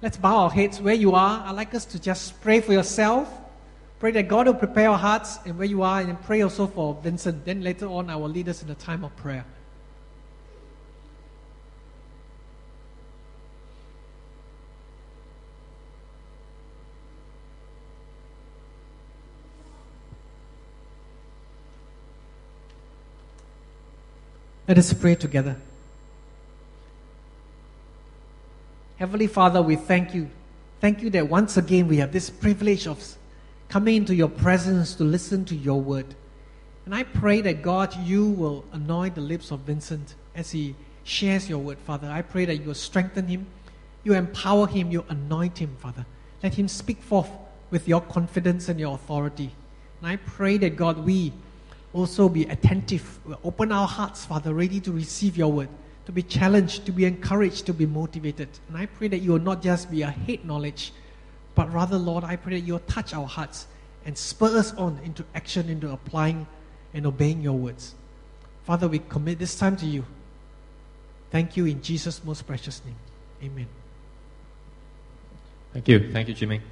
Let's 0.00 0.16
bow 0.16 0.36
our 0.44 0.50
heads 0.50 0.80
where 0.80 0.94
you 0.94 1.14
are. 1.14 1.44
I'd 1.44 1.56
like 1.56 1.74
us 1.74 1.84
to 1.86 2.00
just 2.00 2.40
pray 2.40 2.60
for 2.60 2.72
yourself. 2.72 3.28
Pray 3.98 4.12
that 4.12 4.28
God 4.28 4.46
will 4.46 4.54
prepare 4.54 4.90
our 4.90 4.98
hearts 4.98 5.40
and 5.44 5.58
where 5.58 5.66
you 5.66 5.82
are, 5.82 6.00
and 6.00 6.22
pray 6.22 6.40
also 6.42 6.68
for 6.68 6.96
Vincent. 7.02 7.44
Then 7.44 7.62
later 7.62 7.86
on, 7.86 8.08
I 8.08 8.14
will 8.14 8.28
lead 8.28 8.48
us 8.48 8.62
in 8.62 8.70
a 8.70 8.76
time 8.76 9.02
of 9.02 9.14
prayer. 9.16 9.44
Let 24.68 24.78
us 24.78 24.92
pray 24.92 25.16
together. 25.16 25.56
Heavenly 28.98 29.28
Father, 29.28 29.62
we 29.62 29.76
thank 29.76 30.12
you. 30.12 30.28
Thank 30.80 31.02
you 31.02 31.10
that 31.10 31.28
once 31.28 31.56
again 31.56 31.86
we 31.86 31.98
have 31.98 32.10
this 32.10 32.30
privilege 32.30 32.88
of 32.88 33.00
coming 33.68 33.94
into 33.94 34.12
your 34.12 34.28
presence 34.28 34.96
to 34.96 35.04
listen 35.04 35.44
to 35.44 35.54
your 35.54 35.80
word. 35.80 36.16
And 36.84 36.92
I 36.92 37.04
pray 37.04 37.40
that 37.42 37.62
God, 37.62 37.94
you 38.04 38.26
will 38.26 38.64
anoint 38.72 39.14
the 39.14 39.20
lips 39.20 39.52
of 39.52 39.60
Vincent 39.60 40.16
as 40.34 40.50
he 40.50 40.74
shares 41.04 41.48
your 41.48 41.60
word, 41.60 41.78
Father. 41.78 42.10
I 42.10 42.22
pray 42.22 42.44
that 42.46 42.56
you 42.56 42.64
will 42.64 42.74
strengthen 42.74 43.28
him, 43.28 43.46
you 44.02 44.14
empower 44.14 44.66
him, 44.66 44.90
you 44.90 45.04
anoint 45.08 45.58
him, 45.58 45.76
Father. 45.78 46.04
Let 46.42 46.54
him 46.54 46.66
speak 46.66 47.00
forth 47.00 47.30
with 47.70 47.86
your 47.86 48.00
confidence 48.00 48.68
and 48.68 48.80
your 48.80 48.96
authority. 48.96 49.52
And 50.00 50.10
I 50.10 50.16
pray 50.16 50.56
that 50.56 50.74
God, 50.74 50.98
we 50.98 51.32
also 51.92 52.28
be 52.28 52.46
attentive, 52.46 53.20
we'll 53.24 53.38
open 53.44 53.70
our 53.70 53.86
hearts, 53.86 54.24
Father, 54.24 54.52
ready 54.52 54.80
to 54.80 54.90
receive 54.90 55.36
your 55.36 55.52
word 55.52 55.68
to 56.08 56.12
be 56.12 56.22
challenged, 56.22 56.86
to 56.86 56.90
be 56.90 57.04
encouraged, 57.04 57.66
to 57.66 57.74
be 57.74 57.84
motivated. 57.84 58.48
And 58.68 58.78
I 58.78 58.86
pray 58.86 59.08
that 59.08 59.18
you 59.18 59.32
will 59.32 59.40
not 59.40 59.60
just 59.60 59.90
be 59.90 60.00
a 60.00 60.10
head 60.10 60.42
knowledge, 60.42 60.90
but 61.54 61.70
rather, 61.70 61.98
Lord, 61.98 62.24
I 62.24 62.36
pray 62.36 62.54
that 62.54 62.66
you 62.66 62.72
will 62.72 62.80
touch 62.80 63.12
our 63.12 63.26
hearts 63.26 63.66
and 64.06 64.16
spur 64.16 64.56
us 64.56 64.72
on 64.76 64.98
into 65.04 65.22
action, 65.34 65.68
into 65.68 65.92
applying 65.92 66.46
and 66.94 67.04
obeying 67.04 67.42
your 67.42 67.58
words. 67.58 67.94
Father, 68.64 68.88
we 68.88 69.00
commit 69.00 69.38
this 69.38 69.58
time 69.58 69.76
to 69.76 69.84
you. 69.84 70.02
Thank 71.30 71.58
you 71.58 71.66
in 71.66 71.82
Jesus' 71.82 72.24
most 72.24 72.46
precious 72.46 72.80
name. 72.86 72.96
Amen. 73.44 73.66
Thank 75.74 75.88
you. 75.88 76.10
Thank 76.10 76.28
you, 76.28 76.34
Jimmy. 76.34 76.62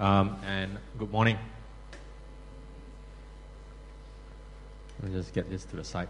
Um, 0.00 0.36
and 0.44 0.78
good 0.98 1.12
morning. 1.12 1.38
Let 5.00 5.12
me 5.12 5.16
just 5.16 5.32
get 5.32 5.48
this 5.48 5.62
to 5.66 5.76
the 5.76 5.84
side. 5.84 6.08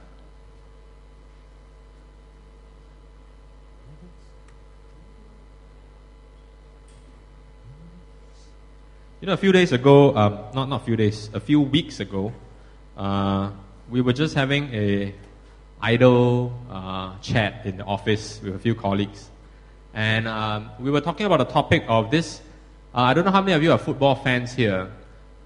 You 9.21 9.27
know, 9.27 9.35
a 9.35 9.37
few 9.37 9.53
days 9.53 9.73
ago, 9.73 10.17
um, 10.17 10.39
not 10.55 10.71
not 10.71 10.81
a 10.81 10.85
few 10.87 10.97
days, 10.97 11.29
a 11.35 11.41
few 11.41 11.61
weeks 11.61 12.01
ago, 12.01 12.33
uh, 12.97 13.51
we 13.91 14.01
were 14.01 14.15
just 14.15 14.35
having 14.35 14.73
a 14.73 15.15
idle 15.83 16.55
uh, 16.71 17.19
chat 17.21 17.67
in 17.67 17.77
the 17.77 17.85
office 17.85 18.41
with 18.43 18.55
a 18.55 18.59
few 18.59 18.75
colleagues, 18.75 19.29
and 19.93 20.27
um, 20.27 20.71
we 20.81 20.91
were 20.91 21.03
talking 21.03 21.27
about 21.27 21.37
the 21.37 21.53
topic 21.53 21.85
of 21.87 22.11
this. 22.11 22.41
Uh, 22.95 23.03
I 23.03 23.13
don't 23.13 23.27
know 23.27 23.31
how 23.31 23.43
many 23.43 23.53
of 23.53 23.63
you 23.63 23.73
are 23.73 23.77
football 23.77 24.15
fans 24.15 24.55
here, 24.55 24.91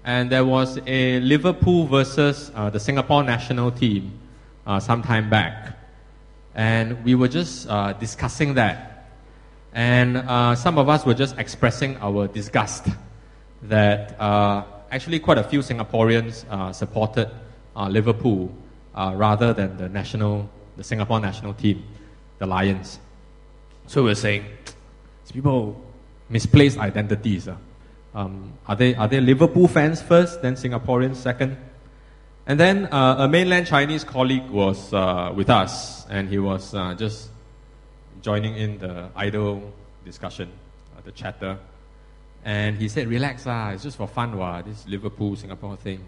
and 0.05 0.29
there 0.29 0.45
was 0.45 0.79
a 0.87 1.19
Liverpool 1.19 1.85
versus 1.85 2.53
uh, 2.55 2.69
the 2.69 2.79
Singapore 2.79 3.23
national 3.23 3.71
team 3.71 4.17
uh, 4.65 4.79
some 4.79 5.03
time 5.03 5.29
back, 5.29 5.77
and 6.53 7.03
we 7.03 7.13
were 7.13 7.27
just 7.27 7.67
discussing 7.99 8.53
that, 8.53 9.09
and 9.73 10.15
some 10.57 10.77
of 10.77 10.87
us 10.87 11.05
were 11.05 11.13
just 11.13 11.37
expressing 11.37 11.97
our 11.97 12.25
disgust 12.29 12.87
that 13.69 14.19
uh, 14.19 14.63
actually 14.91 15.19
quite 15.19 15.37
a 15.37 15.43
few 15.43 15.59
Singaporeans 15.59 16.45
uh, 16.49 16.71
supported 16.71 17.29
uh, 17.75 17.87
Liverpool 17.87 18.51
uh, 18.93 19.13
rather 19.15 19.53
than 19.53 19.77
the 19.77 19.89
national, 19.89 20.49
the 20.77 20.83
Singapore 20.83 21.19
national 21.19 21.53
team, 21.53 21.83
the 22.39 22.45
Lions. 22.45 22.99
So 23.87 24.03
we're 24.03 24.15
saying, 24.15 24.45
people 25.33 25.81
misplaced 26.29 26.77
identities. 26.77 27.47
Uh. 27.47 27.57
Um, 28.13 28.53
are, 28.67 28.75
they, 28.75 28.95
are 28.95 29.07
they 29.07 29.19
Liverpool 29.19 29.67
fans 29.67 30.01
first, 30.01 30.41
then 30.41 30.55
Singaporeans 30.55 31.17
second? 31.17 31.57
And 32.47 32.59
then 32.59 32.85
uh, 32.85 33.17
a 33.19 33.27
mainland 33.27 33.67
Chinese 33.67 34.03
colleague 34.03 34.49
was 34.49 34.91
with 35.35 35.49
us, 35.49 36.05
and 36.09 36.29
he 36.29 36.37
was 36.37 36.71
just 36.97 37.29
joining 38.21 38.55
in 38.55 38.77
the 38.77 39.09
idle 39.15 39.73
discussion, 40.05 40.49
the 41.03 41.11
chatter. 41.11 41.57
And 42.45 42.77
he 42.77 42.87
said, 42.87 43.07
relax, 43.07 43.47
ah, 43.47 43.71
it's 43.71 43.81
just 43.81 43.97
for 43.97 44.07
fun, 44.07 44.37
wah, 44.37 44.61
this 44.61 44.87
Liverpool, 44.87 45.35
Singapore 45.35 45.75
thing. 45.77 46.05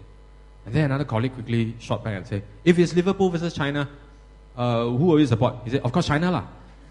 And 0.64 0.72
then 0.72 0.84
another 0.84 1.04
colleague 1.04 1.34
quickly 1.34 1.74
shot 1.80 2.04
back 2.04 2.16
and 2.16 2.26
said, 2.26 2.44
if 2.64 2.78
it's 2.78 2.94
Liverpool 2.94 3.28
versus 3.28 3.52
China, 3.52 3.88
uh, 4.56 4.84
who 4.84 5.04
will 5.06 5.18
you 5.18 5.26
support? 5.26 5.56
He 5.64 5.70
said, 5.70 5.82
of 5.82 5.90
course, 5.90 6.06
China 6.06 6.30
lah. 6.30 6.44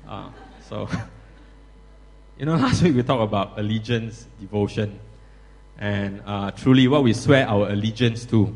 Uh, 0.05 0.29
so, 0.67 0.89
you 2.37 2.45
know, 2.45 2.55
last 2.65 2.83
week 2.83 2.93
we 2.93 3.03
talked 3.03 3.23
about 3.23 3.57
allegiance, 3.57 4.27
devotion, 4.37 4.99
and 5.77 6.21
uh, 6.25 6.51
truly 6.51 6.89
what 6.89 7.03
we 7.03 7.13
swear 7.13 7.47
our 7.47 7.69
allegiance 7.69 8.25
to 8.25 8.53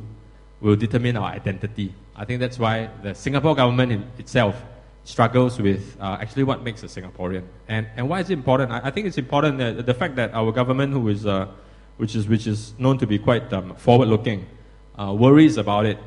will 0.60 0.76
determine 0.76 1.16
our 1.16 1.30
identity. 1.30 1.94
I 2.18 2.26
think 2.26 2.42
that's 2.42 2.60
why 2.60 2.90
the 3.02 3.16
Singapore 3.16 3.56
government 3.56 4.06
itself 4.18 4.62
struggles 5.04 5.60
with 5.60 5.98
uh, 6.00 6.18
actually 6.22 6.44
what 6.44 6.64
makes 6.64 6.84
a 6.84 6.88
Singaporean. 6.88 7.44
And, 7.68 7.88
and 7.96 8.08
why 8.10 8.20
is 8.20 8.30
it 8.30 8.34
important? 8.34 8.72
I, 8.72 8.82
I 8.86 8.92
think 8.92 9.08
it's 9.08 9.18
important 9.18 9.58
that 9.58 9.86
the 9.86 9.94
fact 9.94 10.16
that 10.16 10.34
our 10.34 10.52
government, 10.52 10.94
who 10.94 11.08
is, 11.10 11.26
uh, 11.26 11.48
which, 11.98 12.16
is, 12.16 12.28
which 12.28 12.48
is 12.48 12.74
known 12.78 12.98
to 13.00 13.08
be 13.08 13.18
quite 13.18 13.52
um, 13.54 13.76
forward 13.76 14.08
looking, 14.08 14.46
uh, 15.00 15.14
worries 15.14 15.58
about 15.58 15.86
it, 15.86 15.98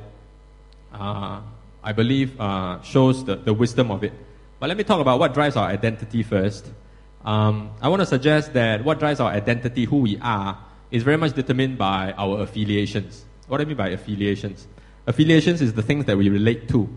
uh, 0.93 1.41
I 1.83 1.93
believe 1.93 2.41
uh, 2.41 2.81
shows 2.83 3.25
the, 3.25 3.37
the 3.37 3.53
wisdom 3.53 3.91
of 3.91 4.05
it. 4.05 4.13
But 4.61 4.69
let 4.69 4.79
me 4.79 4.85
talk 4.85 5.01
about 5.01 5.19
what 5.19 5.35
drives 5.35 5.57
our 5.57 5.67
identity 5.67 6.23
first. 6.23 6.71
Um, 7.25 7.71
I 7.81 7.89
want 7.89 8.01
to 8.01 8.07
suggest 8.07 8.53
that 8.55 8.85
what 8.85 8.99
drives 8.99 9.21
our 9.21 9.31
identity, 9.31 9.85
who 9.85 9.99
we 9.99 10.19
are, 10.19 10.59
is 10.91 11.03
very 11.03 11.17
much 11.17 11.33
determined 11.33 11.77
by 11.77 12.13
our 12.17 12.43
affiliations. 12.43 13.25
What 13.49 13.59
do 13.59 13.63
I 13.63 13.67
mean 13.67 13.77
by 13.77 13.89
affiliations? 13.89 14.67
Affiliations 15.07 15.61
is 15.61 15.75
the 15.75 15.83
things 15.83 16.05
that 16.07 16.17
we 16.17 16.29
relate 16.29 16.69
to. 16.69 16.89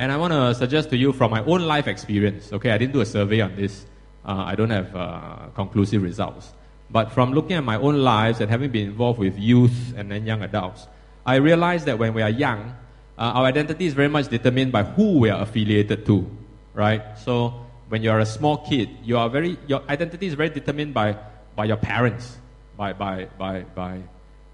And 0.00 0.10
I 0.10 0.16
want 0.16 0.32
to 0.32 0.54
suggest 0.54 0.88
to 0.90 0.96
you 0.96 1.12
from 1.12 1.30
my 1.30 1.44
own 1.44 1.60
life 1.60 1.86
experience, 1.86 2.54
okay, 2.54 2.70
I 2.70 2.78
didn't 2.78 2.94
do 2.94 3.02
a 3.02 3.04
survey 3.06 3.42
on 3.42 3.54
this. 3.54 3.84
Uh, 4.24 4.44
I 4.46 4.54
don't 4.54 4.70
have 4.70 4.96
uh, 4.96 5.48
conclusive 5.54 6.02
results. 6.02 6.54
But 6.88 7.12
from 7.12 7.34
looking 7.34 7.58
at 7.58 7.64
my 7.64 7.76
own 7.76 7.98
lives 7.98 8.40
and 8.40 8.50
having 8.50 8.70
been 8.70 8.86
involved 8.86 9.18
with 9.18 9.38
youth 9.38 9.92
and 9.94 10.10
then 10.10 10.24
young 10.24 10.42
adults, 10.42 10.88
I 11.26 11.34
realized 11.34 11.84
that 11.84 11.98
when 11.98 12.14
we 12.14 12.22
are 12.22 12.30
young, 12.30 12.74
uh, 13.18 13.36
our 13.36 13.44
identity 13.44 13.84
is 13.84 13.92
very 13.92 14.08
much 14.08 14.28
determined 14.28 14.72
by 14.72 14.84
who 14.84 15.18
we 15.18 15.28
are 15.28 15.42
affiliated 15.42 16.06
to, 16.06 16.26
right? 16.72 17.02
So 17.18 17.66
when 17.90 18.02
you 18.02 18.10
are 18.10 18.20
a 18.20 18.26
small 18.26 18.56
kid, 18.56 18.88
you 19.04 19.18
are 19.18 19.28
very, 19.28 19.58
your 19.66 19.82
identity 19.86 20.28
is 20.28 20.32
very 20.32 20.48
determined 20.48 20.94
by, 20.94 21.18
by 21.54 21.66
your 21.66 21.76
parents, 21.76 22.38
by, 22.74 22.94
by, 22.94 23.26
by, 23.36 23.64
by 23.74 24.00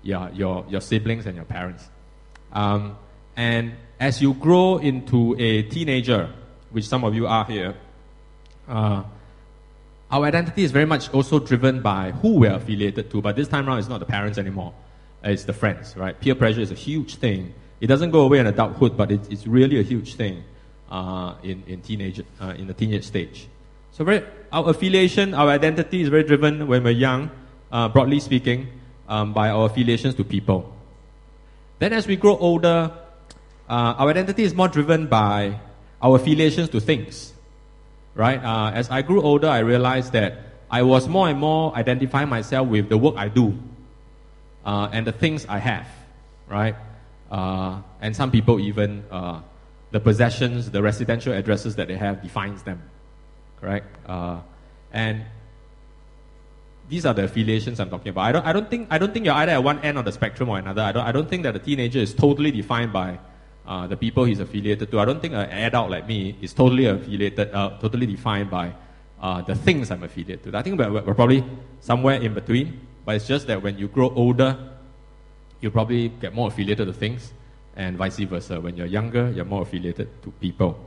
yeah, 0.03 0.29
your, 0.33 0.67
your 0.69 0.81
siblings 0.81 1.25
and 1.25 1.37
your 1.37 1.45
parents. 1.45 1.89
Um, 2.53 2.99
and 3.37 3.75
as 3.99 4.21
you 4.21 4.35
grow 4.35 4.79
into 4.79 5.35
a 5.39 5.63
teenager, 5.63 6.33
which 6.71 6.87
some 6.87 7.05
of 7.05 7.15
you 7.15 7.27
are 7.27 7.45
here, 7.45 7.75
uh, 8.69 9.03
our 10.11 10.25
identity 10.25 10.63
is 10.63 10.71
very 10.71 10.85
much 10.85 11.13
also 11.13 11.39
driven 11.39 11.81
by 11.83 12.13
who 12.13 12.35
we're 12.35 12.53
affiliated 12.53 13.11
to. 13.11 13.21
But 13.21 13.37
this 13.37 13.49
time 13.49 13.69
around, 13.69 13.79
it's 13.79 13.89
not 13.89 14.01
the 14.01 14.07
parents 14.07 14.39
anymore, 14.39 14.75
it's 15.25 15.45
the 15.45 15.53
friends, 15.53 15.97
right? 15.97 16.19
Peer 16.19 16.35
pressure 16.35 16.61
is 16.61 16.71
a 16.71 16.75
huge 16.75 17.17
thing. 17.17 17.55
It 17.81 17.89
doesn't 17.89 18.11
go 18.11 18.21
away 18.23 18.39
in 18.39 18.47
adulthood, 18.47 18.97
but 18.97 19.11
it's, 19.11 19.29
it's 19.29 19.47
really 19.47 19.81
a 19.81 19.83
huge 19.83 20.15
thing 20.15 20.45
uh, 20.91 21.35
in, 21.43 21.63
in, 21.67 21.81
teenage, 21.81 22.23
uh, 22.41 22.55
in 22.57 22.67
the 22.67 22.75
teenage 22.75 23.05
stage. 23.05 23.49
So, 23.93 24.05
very, 24.05 24.25
our 24.53 24.71
affiliation, 24.71 25.35
our 25.35 25.49
identity 25.49 26.03
is 26.03 26.09
very 26.09 26.23
driven 26.23 26.69
when 26.69 26.85
we're 26.85 26.91
young, 26.91 27.31
uh, 27.73 27.89
broadly 27.89 28.21
speaking, 28.21 28.69
um, 29.09 29.33
by 29.33 29.49
our 29.51 29.67
affiliations 29.67 30.15
to 30.17 30.25
people. 30.25 30.73
Then, 31.79 31.93
as 31.93 32.07
we 32.07 32.17
grow 32.17 32.37
older, 32.37 32.93
uh, 33.69 33.95
our 33.99 34.11
identity 34.11 34.45
is 34.45 34.55
more 34.55 34.69
driven 34.69 35.07
by 35.07 35.59
our 36.01 36.17
affiliations 36.17 36.69
to 36.71 36.81
things, 36.81 37.33
right? 38.15 38.43
Uh, 38.43 38.71
as 38.73 38.91
I 38.91 39.03
grew 39.03 39.23
older, 39.23 39.49
I 39.49 39.61
realized 39.61 40.13
that 40.13 40.39
I 40.71 40.83
was 40.83 41.09
more 41.09 41.29
and 41.29 41.39
more 41.39 41.75
identifying 41.75 42.29
myself 42.29 42.69
with 42.69 42.89
the 42.89 42.99
work 42.99 43.17
I 43.17 43.29
do 43.29 43.59
uh, 44.65 44.89
and 44.93 45.07
the 45.07 45.13
things 45.13 45.47
I 45.47 45.59
have, 45.59 45.89
right? 46.49 46.77
Uh, 47.31 47.81
and 48.01 48.15
some 48.15 48.31
people 48.31 48.61
even 48.61 49.05
uh, 49.11 49.41
the 49.91 50.01
possessions, 50.01 50.71
the 50.71 50.83
residential 50.83 51.33
addresses 51.33 51.77
that 51.77 51.89
they 51.89 51.97
have 51.97 52.23
defines 52.23 52.63
them, 52.63 52.83
correct? 53.61 53.87
Uh, 54.09 54.41
and 54.93 55.25
these 56.89 57.05
are 57.05 57.15
the 57.15 57.25
affiliations 57.25 57.81
I'm 57.81 57.91
talking 57.91 58.11
about. 58.11 58.23
I 58.23 58.33
don't, 58.33 58.47
I 58.47 58.53
don't 58.53 58.71
think, 58.71 58.89
I 58.91 58.99
don't 58.99 59.13
think 59.13 59.25
you're 59.27 59.35
either 59.35 59.53
at 59.53 59.65
one 59.65 59.81
end 59.81 59.99
of 59.99 60.05
the 60.05 60.13
spectrum 60.13 60.49
or 60.49 60.59
another. 60.59 60.83
I 60.83 60.93
don't, 60.93 61.05
I 61.05 61.13
don't 61.13 61.29
think 61.29 61.43
that 61.45 61.57
a 61.57 61.59
teenager 61.59 61.99
is 61.99 62.15
totally 62.15 62.51
defined 62.51 62.93
by 62.93 63.19
uh, 63.67 63.87
the 63.87 63.97
people 63.97 64.25
he's 64.25 64.41
affiliated 64.41 64.91
to. 64.91 65.01
I 65.01 65.05
don't 65.05 65.21
think 65.21 65.35
an 65.35 65.51
adult 65.51 65.91
like 65.91 66.07
me 66.07 66.37
is 66.41 66.53
totally 66.53 66.87
affiliated, 66.87 67.53
uh, 67.53 67.77
totally 67.81 68.07
defined 68.07 68.51
by 68.51 68.73
uh, 69.21 69.43
the 69.43 69.55
things 69.55 69.91
I'm 69.91 70.03
affiliated 70.03 70.53
to. 70.53 70.59
I 70.59 70.63
think 70.63 70.79
we're, 70.79 70.91
we're 70.91 71.15
probably 71.15 71.45
somewhere 71.81 72.21
in 72.21 72.35
between, 72.35 72.81
but 73.05 73.17
it's 73.17 73.27
just 73.27 73.47
that 73.49 73.63
when 73.63 73.79
you 73.79 73.89
grow 73.89 74.11
older, 74.15 74.57
you 75.61 75.71
probably 75.71 76.09
get 76.09 76.35
more 76.35 76.49
affiliated 76.49 76.87
to 76.87 76.93
things, 76.93 77.33
and 77.75 77.97
vice 77.97 78.19
versa. 78.19 78.61
When 78.61 78.77
you're 78.77 78.87
younger, 78.87 79.31
you're 79.31 79.45
more 79.45 79.63
affiliated 79.63 80.09
to 80.23 80.31
people. 80.33 80.79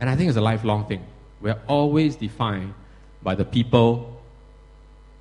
And 0.00 0.10
I 0.10 0.16
think 0.16 0.28
it's 0.28 0.36
a 0.36 0.42
lifelong 0.42 0.86
thing. 0.86 1.04
We're 1.40 1.60
always 1.66 2.16
defined 2.16 2.74
by 3.22 3.34
the 3.34 3.44
people 3.44 4.20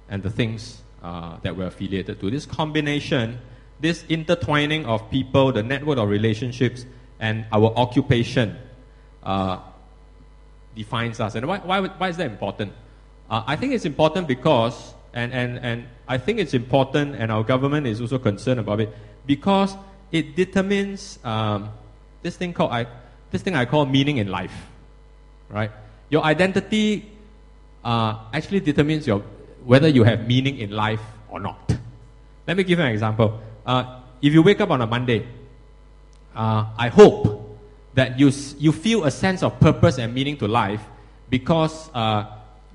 and 0.10 0.22
the 0.22 0.30
things 0.30 0.82
uh, 1.02 1.38
that 1.44 1.56
we're 1.56 1.68
affiliated 1.68 2.20
to. 2.20 2.30
This 2.30 2.46
combination, 2.46 3.40
this 3.80 4.04
intertwining 4.10 4.86
of 4.86 5.10
people, 5.10 5.52
the 5.52 5.64
network 5.64 5.98
of 5.98 6.10
relationships, 6.10 6.86
and 7.20 7.46
our 7.52 7.74
occupation 7.76 8.58
uh, 9.24 9.60
defines 10.76 11.20
us. 11.20 11.36
And 11.36 11.48
why, 11.48 11.60
why, 11.60 11.82
why 11.82 12.10
is 12.10 12.18
that 12.18 12.28
important? 12.28 12.74
Uh, 13.30 13.44
I 13.48 13.56
think 13.56 13.74
it's 13.74 13.86
important 13.86 14.28
because, 14.28 14.94
and, 15.14 15.34
and, 15.34 15.58
and 15.60 15.86
I 16.08 16.18
think 16.18 16.40
it's 16.40 16.54
important, 16.54 17.16
and 17.16 17.32
our 17.32 17.44
government 17.44 17.88
is 17.88 18.02
also 18.02 18.20
concerned 18.20 18.60
about 18.60 18.82
it, 18.82 18.94
because 19.26 19.76
it 20.12 20.36
determines 20.36 21.20
um, 21.24 21.70
this 22.22 22.38
thing 22.38 22.54
called 22.54 22.72
I, 22.72 22.88
this 23.32 23.42
thing 23.42 23.56
I 23.56 23.66
call 23.66 23.86
meaning 23.86 24.18
in 24.18 24.28
life, 24.28 24.54
right? 25.50 25.72
Your 26.10 26.24
identity 26.24 27.12
uh, 27.84 28.20
actually 28.32 28.60
determines 28.60 29.08
your 29.08 29.24
whether 29.64 29.88
you 29.88 30.04
have 30.04 30.28
meaning 30.28 30.60
in 30.60 30.70
life 30.70 31.02
or 31.30 31.40
not. 31.40 31.76
Let 32.48 32.58
me 32.58 32.64
give 32.64 32.78
you 32.78 32.86
an 32.86 32.92
example. 32.92 33.40
Uh, 33.66 34.02
if 34.22 34.32
you 34.32 34.44
wake 34.44 34.62
up 34.62 34.70
on 34.70 34.82
a 34.82 34.88
Monday, 34.88 35.26
uh, 36.36 36.66
I 36.78 36.90
hope 36.90 37.58
that 37.94 38.20
you, 38.20 38.32
you 38.58 38.72
feel 38.72 39.06
a 39.06 39.12
sense 39.12 39.42
of 39.42 39.60
purpose 39.60 39.98
and 39.98 40.14
meaning 40.14 40.38
to 40.38 40.48
life 40.48 40.82
because 41.30 41.90
uh, 41.94 42.26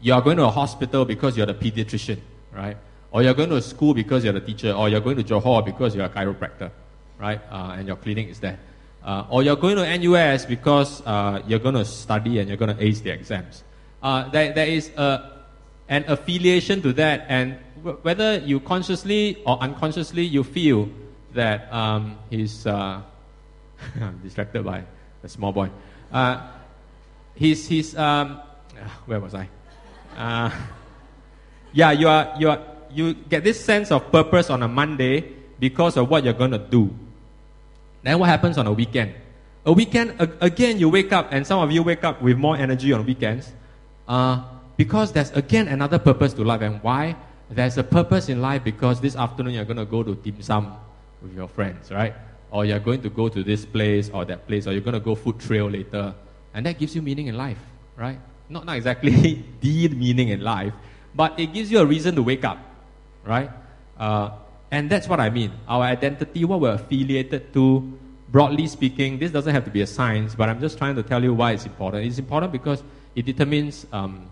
you 0.00 0.14
are 0.14 0.22
going 0.22 0.38
to 0.38 0.44
a 0.44 0.50
hospital 0.50 1.04
because 1.04 1.36
you're 1.36 1.46
the 1.46 1.54
pediatrician, 1.54 2.18
right? 2.52 2.76
Or 3.12 3.22
you're 3.22 3.34
going 3.34 3.50
to 3.50 3.56
a 3.56 3.62
school 3.62 3.92
because 3.92 4.24
you're 4.24 4.32
the 4.32 4.40
teacher, 4.40 4.72
or 4.72 4.88
you're 4.88 5.00
going 5.00 5.16
to 5.16 5.24
Johor 5.24 5.64
because 5.64 5.94
you're 5.94 6.06
a 6.06 6.08
chiropractor, 6.08 6.70
right? 7.18 7.40
Uh, 7.50 7.76
and 7.76 7.86
your 7.86 7.96
clinic 7.96 8.28
is 8.28 8.40
there. 8.40 8.58
Uh, 9.04 9.26
or 9.30 9.42
you're 9.42 9.56
going 9.56 9.76
to 9.76 9.98
NUS 9.98 10.46
because 10.46 11.02
uh, 11.06 11.42
you're 11.46 11.58
going 11.58 11.74
to 11.74 11.84
study 11.84 12.38
and 12.38 12.48
you're 12.48 12.56
going 12.56 12.74
to 12.74 12.82
ace 12.82 13.00
the 13.00 13.10
exams. 13.10 13.64
Uh, 14.02 14.28
there, 14.30 14.52
there 14.52 14.66
is 14.66 14.90
a, 14.96 15.42
an 15.88 16.04
affiliation 16.08 16.80
to 16.82 16.92
that, 16.94 17.26
and 17.28 17.58
w- 17.78 17.98
whether 18.02 18.38
you 18.38 18.60
consciously 18.60 19.42
or 19.46 19.58
unconsciously 19.60 20.22
you 20.22 20.44
feel 20.44 20.88
that 21.34 21.72
um, 21.72 22.18
he's 22.30 22.66
uh, 22.66 23.02
distracted 24.22 24.64
by 24.64 24.84
a 25.22 25.28
small 25.28 25.52
boy. 25.52 25.70
Uh, 26.12 26.46
he's, 27.34 27.66
he's 27.68 27.96
um, 27.96 28.40
where 29.06 29.20
was 29.20 29.34
I? 29.34 29.48
Uh, 30.16 30.50
yeah, 31.72 31.92
you 31.92 32.08
are, 32.08 32.34
you 32.38 32.50
are, 32.50 32.60
you 32.92 33.14
get 33.14 33.44
this 33.44 33.62
sense 33.62 33.90
of 33.90 34.10
purpose 34.10 34.50
on 34.50 34.62
a 34.62 34.68
Monday 34.68 35.32
because 35.58 35.96
of 35.96 36.08
what 36.08 36.24
you're 36.24 36.34
going 36.34 36.50
to 36.50 36.58
do. 36.58 36.90
Then 38.02 38.18
what 38.18 38.28
happens 38.28 38.58
on 38.58 38.66
a 38.66 38.72
weekend? 38.72 39.14
A 39.66 39.72
weekend, 39.72 40.16
again, 40.40 40.78
you 40.78 40.88
wake 40.88 41.12
up, 41.12 41.28
and 41.32 41.46
some 41.46 41.60
of 41.60 41.70
you 41.70 41.82
wake 41.82 42.02
up 42.02 42.22
with 42.22 42.38
more 42.38 42.56
energy 42.56 42.92
on 42.94 43.04
weekends. 43.04 43.52
Uh, 44.08 44.42
because 44.80 45.12
there's 45.12 45.30
again 45.32 45.68
another 45.68 45.98
purpose 45.98 46.32
to 46.32 46.42
life. 46.42 46.62
And 46.62 46.82
why? 46.82 47.14
There's 47.50 47.76
a 47.76 47.84
purpose 47.84 48.30
in 48.30 48.40
life 48.40 48.64
because 48.64 48.98
this 48.98 49.14
afternoon 49.14 49.52
you're 49.52 49.66
going 49.66 49.76
to 49.76 49.84
go 49.84 50.02
to 50.02 50.14
dim 50.14 50.40
sum 50.40 50.74
with 51.20 51.34
your 51.34 51.48
friends, 51.48 51.90
right? 51.90 52.14
Or 52.50 52.64
you're 52.64 52.81
going 52.81 53.02
to 53.02 53.11
go 53.11 53.29
to 53.29 53.43
this 53.43 53.64
place 53.64 54.11
or 54.11 54.25
that 54.25 54.47
place, 54.47 54.67
or 54.67 54.73
you're 54.73 54.81
going 54.81 54.94
to 54.94 55.00
go 55.00 55.14
food 55.14 55.38
trail 55.38 55.70
later. 55.70 56.14
And 56.52 56.67
that 56.67 56.79
gives 56.79 56.97
you 56.97 57.02
meaning 57.02 57.29
in 57.29 57.37
life, 57.37 57.58
right? 57.97 58.19
Not, 58.49 58.67
not 58.67 58.76
exactly 58.76 59.44
the 59.61 59.88
meaning 59.88 60.29
in 60.29 60.41
life, 60.41 60.75
but 61.14 61.38
it 61.38 61.52
gives 61.52 61.70
you 61.70 61.79
a 61.79 61.87
reason 61.87 62.17
to 62.17 62.23
wake 62.23 62.44
up, 62.44 62.58
right? 63.25 63.50
Uh, 63.99 64.31
and 64.70 64.91
that's 64.91 65.08
what 65.08 65.20
I 65.20 65.31
mean. 65.31 65.52
Our 65.69 65.85
identity, 65.85 66.44
what 66.44 66.61
we're 66.61 66.75
affiliated 66.75 67.52
to, 67.55 67.99
broadly 68.29 68.67
speaking, 68.67 69.19
this 69.19 69.31
doesn't 69.31 69.52
have 69.55 69.64
to 69.64 69.70
be 69.70 69.81
a 69.82 69.87
science, 69.87 70.35
but 70.35 70.49
I'm 70.49 70.61
just 70.61 70.79
trying 70.79 70.97
to 70.97 71.02
tell 71.02 71.23
you 71.23 71.35
why 71.35 71.52
it's 71.52 71.67
important. 71.67 72.06
It's 72.06 72.19
important 72.19 72.52
because 72.52 72.82
it 73.14 73.26
determines 73.26 73.87
um, 73.93 74.31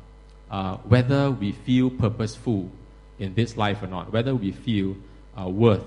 uh, 0.51 0.77
whether 0.79 1.31
we 1.31 1.53
feel 1.53 1.91
purposeful 1.91 2.71
in 3.19 3.35
this 3.35 3.57
life 3.57 3.83
or 3.83 3.89
not, 3.89 4.13
whether 4.13 4.35
we 4.35 4.53
feel 4.53 4.97
uh, 5.39 5.49
worth 5.49 5.85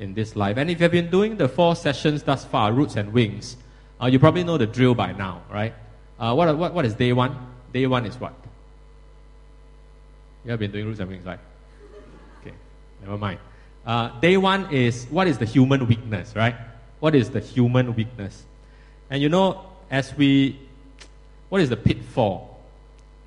in 0.00 0.14
this 0.14 0.34
life. 0.34 0.56
And 0.56 0.70
if 0.70 0.80
you've 0.80 0.90
been 0.90 1.10
doing 1.10 1.36
the 1.36 1.48
four 1.48 1.76
sessions 1.76 2.22
thus 2.22 2.44
far, 2.44 2.72
Roots 2.72 2.96
and 2.96 3.12
Wings, 3.12 3.56
uh, 4.02 4.06
you 4.06 4.18
probably 4.18 4.42
know 4.42 4.58
the 4.58 4.66
drill 4.66 4.94
by 4.94 5.12
now, 5.12 5.42
right? 5.50 5.74
Uh, 6.18 6.34
what, 6.34 6.56
what, 6.56 6.74
what 6.74 6.84
is 6.84 6.94
day 6.94 7.12
one? 7.12 7.36
Day 7.72 7.86
one 7.86 8.06
is 8.06 8.18
what? 8.18 8.32
You 10.44 10.50
have 10.50 10.60
been 10.60 10.72
doing 10.72 10.86
Roots 10.86 11.00
and 11.00 11.08
Wings, 11.08 11.24
right? 11.24 11.38
Okay, 12.40 12.54
never 13.02 13.18
mind. 13.18 13.38
Uh, 13.86 14.18
day 14.20 14.36
one 14.36 14.72
is 14.72 15.06
what 15.10 15.28
is 15.28 15.38
the 15.38 15.44
human 15.44 15.86
weakness, 15.86 16.34
right? 16.34 16.56
What 16.98 17.14
is 17.14 17.30
the 17.30 17.40
human 17.40 17.94
weakness? 17.94 18.42
And 19.10 19.22
you 19.22 19.28
know, 19.28 19.66
as 19.90 20.14
we, 20.16 20.58
what 21.48 21.60
is 21.60 21.68
the 21.68 21.76
pitfall? 21.76 22.60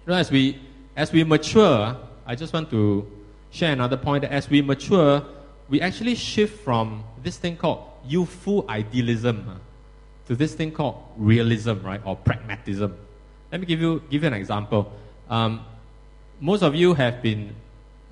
You 0.05 0.13
know, 0.13 0.19
as 0.19 0.29
we 0.29 0.59
as 0.95 1.11
we 1.11 1.23
mature, 1.23 1.97
I 2.25 2.35
just 2.35 2.53
want 2.53 2.69
to 2.69 3.09
share 3.51 3.73
another 3.73 3.97
point 3.97 4.21
that 4.21 4.31
as 4.31 4.49
we 4.49 4.61
mature, 4.61 5.25
we 5.69 5.81
actually 5.81 6.15
shift 6.15 6.63
from 6.63 7.03
this 7.23 7.37
thing 7.37 7.57
called 7.57 7.83
youthful 8.05 8.65
idealism 8.69 9.59
to 10.27 10.35
this 10.35 10.53
thing 10.53 10.71
called 10.71 11.01
realism, 11.17 11.79
right, 11.83 12.01
or 12.05 12.15
pragmatism. 12.15 12.95
Let 13.51 13.61
me 13.61 13.67
give 13.67 13.81
you 13.81 14.01
give 14.09 14.23
you 14.23 14.27
an 14.27 14.33
example. 14.33 14.91
Um, 15.29 15.65
most 16.39 16.63
of 16.63 16.75
you 16.75 16.93
have 16.93 17.21
been 17.21 17.55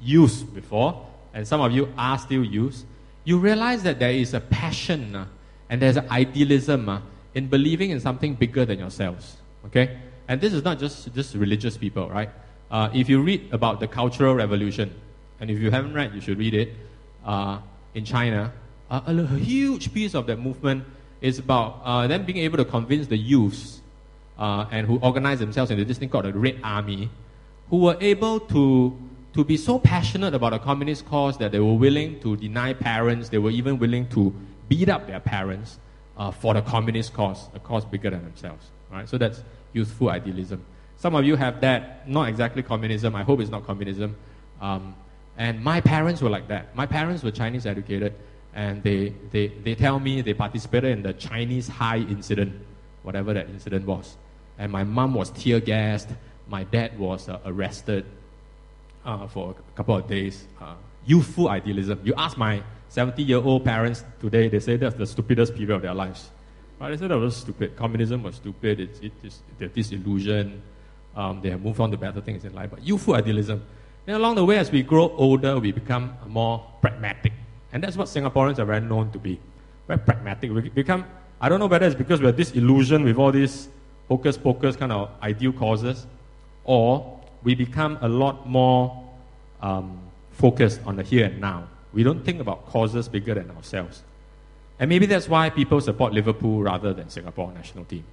used 0.01 0.53
before, 0.53 1.05
and 1.33 1.47
some 1.47 1.61
of 1.61 1.71
you 1.71 1.91
are 1.97 2.17
still 2.17 2.43
used. 2.43 2.85
You 3.23 3.37
realize 3.37 3.83
that 3.83 3.99
there 3.99 4.11
is 4.11 4.33
a 4.33 4.39
passion 4.39 5.15
uh, 5.15 5.25
and 5.69 5.81
there's 5.81 5.97
an 5.97 6.09
idealism 6.09 6.89
uh, 6.89 7.01
in 7.33 7.47
believing 7.47 7.91
in 7.91 7.99
something 7.99 8.33
bigger 8.35 8.65
than 8.65 8.79
yourselves. 8.79 9.37
Okay, 9.65 9.97
and 10.27 10.41
this 10.41 10.53
is 10.53 10.63
not 10.63 10.79
just 10.79 11.13
just 11.13 11.35
religious 11.35 11.77
people, 11.77 12.09
right? 12.09 12.29
Uh, 12.69 12.89
if 12.93 13.09
you 13.09 13.21
read 13.21 13.49
about 13.51 13.79
the 13.79 13.87
Cultural 13.87 14.35
Revolution, 14.35 14.93
and 15.39 15.49
if 15.49 15.59
you 15.59 15.71
haven't 15.71 15.93
read, 15.93 16.13
you 16.13 16.21
should 16.21 16.37
read 16.37 16.53
it, 16.53 16.73
in 17.93 18.05
China, 18.05 18.51
uh, 18.89 19.01
a, 19.05 19.27
huge 19.37 19.93
piece 19.93 20.13
of 20.13 20.27
that 20.27 20.37
movement 20.37 20.83
is 21.21 21.39
about 21.39 21.81
uh, 21.83 22.07
them 22.07 22.25
being 22.25 22.39
able 22.39 22.57
to 22.57 22.65
convince 22.65 23.07
the 23.07 23.17
youths 23.17 23.81
uh, 24.37 24.65
and 24.71 24.87
who 24.87 24.97
organize 24.99 25.39
themselves 25.39 25.71
into 25.71 25.85
this 25.85 25.97
thing 25.97 26.09
called 26.09 26.25
the 26.25 26.33
Red 26.33 26.59
Army, 26.63 27.09
who 27.69 27.77
were 27.77 27.97
able 28.01 28.39
to, 28.39 28.97
to 29.33 29.43
be 29.45 29.55
so 29.55 29.79
passionate 29.79 30.33
about 30.33 30.53
a 30.53 30.59
communist 30.59 31.05
cause 31.05 31.37
that 31.37 31.51
they 31.51 31.59
were 31.59 31.75
willing 31.75 32.19
to 32.19 32.35
deny 32.35 32.73
parents, 32.73 33.29
they 33.29 33.37
were 33.37 33.51
even 33.51 33.79
willing 33.79 34.07
to 34.09 34.35
beat 34.67 34.89
up 34.89 35.07
their 35.07 35.19
parents 35.19 35.79
uh, 36.17 36.31
for 36.31 36.53
the 36.53 36.61
communist 36.61 37.13
cause, 37.13 37.47
a 37.53 37.59
cause 37.59 37.85
bigger 37.85 38.09
than 38.09 38.23
themselves. 38.23 38.71
Right? 38.91 39.07
So 39.07 39.17
that's 39.17 39.43
youthful 39.73 40.09
idealism. 40.09 40.65
Some 40.97 41.15
of 41.15 41.23
you 41.23 41.35
have 41.35 41.61
that, 41.61 42.09
not 42.09 42.27
exactly 42.27 42.61
communism. 42.61 43.15
I 43.15 43.23
hope 43.23 43.39
it's 43.39 43.49
not 43.49 43.65
communism. 43.65 44.15
Um, 44.59 44.95
and 45.37 45.63
my 45.63 45.81
parents 45.81 46.21
were 46.21 46.29
like 46.29 46.47
that. 46.49 46.75
My 46.75 46.85
parents 46.85 47.23
were 47.23 47.31
Chinese 47.31 47.65
educated, 47.65 48.13
and 48.53 48.83
they, 48.83 49.13
they, 49.31 49.47
they 49.47 49.75
tell 49.75 49.99
me 49.99 50.21
they 50.21 50.33
participated 50.33 50.91
in 50.91 51.03
the 51.03 51.13
Chinese 51.13 51.67
high 51.67 51.97
incident, 51.97 52.53
whatever 53.03 53.33
that 53.33 53.49
incident 53.49 53.85
was. 53.85 54.17
And 54.57 54.71
my 54.71 54.83
mom 54.83 55.13
was 55.13 55.29
tear 55.31 55.59
gassed. 55.59 56.09
My 56.47 56.63
dad 56.65 56.99
was 56.99 57.29
uh, 57.29 57.39
arrested 57.45 58.05
uh, 59.05 59.27
for 59.27 59.51
a 59.51 59.75
couple 59.75 59.95
of 59.95 60.07
days. 60.07 60.47
Uh, 60.59 60.75
youthful 61.05 61.49
idealism. 61.49 61.99
You 62.03 62.13
ask 62.17 62.37
my 62.37 62.61
70 62.89 63.23
year 63.23 63.37
old 63.37 63.63
parents 63.63 64.03
today, 64.19 64.49
they 64.49 64.59
say 64.59 64.75
that's 64.75 64.95
the 64.95 65.05
stupidest 65.05 65.55
period 65.55 65.75
of 65.75 65.81
their 65.81 65.93
lives. 65.93 66.29
Right? 66.79 66.89
They 66.91 66.97
said 66.97 67.11
that 67.11 67.17
was 67.17 67.37
stupid. 67.37 67.75
Communism 67.75 68.23
was 68.23 68.35
stupid. 68.35 68.79
It's, 68.79 68.99
it 68.99 69.13
is, 69.23 69.41
there's 69.57 69.71
disillusion. 69.71 70.61
Um, 71.15 71.41
they 71.41 71.49
have 71.51 71.61
moved 71.61 71.79
on 71.79 71.91
to 71.91 71.97
better 71.97 72.21
things 72.21 72.43
in 72.43 72.53
life. 72.53 72.69
But 72.71 72.83
youthful 72.83 73.15
idealism. 73.15 73.63
And 74.07 74.15
along 74.15 74.35
the 74.35 74.45
way, 74.45 74.57
as 74.57 74.71
we 74.71 74.83
grow 74.83 75.09
older, 75.15 75.59
we 75.59 75.71
become 75.71 76.15
more 76.27 76.65
pragmatic. 76.81 77.33
And 77.71 77.83
that's 77.83 77.95
what 77.95 78.07
Singaporeans 78.07 78.59
are 78.59 78.65
very 78.65 78.81
known 78.81 79.11
to 79.11 79.19
be. 79.19 79.39
Very 79.87 79.99
pragmatic. 79.99 80.51
We 80.51 80.69
become, 80.69 81.05
I 81.39 81.49
don't 81.49 81.59
know 81.59 81.67
whether 81.67 81.85
it's 81.85 81.95
because 81.95 82.21
we're 82.21 82.31
disillusioned 82.31 83.05
with 83.05 83.17
all 83.17 83.31
these 83.31 83.69
hocus 84.07 84.37
pocus 84.37 84.75
kind 84.75 84.91
of 84.91 85.09
ideal 85.21 85.53
causes, 85.53 86.05
or 86.63 87.19
we 87.43 87.55
become 87.55 87.97
a 88.01 88.09
lot 88.09 88.47
more 88.47 89.07
um, 89.61 89.99
focused 90.31 90.81
on 90.85 90.95
the 90.95 91.03
here 91.03 91.25
and 91.25 91.39
now. 91.39 91.67
We 91.93 92.03
don't 92.03 92.23
think 92.23 92.39
about 92.41 92.67
causes 92.67 93.07
bigger 93.07 93.33
than 93.35 93.51
ourselves. 93.51 94.03
And 94.79 94.89
maybe 94.89 95.05
that's 95.05 95.29
why 95.29 95.49
people 95.49 95.79
support 95.79 96.11
Liverpool 96.11 96.63
rather 96.63 96.93
than 96.93 97.09
Singapore 97.09 97.51
national 97.53 97.85
team, 97.85 98.03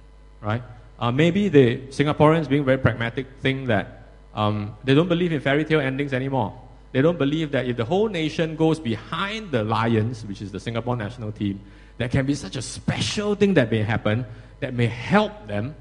right? 0.41 0.61
Uh, 0.99 1.11
maybe 1.11 1.49
the 1.49 1.77
Singaporeans, 1.87 2.47
being 2.47 2.63
very 2.63 2.77
pragmatic, 2.77 3.25
think 3.41 3.67
that 3.67 3.98
um, 4.39 4.77
they 4.85 4.95
don't 4.95 5.09
believe 5.09 5.33
in 5.33 5.41
fairy 5.41 5.65
tale 5.65 5.81
endings 5.81 6.13
anymore. 6.13 6.57
They 6.93 7.01
don't 7.01 7.17
believe 7.19 7.51
that 7.51 7.67
if 7.67 7.75
the 7.75 7.83
whole 7.83 8.07
nation 8.07 8.55
goes 8.55 8.79
behind 8.79 9.51
the 9.51 9.65
Lions, 9.65 10.25
which 10.25 10.41
is 10.41 10.49
the 10.53 10.61
Singapore 10.61 10.95
national 10.95 11.33
team, 11.33 11.59
there 11.97 12.07
can 12.07 12.25
be 12.25 12.35
such 12.35 12.55
a 12.55 12.61
special 12.61 13.35
thing 13.35 13.53
that 13.55 13.69
may 13.69 13.83
happen 13.83 14.25
that 14.61 14.73
may 14.73 14.87
help 14.87 15.33
them 15.45 15.75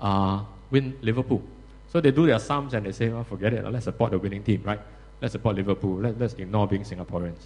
uh, 0.00 0.42
win 0.72 0.98
Liverpool. 1.00 1.42
So 1.92 2.00
they 2.00 2.10
do 2.10 2.26
their 2.26 2.40
sums 2.40 2.74
and 2.74 2.84
they 2.84 2.92
say, 2.92 3.08
well, 3.08 3.22
forget 3.22 3.52
it, 3.52 3.64
let's 3.70 3.84
support 3.84 4.10
the 4.10 4.18
winning 4.18 4.42
team, 4.42 4.62
right? 4.64 4.80
Let's 5.20 5.32
support 5.32 5.54
Liverpool. 5.54 5.98
Let, 6.00 6.18
let's 6.18 6.34
ignore 6.34 6.66
being 6.66 6.82
Singaporeans. 6.82 7.42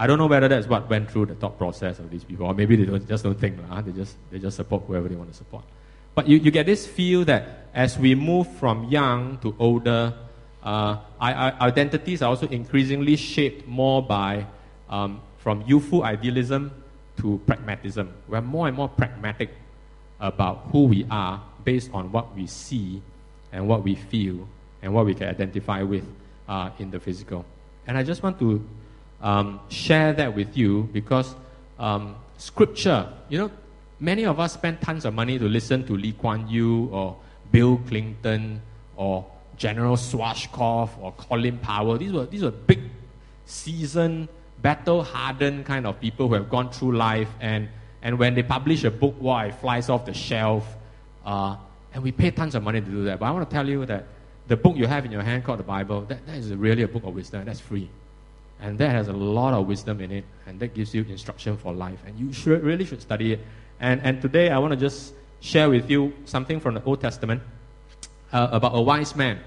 I 0.00 0.08
don't 0.08 0.18
know 0.18 0.26
whether 0.26 0.48
that's 0.48 0.66
what 0.66 0.90
went 0.90 1.10
through 1.12 1.26
the 1.26 1.36
thought 1.36 1.56
process 1.56 2.00
of 2.00 2.10
these 2.10 2.24
people, 2.24 2.46
or 2.46 2.54
maybe 2.54 2.74
they 2.74 2.86
don't, 2.86 3.06
just 3.06 3.22
don't 3.22 3.38
think, 3.38 3.56
huh? 3.68 3.82
they, 3.82 3.92
just, 3.92 4.16
they 4.32 4.40
just 4.40 4.56
support 4.56 4.82
whoever 4.88 5.08
they 5.08 5.14
want 5.14 5.30
to 5.30 5.36
support. 5.36 5.64
But 6.16 6.26
you, 6.26 6.38
you 6.38 6.50
get 6.50 6.66
this 6.66 6.86
feel 6.86 7.24
that 7.26 7.65
as 7.76 7.98
we 7.98 8.14
move 8.14 8.48
from 8.56 8.84
young 8.84 9.36
to 9.38 9.54
older, 9.58 10.14
uh, 10.62 10.96
our, 11.20 11.52
identities 11.60 12.22
are 12.22 12.30
also 12.30 12.48
increasingly 12.48 13.16
shaped 13.16 13.68
more 13.68 14.02
by 14.02 14.46
um, 14.88 15.20
from 15.36 15.62
youthful 15.66 16.02
idealism 16.02 16.72
to 17.18 17.38
pragmatism. 17.46 18.12
We're 18.28 18.40
more 18.40 18.66
and 18.66 18.76
more 18.76 18.88
pragmatic 18.88 19.50
about 20.18 20.68
who 20.72 20.84
we 20.84 21.06
are 21.10 21.42
based 21.64 21.90
on 21.92 22.10
what 22.10 22.34
we 22.34 22.46
see 22.46 23.02
and 23.52 23.68
what 23.68 23.84
we 23.84 23.94
feel 23.94 24.48
and 24.80 24.94
what 24.94 25.04
we 25.04 25.14
can 25.14 25.28
identify 25.28 25.82
with 25.82 26.04
uh, 26.48 26.70
in 26.78 26.90
the 26.90 26.98
physical. 26.98 27.44
And 27.86 27.98
I 27.98 28.02
just 28.02 28.22
want 28.22 28.38
to 28.38 28.66
um, 29.20 29.60
share 29.68 30.14
that 30.14 30.34
with 30.34 30.56
you 30.56 30.88
because 30.94 31.34
um, 31.78 32.16
scripture, 32.38 33.12
you 33.28 33.36
know, 33.36 33.50
many 34.00 34.24
of 34.24 34.40
us 34.40 34.54
spend 34.54 34.80
tons 34.80 35.04
of 35.04 35.12
money 35.12 35.38
to 35.38 35.44
listen 35.44 35.86
to 35.86 35.92
Lee 35.94 36.12
Kuan 36.12 36.48
Yew 36.48 36.88
or 36.90 37.16
Bill 37.56 37.80
Clinton 37.88 38.60
or 38.96 39.24
General 39.56 39.96
Schwarzkopf 39.96 40.90
or 41.00 41.12
Colin 41.12 41.56
Powell. 41.56 41.96
These 41.96 42.12
were, 42.12 42.26
these 42.26 42.42
were 42.42 42.50
big, 42.50 42.80
seasoned, 43.46 44.28
battle 44.60 45.02
hardened 45.02 45.64
kind 45.64 45.86
of 45.86 45.98
people 45.98 46.28
who 46.28 46.34
have 46.34 46.50
gone 46.50 46.70
through 46.70 46.98
life. 46.98 47.30
And, 47.40 47.70
and 48.02 48.18
when 48.18 48.34
they 48.34 48.42
publish 48.42 48.84
a 48.84 48.90
book, 48.90 49.14
why 49.18 49.46
it 49.46 49.54
flies 49.54 49.88
off 49.88 50.04
the 50.04 50.12
shelf. 50.12 50.66
Uh, 51.24 51.56
and 51.94 52.02
we 52.02 52.12
pay 52.12 52.30
tons 52.30 52.54
of 52.54 52.62
money 52.62 52.82
to 52.82 52.90
do 52.90 53.04
that. 53.04 53.20
But 53.20 53.24
I 53.24 53.30
want 53.30 53.48
to 53.48 53.54
tell 53.54 53.66
you 53.66 53.86
that 53.86 54.04
the 54.48 54.56
book 54.58 54.76
you 54.76 54.86
have 54.86 55.06
in 55.06 55.10
your 55.10 55.22
hand 55.22 55.42
called 55.44 55.60
the 55.60 55.70
Bible, 55.76 56.02
that, 56.02 56.26
that 56.26 56.36
is 56.36 56.52
really 56.52 56.82
a 56.82 56.88
book 56.88 57.04
of 57.04 57.14
wisdom. 57.14 57.46
That's 57.46 57.60
free. 57.60 57.88
And 58.60 58.76
that 58.80 58.90
has 58.90 59.08
a 59.08 59.14
lot 59.14 59.54
of 59.54 59.66
wisdom 59.66 60.02
in 60.02 60.12
it. 60.12 60.24
And 60.46 60.60
that 60.60 60.74
gives 60.74 60.94
you 60.94 61.06
instruction 61.08 61.56
for 61.56 61.72
life. 61.72 62.00
And 62.06 62.18
you 62.18 62.34
should, 62.34 62.62
really 62.62 62.84
should 62.84 63.00
study 63.00 63.32
it. 63.32 63.40
And, 63.80 64.02
and 64.02 64.20
today 64.20 64.50
I 64.50 64.58
want 64.58 64.72
to 64.72 64.76
just 64.76 65.14
share 65.46 65.70
with 65.70 65.88
you 65.88 66.12
something 66.24 66.58
from 66.58 66.74
the 66.74 66.82
Old 66.82 67.00
Testament 67.00 67.40
uh, 68.32 68.48
about 68.50 68.72
a 68.74 68.82
wise 68.82 69.14
man, 69.14 69.38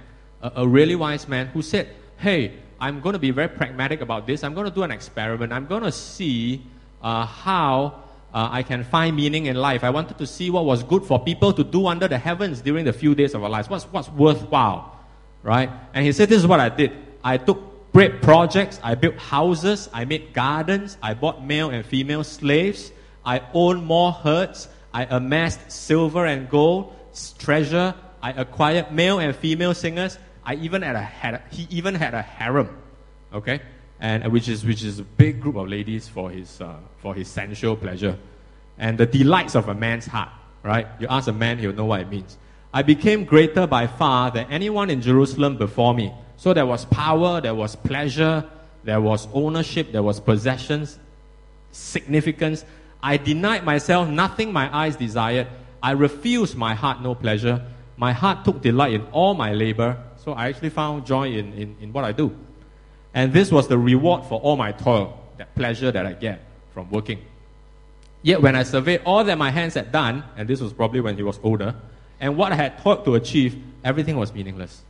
a, 0.42 0.64
a 0.64 0.68
really 0.68 0.96
wise 0.96 1.28
man 1.28 1.48
who 1.48 1.62
said, 1.62 1.90
Hey, 2.18 2.54
I'm 2.80 3.02
going 3.02 3.14
to 3.14 3.20
be 3.20 3.32
very 3.32 3.50
pragmatic 3.50 4.00
about 4.00 4.26
this. 4.26 4.44
I'm 4.44 4.54
going 4.54 4.68
to 4.68 4.74
do 4.74 4.84
an 4.84 4.92
experiment. 4.92 5.52
I'm 5.52 5.66
going 5.66 5.84
to 5.84 5.92
see 5.92 6.64
uh, 7.02 7.26
how 7.26 8.04
uh, 8.34 8.48
I 8.52 8.64
can 8.64 8.86
find 8.86 9.16
meaning 9.16 9.48
in 9.48 9.58
life. 9.58 9.84
I 9.84 9.90
wanted 9.90 10.18
to 10.18 10.26
see 10.26 10.50
what 10.50 10.64
was 10.64 10.84
good 10.84 11.04
for 11.04 11.22
people 11.22 11.52
to 11.54 11.64
do 11.64 11.88
under 11.88 12.08
the 12.08 12.18
heavens 12.18 12.62
during 12.62 12.86
the 12.86 12.94
few 12.94 13.14
days 13.14 13.34
of 13.34 13.44
our 13.44 13.50
lives. 13.50 13.70
What's, 13.70 13.84
what's 13.86 14.10
worthwhile, 14.10 14.98
right? 15.44 15.70
And 15.94 16.06
he 16.06 16.14
said, 16.14 16.30
This 16.30 16.40
is 16.40 16.48
what 16.48 16.62
I 16.62 16.70
did. 16.70 16.94
I 17.24 17.36
took 17.38 17.92
great 17.92 18.22
projects. 18.22 18.80
I 18.82 18.96
built 18.96 19.18
houses. 19.18 19.90
I 19.92 20.06
made 20.06 20.34
gardens. 20.34 20.98
I 21.04 21.14
bought 21.14 21.44
male 21.44 21.70
and 21.70 21.86
female 21.86 22.24
slaves. 22.24 22.94
I 23.26 23.42
owned 23.54 23.84
more 23.86 24.14
herds. 24.14 24.70
I 24.94 25.06
amassed 25.06 25.72
silver 25.72 26.26
and 26.26 26.50
gold, 26.50 26.94
treasure. 27.38 27.96
I 28.22 28.32
acquired 28.32 28.92
male 28.92 29.20
and 29.20 29.36
female 29.36 29.74
singers. 29.74 30.18
I 30.44 30.56
even 30.56 30.82
had 30.82 30.96
a, 30.96 31.02
had 31.02 31.34
a, 31.36 31.42
he 31.52 31.68
even 31.70 31.96
had 31.96 32.14
a 32.14 32.22
harem, 32.22 32.76
okay, 33.34 33.62
and 34.00 34.32
which 34.32 34.48
is 34.48 34.66
which 34.66 34.84
is 34.84 35.00
a 35.00 35.04
big 35.04 35.40
group 35.40 35.56
of 35.56 35.68
ladies 35.68 36.08
for 36.08 36.30
his 36.32 36.60
uh, 36.60 36.78
for 36.98 37.14
his 37.14 37.28
sensual 37.28 37.76
pleasure, 37.76 38.18
and 38.78 38.98
the 38.98 39.06
delights 39.06 39.56
of 39.56 39.70
a 39.70 39.76
man's 39.76 40.06
heart. 40.06 40.30
Right? 40.62 40.88
You 41.00 41.08
ask 41.10 41.28
a 41.30 41.34
man, 41.34 41.58
he'll 41.58 41.72
know 41.72 41.86
what 41.86 42.02
it 42.02 42.10
means. 42.10 42.38
I 42.74 42.82
became 42.82 43.24
greater 43.24 43.66
by 43.66 43.88
far 43.88 44.30
than 44.30 44.52
anyone 44.52 44.90
in 44.90 45.02
Jerusalem 45.02 45.58
before 45.58 45.94
me. 45.94 46.14
So 46.36 46.54
there 46.54 46.66
was 46.66 46.86
power, 46.86 47.42
there 47.42 47.56
was 47.56 47.76
pleasure, 47.76 48.44
there 48.84 49.02
was 49.02 49.28
ownership, 49.34 49.92
there 49.92 50.04
was 50.04 50.20
possessions, 50.20 51.00
significance. 51.72 52.66
I 53.02 53.18
denied 53.18 53.64
myself 53.64 54.10
nothing 54.10 54.52
my 54.52 54.76
eyes 54.76 54.96
desired. 54.96 55.48
I 55.82 55.92
refused 55.92 56.56
my 56.56 56.74
heart 56.74 57.02
no 57.02 57.16
pleasure. 57.16 57.66
My 57.98 58.12
heart 58.12 58.46
took 58.46 58.62
delight 58.62 58.94
in 58.94 59.06
all 59.12 59.34
my 59.34 59.54
labor. 59.54 59.98
So 60.18 60.34
I 60.34 60.48
actually 60.48 60.70
found 60.70 61.06
joy 61.06 61.30
in, 61.34 61.54
in, 61.54 61.76
in 61.80 61.94
what 61.94 62.04
I 62.04 62.12
do. 62.12 62.36
And 63.14 63.34
this 63.34 63.52
was 63.52 63.68
the 63.68 63.78
reward 63.78 64.26
for 64.26 64.40
all 64.40 64.58
my 64.58 64.72
toil, 64.72 65.18
that 65.38 65.56
pleasure 65.56 65.92
that 65.92 66.06
I 66.06 66.14
get 66.14 66.42
from 66.74 66.90
working. 66.92 67.20
Yet 68.22 68.42
when 68.42 68.56
I 68.56 68.64
surveyed 68.64 69.02
all 69.06 69.24
that 69.24 69.38
my 69.38 69.50
hands 69.50 69.74
had 69.76 69.92
done, 69.92 70.24
and 70.36 70.48
this 70.48 70.60
was 70.60 70.74
probably 70.74 71.00
when 71.00 71.16
he 71.16 71.24
was 71.24 71.40
older, 71.42 71.76
and 72.20 72.36
what 72.36 72.52
I 72.52 72.56
had 72.56 72.80
thought 72.82 73.06
to 73.06 73.16
achieve, 73.16 73.62
everything 73.84 74.18
was 74.18 74.34
meaningless. 74.34 74.82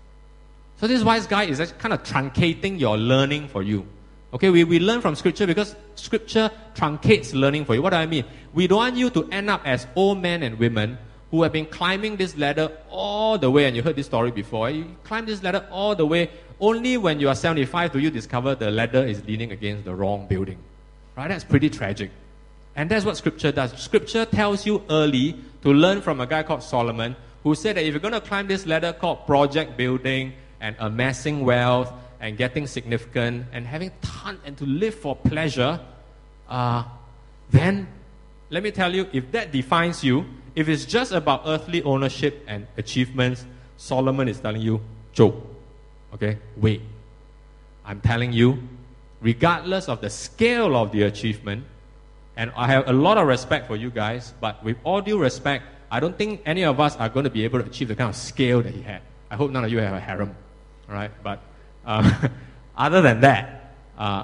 So 0.80 0.88
this 0.88 1.04
wise 1.04 1.28
guy 1.28 1.44
is 1.44 1.60
kind 1.78 1.94
of 1.94 2.04
truncating 2.04 2.80
your 2.80 2.98
learning 2.98 3.50
for 3.50 3.62
you. 3.62 3.86
Okay, 4.32 4.50
we, 4.50 4.64
we 4.64 4.80
learn 4.80 5.02
from 5.02 5.16
scripture 5.16 5.48
because 5.48 5.76
scripture 5.96 6.52
truncates 6.76 7.34
learning 7.34 7.66
for 7.66 7.74
you. 7.74 7.82
What 7.82 7.92
do 7.92 7.96
I 7.98 8.06
mean? 8.06 8.26
We 8.54 8.68
don't 8.68 8.78
want 8.78 8.96
you 8.96 9.10
to 9.10 9.28
end 9.32 9.50
up 9.50 9.62
as 9.66 9.88
old 9.96 10.22
men 10.22 10.44
and 10.44 10.60
women 10.60 10.98
who 11.32 11.44
have 11.44 11.52
been 11.52 11.66
climbing 11.66 12.16
this 12.16 12.38
ladder 12.38 12.72
all 12.90 13.38
the 13.38 13.50
way, 13.50 13.66
and 13.66 13.76
you 13.76 13.84
heard 13.84 13.96
this 13.96 14.06
story 14.06 14.32
before. 14.32 14.68
Eh? 14.68 14.72
You 14.72 14.96
climb 15.04 15.26
this 15.26 15.44
ladder 15.44 15.68
all 15.72 15.96
the 15.96 16.06
way. 16.06 16.30
Only 16.60 16.98
when 16.98 17.20
you 17.20 17.30
are 17.30 17.36
75 17.36 17.94
do 17.94 18.00
you 18.00 18.12
discover 18.12 18.56
the 18.56 18.70
ladder 18.70 19.04
is 19.04 19.24
leaning 19.26 19.52
against 19.52 19.86
the 19.86 19.96
wrong 19.96 20.28
building. 20.28 20.58
Right? 21.16 21.28
That's 21.28 21.44
pretty 21.44 21.70
tragic. 21.70 22.12
And 22.76 22.90
that's 22.90 23.06
what 23.06 23.18
scripture 23.18 23.52
does. 23.52 23.74
Scripture 23.82 24.26
tells 24.26 24.66
you 24.66 24.84
early 24.90 25.36
to 25.64 25.74
learn 25.74 26.02
from 26.02 26.20
a 26.20 26.28
guy 26.28 26.44
called 26.44 26.64
Solomon 26.64 27.16
who 27.44 27.56
said 27.56 27.78
that 27.78 27.84
if 27.84 27.92
you're 27.92 28.00
going 28.00 28.14
to 28.14 28.22
climb 28.22 28.48
this 28.48 28.66
ladder 28.66 28.94
called 28.94 29.26
project 29.26 29.78
building 29.78 30.34
and 30.62 30.76
amassing 30.80 31.46
wealth 31.46 31.92
and 32.20 32.38
getting 32.38 32.68
significant 32.68 33.46
and 33.54 33.66
having 33.66 33.92
ton 34.02 34.40
and 34.46 34.58
to 34.58 34.66
live 34.66 34.96
for 34.96 35.16
pleasure, 35.16 35.80
uh, 36.50 36.84
then 37.50 37.88
let 38.50 38.64
me 38.64 38.72
tell 38.72 38.94
you, 38.94 39.08
if 39.14 39.32
that 39.32 39.52
defines 39.52 40.04
you, 40.04 40.26
if 40.56 40.68
it's 40.68 40.86
just 40.86 41.12
about 41.12 41.44
earthly 41.46 41.84
ownership 41.84 42.44
and 42.48 42.68
achievements, 42.78 43.46
Solomon 43.78 44.28
is 44.28 44.40
telling 44.40 44.62
you, 44.62 44.82
Job, 45.14 45.36
okay, 46.14 46.38
wait. 46.58 46.82
I'm 47.86 48.02
telling 48.02 48.34
you, 48.34 48.62
regardless 49.22 49.88
of 49.88 50.02
the 50.02 50.10
scale 50.10 50.76
of 50.76 50.92
the 50.92 51.04
achievement, 51.04 51.64
and 52.36 52.52
I 52.56 52.68
have 52.68 52.88
a 52.88 52.94
lot 52.94 53.18
of 53.18 53.28
respect 53.28 53.68
for 53.68 53.76
you 53.76 53.90
guys, 53.90 54.34
but 54.40 54.64
with 54.64 54.78
all 54.84 55.02
due 55.02 55.18
respect, 55.18 55.66
I 55.92 56.00
don't 56.00 56.18
think 56.18 56.42
any 56.46 56.64
of 56.64 56.80
us 56.80 56.96
are 56.98 57.10
going 57.10 57.24
to 57.24 57.30
be 57.30 57.44
able 57.44 57.60
to 57.60 57.66
achieve 57.66 57.88
the 57.88 57.96
kind 57.96 58.10
of 58.10 58.16
scale 58.16 58.62
that 58.62 58.74
he 58.74 58.82
had. 58.82 59.02
I 59.30 59.36
hope 59.36 59.52
none 59.52 59.64
of 59.64 59.72
you 59.72 59.80
have 59.80 59.94
a 59.94 60.00
harem, 60.00 60.36
right? 60.88 61.12
But 61.24 61.42
um, 61.90 62.14
other 62.78 63.02
than 63.02 63.22
that, 63.22 63.74
uh, 63.98 64.24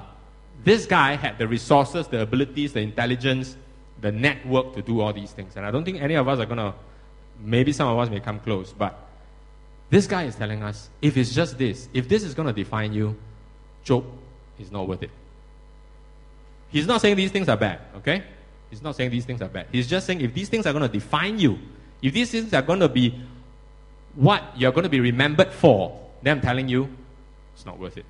this 0.64 0.86
guy 0.86 1.16
had 1.16 1.36
the 1.36 1.46
resources, 1.46 2.06
the 2.08 2.22
abilities, 2.22 2.72
the 2.72 2.80
intelligence, 2.80 3.56
the 4.00 4.12
network 4.12 4.74
to 4.74 4.82
do 4.82 5.00
all 5.00 5.12
these 5.12 5.32
things. 5.32 5.56
And 5.56 5.66
I 5.66 5.70
don't 5.70 5.84
think 5.84 6.00
any 6.00 6.14
of 6.14 6.28
us 6.28 6.38
are 6.38 6.46
going 6.46 6.58
to, 6.58 6.74
maybe 7.40 7.72
some 7.72 7.88
of 7.88 7.98
us 7.98 8.08
may 8.08 8.20
come 8.20 8.38
close, 8.40 8.72
but 8.72 8.98
this 9.90 10.06
guy 10.06 10.24
is 10.24 10.36
telling 10.36 10.62
us 10.62 10.90
if 11.02 11.16
it's 11.16 11.34
just 11.34 11.58
this, 11.58 11.88
if 11.92 12.08
this 12.08 12.22
is 12.22 12.34
going 12.34 12.46
to 12.46 12.52
define 12.52 12.92
you, 12.92 13.16
Job 13.84 14.04
is 14.58 14.70
not 14.70 14.88
worth 14.88 15.02
it. 15.02 15.10
He's 16.70 16.86
not 16.86 17.00
saying 17.00 17.16
these 17.16 17.30
things 17.30 17.48
are 17.48 17.56
bad, 17.56 17.80
okay? 17.96 18.22
He's 18.70 18.82
not 18.82 18.96
saying 18.96 19.10
these 19.10 19.24
things 19.24 19.42
are 19.42 19.48
bad. 19.48 19.66
He's 19.70 19.86
just 19.86 20.06
saying 20.06 20.20
if 20.20 20.34
these 20.34 20.48
things 20.48 20.66
are 20.66 20.72
going 20.72 20.82
to 20.82 20.88
define 20.88 21.38
you, 21.38 21.58
if 22.02 22.12
these 22.12 22.30
things 22.30 22.52
are 22.52 22.62
going 22.62 22.80
to 22.80 22.88
be 22.88 23.20
what 24.14 24.42
you're 24.56 24.72
going 24.72 24.84
to 24.84 24.90
be 24.90 25.00
remembered 25.00 25.52
for, 25.52 26.00
then 26.22 26.38
I'm 26.38 26.42
telling 26.42 26.68
you, 26.68 26.88
it's 27.56 27.64
not 27.64 27.78
worth 27.78 27.96
it. 27.96 28.04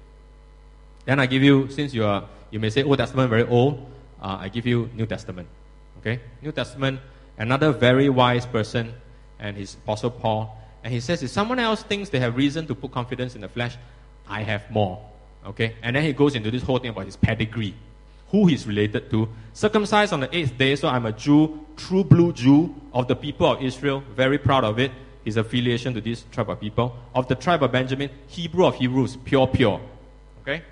Then 1.05 1.21
I 1.21 1.27
give 1.27 1.43
you, 1.43 1.71
since 1.71 1.95
you 1.95 2.05
are, 2.05 2.25
you 2.51 2.59
may 2.59 2.69
say 2.69 2.83
Old 2.83 2.99
Testament 2.99 3.31
very 3.31 3.45
old, 3.45 3.79
uh, 4.21 4.39
I 4.41 4.49
give 4.49 4.67
you 4.67 4.91
New 4.93 5.07
Testament. 5.07 5.47
Okay? 6.01 6.21
New 6.43 6.51
Testament, 6.51 6.99
another 7.39 7.71
very 7.71 8.09
wise 8.09 8.45
person, 8.45 8.93
and 9.39 9.57
his 9.57 9.75
Apostle 9.75 10.11
Paul. 10.11 10.59
And 10.83 10.93
he 10.93 10.99
says, 10.99 11.23
if 11.23 11.31
someone 11.31 11.61
else 11.61 11.85
thinks 11.85 12.11
they 12.11 12.19
have 12.19 12.37
reason 12.37 12.67
to 12.67 12.75
put 12.75 12.91
confidence 12.91 13.37
in 13.37 13.41
the 13.41 13.49
flesh, 13.49 13.77
I 14.29 14.43
have 14.43 14.69
more. 14.69 15.01
Okay? 15.47 15.77
And 15.81 15.95
then 15.95 16.03
he 16.03 16.13
goes 16.13 16.35
into 16.35 16.51
this 16.51 16.65
whole 16.65 16.79
thing 16.79 16.91
about 16.91 17.07
his 17.07 17.17
pedigree, 17.17 17.75
who 18.31 18.47
he's 18.47 18.67
related 18.67 19.11
to. 19.11 19.29
Circumcised 19.53 20.13
on 20.13 20.21
the 20.21 20.37
eighth 20.37 20.59
day, 20.59 20.75
so 20.75 20.89
I'm 20.89 21.07
a 21.07 21.13
Jew, 21.13 21.65
true 21.77 22.03
blue 22.03 22.33
Jew 22.33 22.75
of 22.93 23.07
the 23.07 23.15
people 23.15 23.47
of 23.47 23.63
Israel, 23.63 24.03
very 24.17 24.39
proud 24.39 24.65
of 24.65 24.81
it. 24.81 24.91
His 25.27 25.37
affiliation 25.37 25.93
to 25.93 26.01
this 26.01 26.25
tribe 26.31 26.49
of 26.49 26.61
people. 26.61 26.97
Of 27.15 27.29
the 27.29 27.35
tribe 27.35 27.63
of 27.63 27.73
Benjamin, 27.73 28.09
Hebrew 28.29 28.65
of 28.65 28.77
Hebrews, 28.77 29.19
pure, 29.25 29.47
pure. 29.49 29.81
Okay? 30.41 30.63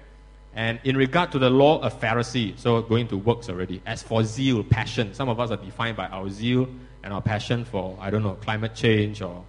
And 0.54 0.78
in 0.84 0.96
regard 0.96 1.32
to 1.32 1.38
the 1.40 1.50
law, 1.50 1.80
a 1.82 1.90
Pharisee. 1.90 2.56
So 2.58 2.80
going 2.80 3.08
to 3.08 3.16
works 3.18 3.48
already. 3.48 3.82
As 3.84 4.02
for 4.02 4.22
zeal, 4.22 4.62
passion. 4.62 5.12
Some 5.12 5.28
of 5.28 5.40
us 5.40 5.50
are 5.50 5.56
defined 5.56 5.96
by 5.96 6.06
our 6.06 6.30
zeal 6.30 6.68
and 7.02 7.12
our 7.12 7.20
passion 7.20 7.64
for, 7.64 7.98
I 8.00 8.10
don't 8.10 8.22
know, 8.22 8.34
climate 8.34 8.74
change 8.74 9.20
or 9.20 9.44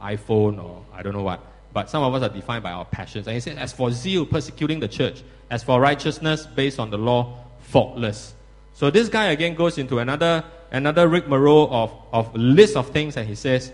iPhone 0.00 0.62
or 0.62 0.82
I 0.92 1.02
don't 1.02 1.12
know 1.12 1.22
what. 1.22 1.40
But 1.72 1.90
some 1.90 2.02
of 2.02 2.14
us 2.14 2.22
are 2.22 2.34
defined 2.34 2.62
by 2.62 2.72
our 2.72 2.86
passions. 2.86 3.26
And 3.26 3.34
he 3.34 3.40
says, 3.40 3.58
as 3.58 3.74
for 3.74 3.90
zeal, 3.90 4.24
persecuting 4.24 4.80
the 4.80 4.88
church. 4.88 5.22
As 5.50 5.62
for 5.62 5.78
righteousness, 5.78 6.46
based 6.46 6.80
on 6.80 6.88
the 6.88 6.96
law, 6.96 7.38
faultless. 7.60 8.34
So 8.72 8.90
this 8.90 9.08
guy 9.08 9.26
again 9.26 9.54
goes 9.54 9.78
into 9.78 9.98
another, 9.98 10.44
another 10.70 11.08
rigmarole 11.08 11.68
of, 11.70 11.92
of 12.12 12.34
list 12.34 12.76
of 12.76 12.90
things 12.90 13.16
and 13.16 13.28
he 13.28 13.34
says, 13.34 13.72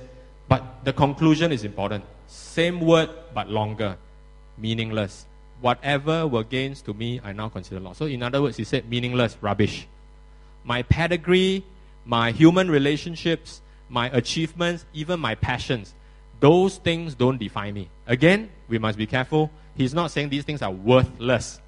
but 0.53 0.85
the 0.85 0.93
conclusion 0.93 1.51
is 1.51 1.65
important. 1.65 2.05
Same 2.27 2.79
word 2.83 3.09
but 3.33 3.49
longer. 3.49 3.97
Meaningless. 4.59 5.25
Whatever 5.63 6.27
were 6.27 6.45
gains 6.45 6.83
to 6.83 6.93
me, 6.93 7.23
I 7.25 7.33
now 7.33 7.49
consider 7.49 7.81
loss. 7.81 7.97
So, 7.97 8.05
in 8.05 8.23
other 8.23 8.43
words, 8.43 8.59
he 8.59 8.65
said 8.65 8.87
meaningless, 8.87 9.39
rubbish. 9.41 9.89
My 10.63 10.83
pedigree, 10.83 11.65
my 12.05 12.33
human 12.33 12.71
relationships, 12.71 13.63
my 13.89 14.11
achievements, 14.11 14.85
even 14.93 15.21
my 15.21 15.37
passions, 15.37 15.95
those 16.41 16.77
things 16.77 17.15
don't 17.15 17.39
define 17.39 17.73
me. 17.73 17.89
Again, 18.07 18.51
we 18.69 18.79
must 18.79 18.99
be 18.99 19.07
careful. 19.07 19.51
He's 19.75 19.95
not 19.95 20.11
saying 20.11 20.29
these 20.29 20.45
things 20.45 20.61
are 20.61 20.71
worthless. 20.71 21.63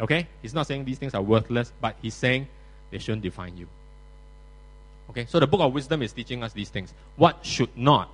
Okay? 0.00 0.26
He's 0.42 0.54
not 0.54 0.66
saying 0.66 0.86
these 0.86 0.98
things 0.98 1.14
are 1.14 1.22
worthless, 1.22 1.72
but 1.80 1.94
he's 2.02 2.14
saying 2.14 2.48
they 2.90 2.98
shouldn't 2.98 3.22
define 3.22 3.56
you. 3.56 3.68
Okay? 5.10 5.26
So 5.28 5.40
the 5.40 5.46
book 5.46 5.60
of 5.60 5.72
wisdom 5.72 6.02
is 6.02 6.12
teaching 6.12 6.42
us 6.42 6.52
these 6.52 6.68
things. 6.68 6.92
What 7.16 7.44
should 7.44 7.76
not 7.76 8.10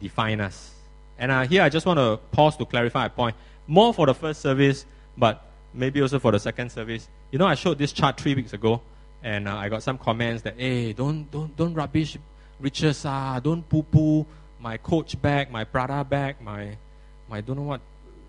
define 0.00 0.40
us? 0.40 0.72
And 1.18 1.30
uh, 1.30 1.42
here 1.46 1.62
I 1.62 1.68
just 1.68 1.86
want 1.86 1.98
to 1.98 2.18
pause 2.32 2.56
to 2.56 2.64
clarify 2.64 3.06
a 3.06 3.10
point. 3.10 3.36
More 3.66 3.92
for 3.92 4.06
the 4.06 4.14
first 4.14 4.40
service, 4.40 4.86
but 5.16 5.44
maybe 5.74 6.00
also 6.00 6.18
for 6.18 6.32
the 6.32 6.40
second 6.40 6.72
service. 6.72 7.08
You 7.30 7.38
know, 7.38 7.46
I 7.46 7.54
showed 7.54 7.78
this 7.78 7.92
chart 7.92 8.18
three 8.18 8.34
weeks 8.34 8.52
ago, 8.52 8.80
and 9.22 9.46
uh, 9.46 9.56
I 9.56 9.68
got 9.68 9.82
some 9.82 9.98
comments 9.98 10.42
that, 10.42 10.54
hey, 10.58 10.92
don't, 10.92 11.30
don't, 11.30 11.54
don't 11.56 11.74
rubbish 11.74 12.16
riches, 12.58 13.04
ah, 13.04 13.38
don't 13.40 13.66
poo 13.68 13.82
poo 13.82 14.26
my 14.60 14.76
coach 14.76 15.20
bag, 15.20 15.50
my 15.50 15.64
Prada 15.64 16.04
bag, 16.04 16.40
my, 16.40 16.76
my 17.28 17.40
don't 17.40 17.56
know 17.56 17.62
what, 17.62 17.80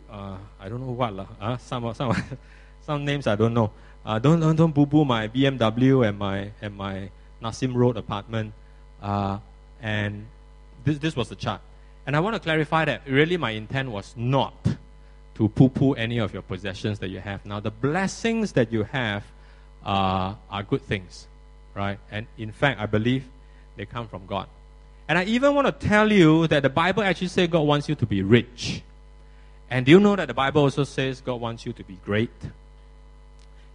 uh, 0.10 0.38
I 0.60 0.70
don't 0.70 0.80
know 0.80 0.92
what, 0.92 1.28
uh, 1.40 1.58
some, 1.58 1.94
some, 1.94 2.16
some 2.82 3.06
names 3.06 3.28
I 3.28 3.36
don't 3.36 3.54
know. 3.54 3.72
Uh, 4.06 4.18
don't, 4.18 4.40
don't, 4.40 4.56
don't 4.56 4.74
boo 4.74 4.86
boo 4.86 5.06
my 5.06 5.28
BMW 5.28 6.08
and 6.08 6.18
my, 6.18 6.52
and 6.62 6.76
my 6.76 7.10
Nassim 7.42 7.74
Road 7.74 7.98
apartment. 7.98 8.54
Uh, 9.02 9.40
and 9.82 10.26
this, 10.84 10.98
this 11.00 11.16
was 11.16 11.30
the 11.30 11.36
chart. 11.36 11.62
And 12.06 12.16
I 12.16 12.20
want 12.20 12.36
to 12.36 12.40
clarify 12.40 12.86
that 12.86 13.02
really 13.08 13.38
my 13.38 13.52
intent 13.52 13.90
was 13.92 14.14
not 14.18 14.54
to 15.36 15.48
poo 15.50 15.70
poo 15.70 15.94
any 15.94 16.18
of 16.18 16.34
your 16.34 16.42
possessions 16.42 17.00
that 17.00 17.10
you 17.10 17.20
have. 17.20 17.46
Now, 17.46 17.60
the 17.60 17.72
blessings 17.72 18.54
that 18.54 18.72
you 18.72 18.84
have 18.84 19.24
uh, 19.86 20.36
are 20.50 20.64
good 20.64 20.82
things, 20.82 21.28
right? 21.76 22.00
And 22.12 22.28
in 22.38 22.52
fact, 22.52 22.80
I 22.80 22.86
believe 22.86 23.26
they 23.76 23.86
come 23.86 24.08
from 24.08 24.26
God. 24.26 24.48
And 25.08 25.18
I 25.18 25.24
even 25.26 25.56
want 25.56 25.68
to 25.68 25.88
tell 25.88 26.12
you 26.12 26.48
that 26.48 26.64
the 26.64 26.70
Bible 26.70 27.04
actually 27.04 27.28
says 27.28 27.50
God 27.50 27.62
wants 27.62 27.90
you 27.90 27.96
to 27.96 28.06
be 28.06 28.22
rich. 28.22 28.82
And 29.70 29.86
do 29.86 29.92
you 29.92 30.00
know 30.00 30.16
that 30.16 30.28
the 30.28 30.34
Bible 30.34 30.64
also 30.64 30.84
says 30.84 31.22
God 31.22 31.40
wants 31.42 31.66
you 31.66 31.74
to 31.74 31.84
be 31.84 31.98
great? 32.06 32.30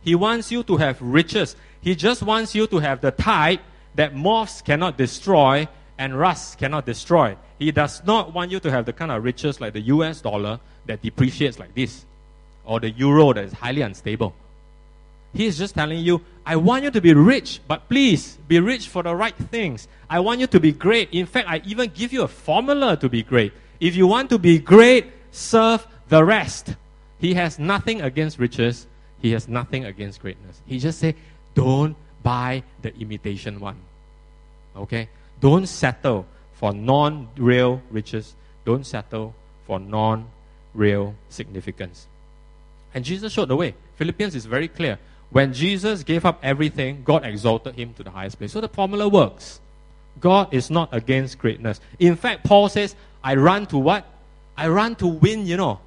He 0.03 0.15
wants 0.15 0.53
you 0.53 0.63
to 0.63 0.77
have 0.77 1.01
riches. 1.03 1.57
He 1.87 1.95
just 1.95 2.21
wants 2.21 2.52
you 2.52 2.66
to 2.66 2.78
have 2.81 3.00
the 3.00 3.12
type 3.12 3.61
that 3.95 4.12
moths 4.12 4.61
cannot 4.61 4.99
destroy 4.99 5.69
and 5.97 6.19
rust 6.19 6.59
cannot 6.59 6.85
destroy. 6.85 7.37
He 7.61 7.71
does 7.71 8.02
not 8.05 8.35
want 8.35 8.50
you 8.50 8.59
to 8.59 8.73
have 8.73 8.87
the 8.87 8.93
kind 8.93 9.12
of 9.12 9.23
riches 9.23 9.61
like 9.61 9.73
the 9.73 9.83
US 9.95 10.21
dollar 10.21 10.59
that 10.87 11.00
depreciates 11.00 11.61
like 11.61 11.76
this, 11.76 12.05
or 12.64 12.81
the 12.81 12.90
euro 12.90 13.33
that 13.35 13.45
is 13.45 13.52
highly 13.52 13.83
unstable. 13.83 14.35
He 15.33 15.47
is 15.47 15.59
just 15.59 15.76
telling 15.76 16.00
you, 16.00 16.23
I 16.45 16.57
want 16.57 16.83
you 16.83 16.90
to 16.90 17.00
be 17.00 17.14
rich, 17.14 17.61
but 17.69 17.88
please 17.88 18.37
be 18.49 18.59
rich 18.59 18.88
for 18.88 19.05
the 19.05 19.14
right 19.14 19.37
things. 19.37 19.87
I 20.11 20.19
want 20.19 20.40
you 20.40 20.49
to 20.49 20.59
be 20.59 20.73
great. 20.73 21.11
In 21.12 21.25
fact, 21.25 21.49
I 21.49 21.62
even 21.64 21.93
give 21.95 22.12
you 22.12 22.25
a 22.25 22.28
formula 22.28 22.97
to 22.97 23.09
be 23.09 23.23
great. 23.23 23.52
If 23.78 23.95
you 23.95 24.09
want 24.09 24.28
to 24.31 24.40
be 24.40 24.59
great, 24.59 25.12
serve 25.31 25.87
the 26.09 26.25
rest. 26.25 26.75
He 27.21 27.35
has 27.35 27.61
nothing 27.61 28.02
against 28.02 28.40
riches. 28.40 28.88
He 29.23 29.31
has 29.31 29.47
nothing 29.47 29.85
against 29.85 30.21
greatness. 30.21 30.61
He 30.66 30.81
just 30.81 30.99
say, 30.99 31.14
don't 31.57 31.97
buy 32.23 32.63
the 32.83 32.95
imitation 33.01 33.59
one. 33.59 33.79
Okay? 34.77 35.09
Don't 35.41 35.67
settle 35.67 36.27
for 36.53 36.73
non-real 36.73 37.83
riches. 37.91 38.35
Don't 38.65 38.87
settle 38.87 39.35
for 39.67 39.81
non-real 39.81 41.15
significance. 41.29 42.07
And 42.95 43.05
Jesus 43.05 43.33
showed 43.33 43.49
the 43.49 43.57
way. 43.57 43.75
Philippians 43.97 44.35
is 44.35 44.47
very 44.47 44.69
clear. 44.69 44.99
When 45.31 45.53
Jesus 45.53 46.05
gave 46.05 46.25
up 46.25 46.39
everything, 46.43 47.02
God 47.04 47.25
exalted 47.25 47.75
him 47.75 47.95
to 47.95 48.04
the 48.04 48.11
highest 48.11 48.39
place. 48.39 48.52
So 48.52 48.61
the 48.61 48.69
formula 48.69 49.09
works. 49.09 49.61
God 50.21 50.52
is 50.54 50.71
not 50.71 50.89
against 50.93 51.39
greatness. 51.39 51.80
In 51.99 52.17
fact, 52.17 52.45
Paul 52.45 52.69
says, 52.69 52.95
I 53.25 53.35
run 53.35 53.67
to 53.67 53.78
what? 53.78 54.07
I 54.57 54.69
run 54.69 54.95
to 54.97 55.07
win, 55.07 55.47
you 55.47 55.57
know. 55.57 55.80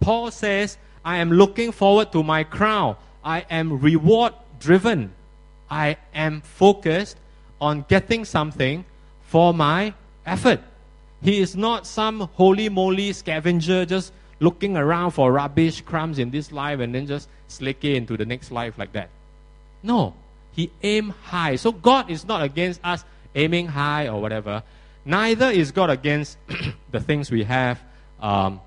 Paul 0.00 0.30
says, 0.30 0.78
I 1.04 1.18
am 1.18 1.30
looking 1.30 1.70
forward 1.70 2.12
to 2.12 2.22
my 2.22 2.44
crown. 2.44 2.96
I 3.24 3.44
am 3.50 3.80
reward 3.80 4.32
driven. 4.62 5.12
I 5.70 5.96
am 6.14 6.40
focused 6.40 7.16
on 7.60 7.84
getting 7.88 8.24
something 8.24 8.84
for 9.22 9.52
my 9.52 9.94
effort. 10.24 10.60
He 11.22 11.40
is 11.40 11.56
not 11.56 11.86
some 11.86 12.20
holy 12.34 12.68
moly 12.68 13.12
scavenger 13.12 13.84
just 13.84 14.12
looking 14.40 14.76
around 14.76 15.12
for 15.12 15.32
rubbish 15.32 15.80
crumbs 15.82 16.18
in 16.18 16.30
this 16.30 16.50
life 16.50 16.80
and 16.80 16.94
then 16.94 17.06
just 17.06 17.28
slake 17.46 17.84
it 17.84 17.94
into 17.94 18.16
the 18.16 18.26
next 18.26 18.50
life 18.50 18.76
like 18.76 18.92
that. 18.92 19.08
No, 19.82 20.14
he 20.52 20.70
aimed 20.82 21.12
high. 21.12 21.56
So 21.56 21.72
God 21.72 22.10
is 22.10 22.24
not 22.24 22.42
against 22.42 22.80
us 22.84 23.04
aiming 23.34 23.68
high 23.68 24.08
or 24.08 24.20
whatever. 24.20 24.62
Neither 25.04 25.50
is 25.50 25.72
God 25.72 25.90
against 25.90 26.38
the 26.90 27.00
things 27.00 27.30
we 27.30 27.44
have, 27.44 27.80
um, 28.20 28.60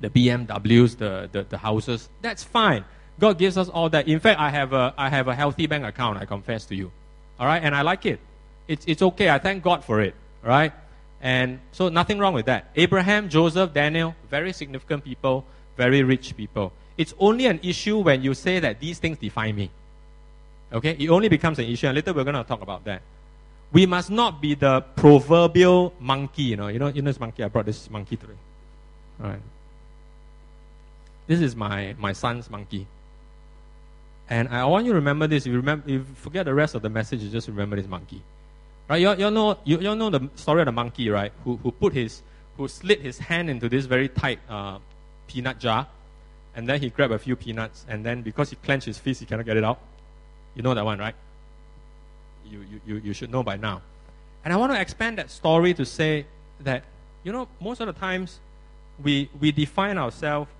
the 0.00 0.10
BMWs, 0.10 0.96
the, 0.96 1.28
the, 1.30 1.44
the 1.44 1.58
houses. 1.58 2.08
That's 2.20 2.42
fine. 2.42 2.84
God 3.20 3.38
gives 3.38 3.56
us 3.58 3.68
all 3.68 3.88
that. 3.90 4.08
In 4.08 4.18
fact, 4.18 4.40
I 4.40 4.50
have 4.50 4.72
a, 4.72 4.94
I 4.96 5.10
have 5.10 5.28
a 5.28 5.34
healthy 5.34 5.66
bank 5.66 5.84
account, 5.84 6.18
I 6.18 6.24
confess 6.24 6.64
to 6.66 6.74
you. 6.74 6.90
All 7.38 7.46
right, 7.46 7.62
and 7.62 7.74
I 7.74 7.82
like 7.82 8.06
it. 8.06 8.18
It's, 8.66 8.84
it's 8.86 9.02
okay. 9.02 9.30
I 9.30 9.38
thank 9.38 9.62
God 9.62 9.84
for 9.84 10.00
it. 10.00 10.14
All 10.42 10.48
right, 10.48 10.72
and 11.20 11.60
so 11.72 11.88
nothing 11.88 12.18
wrong 12.18 12.34
with 12.34 12.46
that. 12.46 12.70
Abraham, 12.76 13.28
Joseph, 13.28 13.72
Daniel, 13.74 14.14
very 14.30 14.52
significant 14.52 15.04
people, 15.04 15.44
very 15.76 16.02
rich 16.02 16.36
people. 16.36 16.72
It's 16.96 17.14
only 17.18 17.46
an 17.46 17.60
issue 17.62 17.98
when 17.98 18.22
you 18.22 18.34
say 18.34 18.58
that 18.60 18.80
these 18.80 18.98
things 18.98 19.18
define 19.18 19.54
me. 19.54 19.70
Okay, 20.72 20.96
it 20.98 21.08
only 21.08 21.28
becomes 21.28 21.58
an 21.58 21.66
issue, 21.66 21.86
and 21.86 21.96
later 21.96 22.12
we're 22.12 22.24
going 22.24 22.36
to 22.36 22.44
talk 22.44 22.62
about 22.62 22.84
that. 22.84 23.02
We 23.72 23.86
must 23.86 24.10
not 24.10 24.40
be 24.40 24.54
the 24.54 24.80
proverbial 24.96 25.92
monkey. 26.00 26.42
You 26.42 26.56
know, 26.56 26.68
you 26.68 26.78
know, 26.78 26.88
you 26.88 27.02
know 27.02 27.10
this 27.10 27.20
monkey. 27.20 27.44
I 27.44 27.48
brought 27.48 27.66
this 27.66 27.88
monkey 27.90 28.16
today. 28.16 28.40
All 29.22 29.30
right. 29.30 29.40
This 31.26 31.40
is 31.40 31.54
my 31.54 31.94
my 31.98 32.12
son's 32.12 32.50
monkey. 32.50 32.86
And 34.30 34.48
I 34.48 34.64
want 34.64 34.86
you 34.86 34.92
to 34.92 34.96
remember 34.96 35.26
this. 35.26 35.44
If 35.44 35.50
you 35.50 35.56
remember, 35.56 35.84
if 35.86 35.92
you 35.92 36.06
forget 36.14 36.44
the 36.46 36.54
rest 36.54 36.76
of 36.76 36.82
the 36.82 36.88
message, 36.88 37.20
you 37.20 37.28
just 37.28 37.48
remember 37.48 37.74
this 37.74 37.88
monkey. 37.88 38.22
Right? 38.88 39.02
You, 39.02 39.10
you 39.16 39.30
know, 39.30 39.58
you 39.64 39.78
know 39.78 40.08
the 40.08 40.30
story 40.36 40.62
of 40.62 40.66
the 40.66 40.72
monkey, 40.72 41.10
right? 41.10 41.32
Who, 41.44 41.56
who 41.56 41.72
put 41.72 41.92
his, 41.92 42.22
who 42.56 42.68
slid 42.68 43.00
his 43.00 43.18
hand 43.18 43.50
into 43.50 43.68
this 43.68 43.86
very 43.86 44.08
tight 44.08 44.38
uh, 44.48 44.78
peanut 45.26 45.58
jar, 45.58 45.86
and 46.54 46.68
then 46.68 46.80
he 46.80 46.90
grabbed 46.90 47.12
a 47.12 47.18
few 47.18 47.34
peanuts, 47.34 47.84
and 47.88 48.06
then 48.06 48.22
because 48.22 48.50
he 48.50 48.56
clenched 48.56 48.86
his 48.86 48.98
fist, 48.98 49.20
he 49.20 49.26
cannot 49.26 49.46
get 49.46 49.56
it 49.56 49.64
out. 49.64 49.80
You 50.54 50.62
know 50.62 50.74
that 50.74 50.84
one, 50.84 50.98
right? 50.98 51.14
You, 52.48 52.60
you, 52.60 52.80
you, 52.86 52.96
you 53.04 53.12
should 53.12 53.30
know 53.30 53.42
by 53.42 53.56
now. 53.56 53.82
And 54.44 54.54
I 54.54 54.56
want 54.56 54.72
to 54.72 54.80
expand 54.80 55.18
that 55.18 55.30
story 55.30 55.74
to 55.74 55.84
say 55.84 56.26
that, 56.60 56.84
you 57.24 57.32
know, 57.32 57.48
most 57.60 57.80
of 57.80 57.86
the 57.86 57.92
times 57.92 58.38
we, 59.02 59.28
we 59.38 59.52
define 59.52 59.98
ourselves 59.98 60.50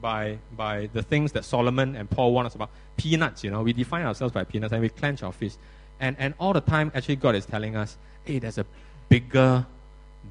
by, 0.00 0.38
by 0.56 0.88
the 0.92 1.02
things 1.02 1.32
that 1.32 1.44
Solomon 1.44 1.96
and 1.96 2.08
Paul 2.08 2.32
want 2.32 2.46
us 2.46 2.54
about. 2.54 2.70
Peanuts, 2.96 3.44
you 3.44 3.50
know, 3.50 3.62
we 3.62 3.72
define 3.72 4.04
ourselves 4.04 4.32
by 4.32 4.44
peanuts 4.44 4.72
and 4.72 4.82
we 4.82 4.88
clench 4.88 5.22
our 5.22 5.32
fists. 5.32 5.58
And, 6.00 6.16
and 6.18 6.34
all 6.38 6.52
the 6.52 6.60
time, 6.60 6.92
actually, 6.94 7.16
God 7.16 7.34
is 7.34 7.46
telling 7.46 7.76
us, 7.76 7.96
hey, 8.24 8.38
there's 8.38 8.58
a 8.58 8.66
bigger, 9.08 9.66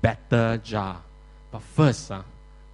better 0.01 0.57
jar. 0.63 1.01
But 1.51 1.61
first, 1.61 2.11
uh, 2.11 2.21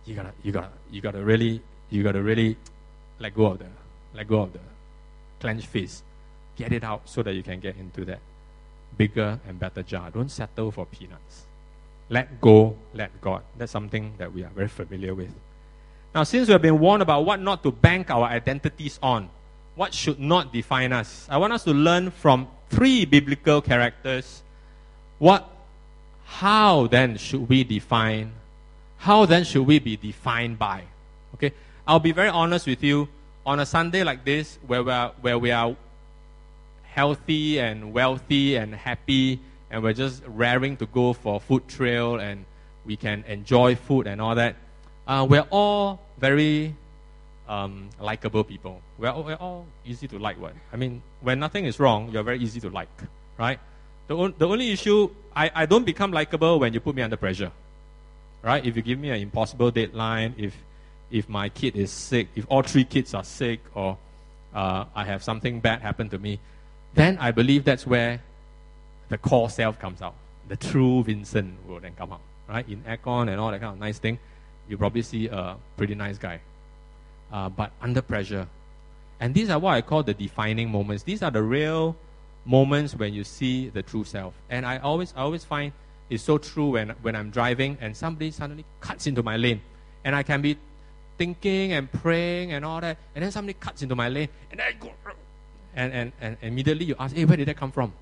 you 0.06 0.16
gotta, 0.16 0.34
you 0.44 0.52
gotta, 0.52 0.70
you 0.92 1.02
gotta 1.02 1.24
really, 1.24 1.62
you 1.90 2.04
gotta 2.04 2.22
really 2.22 2.58
let 3.20 3.36
go 3.36 3.48
of 3.48 3.60
the, 3.60 3.68
let 4.14 4.28
go 4.28 4.42
of 4.42 4.54
the 4.54 4.60
clenched 5.40 5.68
fist. 5.68 6.04
Get 6.56 6.74
it 6.74 6.84
out 6.84 7.08
so 7.08 7.24
that 7.24 7.34
you 7.34 7.44
can 7.44 7.60
get 7.60 7.78
into 7.78 8.06
that 8.06 8.20
bigger 8.98 9.40
and 9.48 9.60
better 9.60 9.84
jar. 9.84 10.10
Don't 10.12 10.30
settle 10.30 10.72
for 10.72 10.86
peanuts. 10.86 11.46
Let 12.10 12.42
go, 12.42 12.76
let 12.94 13.22
God. 13.22 13.44
That's 13.58 13.72
something 13.72 14.14
that 14.18 14.34
we 14.34 14.44
are 14.44 14.50
very 14.50 14.68
familiar 14.68 15.16
with. 15.16 15.34
Now, 16.14 16.24
since 16.24 16.48
we 16.48 16.52
have 16.52 16.62
been 16.62 16.80
warned 16.80 17.02
about 17.02 17.26
what 17.26 17.40
not 17.40 17.64
to 17.64 17.72
bank 17.72 18.12
our 18.12 18.26
identities 18.26 19.00
on, 19.02 19.30
what 19.76 19.94
should 19.94 20.20
not 20.20 20.52
define 20.52 20.92
us, 20.92 21.26
I 21.30 21.38
want 21.38 21.54
us 21.54 21.64
to 21.64 21.72
learn 21.72 22.12
from 22.12 22.48
three 22.70 23.06
biblical 23.06 23.62
characters 23.62 24.44
what 25.20 25.48
how 26.26 26.88
then 26.88 27.18
should 27.18 27.48
we 27.48 27.64
define 27.64 28.32
how 28.98 29.26
then 29.26 29.44
should 29.44 29.64
we 29.64 29.80
be 29.80 29.98
defined 29.98 30.60
by? 30.60 30.84
Okay? 31.34 31.54
I'll 31.88 32.00
be 32.00 32.12
very 32.12 32.30
honest 32.30 32.68
with 32.68 32.84
you. 32.84 33.10
On 33.46 33.60
a 33.60 33.66
sunday 33.66 34.04
like 34.04 34.24
this 34.24 34.60
where 34.68 34.84
we 34.84 34.92
are 34.92 35.12
where 35.22 35.40
we 35.40 35.52
are 35.52 35.76
healthy 36.84 37.60
and 37.60 37.94
wealthy 37.94 38.56
and 38.56 38.76
happy 38.76 39.40
and 39.72 39.82
we're 39.82 39.94
just 39.94 40.22
raring 40.28 40.78
to 40.78 40.86
go 40.86 41.14
for 41.14 41.40
food 41.40 41.68
trail 41.68 42.20
and 42.20 42.46
we 42.86 42.96
can 42.96 43.24
enjoy 43.28 43.76
food 43.76 44.06
and 44.06 44.22
all 44.22 44.36
that 44.36 44.56
uh, 45.12 45.26
we're 45.26 45.48
all 45.50 46.00
very 46.20 46.74
um, 47.50 47.90
likable 48.00 48.44
people. 48.46 48.82
We're 48.98 49.10
all, 49.10 49.24
we're 49.24 49.36
all 49.36 49.66
easy 49.86 50.08
to 50.08 50.18
like. 50.18 50.40
What 50.40 50.54
I 50.72 50.78
mean, 50.78 51.02
when 51.20 51.38
nothing 51.40 51.66
is 51.66 51.80
wrong, 51.80 52.10
you're 52.12 52.24
very 52.24 52.40
easy 52.40 52.60
to 52.62 52.70
like, 52.70 52.88
right? 53.38 53.60
The, 54.08 54.16
on, 54.16 54.34
the 54.38 54.48
only 54.48 54.72
issue, 54.72 55.10
I, 55.36 55.52
I 55.54 55.66
don't 55.66 55.86
become 55.86 56.12
likable 56.12 56.60
when 56.60 56.74
you 56.74 56.80
put 56.80 56.96
me 56.96 57.02
under 57.02 57.18
pressure. 57.18 57.52
right? 58.42 58.66
If 58.66 58.76
you 58.76 58.82
give 58.82 59.00
me 59.00 59.10
an 59.10 59.18
impossible 59.18 59.72
deadline, 59.72 60.36
if 60.38 60.54
if 61.10 61.28
my 61.28 61.50
kid 61.50 61.76
is 61.76 61.92
sick, 61.92 62.30
if 62.36 62.46
all 62.48 62.62
three 62.62 62.86
kids 62.86 63.14
are 63.14 63.24
sick, 63.26 63.60
or 63.76 63.98
uh, 64.54 64.86
I 64.96 65.04
have 65.04 65.24
something 65.24 65.60
bad 65.60 65.82
happen 65.82 66.08
to 66.10 66.18
me, 66.18 66.40
then 66.94 67.18
I 67.18 67.32
believe 67.32 67.66
that's 67.66 67.86
where 67.86 68.22
the 69.10 69.18
core 69.18 69.50
self 69.50 69.78
comes 69.78 70.02
out. 70.02 70.16
The 70.48 70.56
true 70.56 71.04
Vincent 71.04 71.68
will 71.68 71.82
then 71.82 71.96
come 71.98 72.14
out, 72.14 72.22
right? 72.48 72.68
In 72.68 72.82
aircon 72.84 73.30
and 73.30 73.42
all 73.42 73.52
that 73.52 73.60
kind 73.60 73.74
of 73.74 73.80
nice 73.80 74.00
thing, 74.00 74.20
you 74.72 74.78
probably 74.78 75.02
see 75.02 75.28
a 75.28 75.58
pretty 75.76 75.96
nice 75.96 76.18
guy. 76.18 76.40
Uh, 77.32 77.50
but 77.50 77.72
under 77.82 78.02
pressure. 78.02 78.48
And 79.20 79.34
these 79.34 79.50
are 79.50 79.60
what 79.60 79.74
I 79.74 79.82
call 79.82 80.02
the 80.02 80.14
defining 80.14 80.72
moments. 80.72 81.04
These 81.04 81.22
are 81.22 81.30
the 81.30 81.44
real 81.44 81.96
moments 82.46 82.96
when 82.96 83.14
you 83.14 83.24
see 83.24 83.70
the 83.70 83.84
true 83.84 84.04
self. 84.04 84.34
And 84.50 84.66
I 84.66 84.78
always, 84.80 85.14
I 85.16 85.22
always 85.22 85.44
find 85.44 85.74
it's 86.10 86.24
so 86.24 86.38
true 86.38 86.72
when, 86.72 86.90
when 87.02 87.16
I'm 87.16 87.30
driving 87.30 87.78
and 87.82 87.96
somebody 87.96 88.32
suddenly 88.32 88.66
cuts 88.80 89.08
into 89.08 89.22
my 89.22 89.38
lane. 89.38 89.62
And 90.04 90.16
I 90.16 90.24
can 90.24 90.42
be 90.42 90.58
thinking 91.18 91.74
and 91.74 91.92
praying 91.92 92.54
and 92.54 92.66
all 92.66 92.82
that. 92.82 92.98
And 93.14 93.24
then 93.24 93.32
somebody 93.32 93.58
cuts 93.60 93.82
into 93.84 93.96
my 93.96 94.10
lane. 94.10 94.30
And 94.52 94.62
I 94.62 94.72
go, 94.72 94.92
and, 95.76 95.94
and, 95.94 96.12
and 96.20 96.38
immediately 96.42 96.86
you 96.86 96.96
ask, 96.98 97.16
hey, 97.16 97.26
where 97.26 97.38
did 97.38 97.48
that 97.48 97.58
come 97.58 97.72
from? 97.72 97.94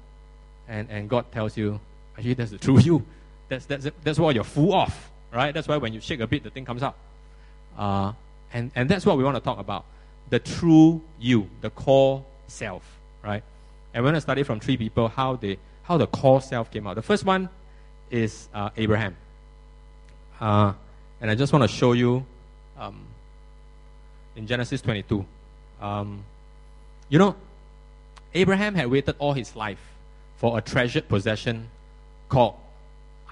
And, 0.67 0.89
and 0.89 1.09
God 1.09 1.31
tells 1.31 1.57
you, 1.57 1.79
actually, 2.15 2.35
that's 2.35 2.51
the 2.51 2.57
true 2.57 2.79
you. 2.89 3.03
That's, 3.49 3.65
that's, 3.65 3.87
that's 4.03 4.19
what 4.19 4.35
you're 4.35 4.43
full 4.43 4.73
of, 4.73 5.11
right? 5.31 5.53
That's 5.53 5.67
why 5.67 5.77
when 5.77 5.93
you 5.93 6.01
shake 6.01 6.19
a 6.19 6.27
bit, 6.27 6.43
the 6.43 6.49
thing 6.49 6.65
comes 6.65 6.83
out. 6.83 6.95
Uh, 7.77 8.13
and, 8.53 8.71
and 8.75 8.89
that's 8.89 9.05
what 9.05 9.17
we 9.17 9.23
want 9.23 9.35
to 9.35 9.41
talk 9.41 9.59
about. 9.59 9.85
The 10.29 10.39
true 10.39 11.01
you, 11.19 11.49
the 11.61 11.69
core 11.69 12.23
self, 12.47 12.83
right? 13.23 13.43
And 13.93 14.03
we're 14.03 14.09
going 14.09 14.15
to 14.15 14.21
study 14.21 14.43
from 14.43 14.59
three 14.59 14.77
people 14.77 15.07
how, 15.07 15.35
they, 15.35 15.57
how 15.83 15.97
the 15.97 16.07
core 16.07 16.41
self 16.41 16.71
came 16.71 16.87
out. 16.87 16.95
The 16.95 17.01
first 17.01 17.25
one 17.25 17.49
is 18.11 18.49
uh, 18.53 18.69
Abraham. 18.77 19.15
Uh, 20.39 20.73
and 21.21 21.29
I 21.29 21.35
just 21.35 21.51
want 21.51 21.63
to 21.63 21.67
show 21.67 21.93
you 21.93 22.25
um, 22.77 23.01
in 24.35 24.47
Genesis 24.47 24.81
22. 24.81 25.25
Um, 25.81 26.23
you 27.09 27.19
know, 27.19 27.35
Abraham 28.33 28.75
had 28.75 28.89
waited 28.89 29.15
all 29.19 29.33
his 29.33 29.55
life 29.55 29.81
for 30.37 30.57
a 30.57 30.61
treasured 30.61 31.07
possession 31.07 31.67
called 32.29 32.55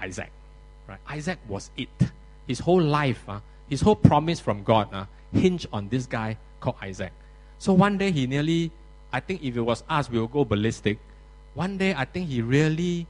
Isaac. 0.00 0.30
Right? 0.88 0.98
Isaac 1.06 1.38
was 1.46 1.70
it. 1.76 1.88
His 2.46 2.60
whole 2.60 2.80
life, 2.80 3.22
uh, 3.28 3.40
his 3.68 3.82
whole 3.82 3.94
promise 3.96 4.40
from 4.40 4.64
God 4.64 4.88
uh, 4.92 5.04
hinged 5.32 5.66
on 5.72 5.88
this 5.90 6.06
guy 6.06 6.38
called 6.60 6.76
Isaac. 6.80 7.12
So 7.58 7.74
one 7.74 7.98
day 7.98 8.10
he 8.10 8.26
nearly, 8.26 8.70
I 9.12 9.20
think 9.20 9.44
if 9.44 9.56
it 9.56 9.60
was 9.60 9.84
us, 9.88 10.10
we 10.10 10.18
would 10.18 10.32
go 10.32 10.44
ballistic. 10.44 10.98
One 11.54 11.76
day 11.76 11.94
I 11.94 12.06
think 12.06 12.28
he 12.28 12.40
really 12.40 13.06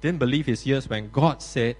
didn't 0.00 0.18
believe 0.18 0.46
his 0.46 0.66
ears 0.66 0.88
when 0.88 1.10
God 1.10 1.40
said, 1.42 1.76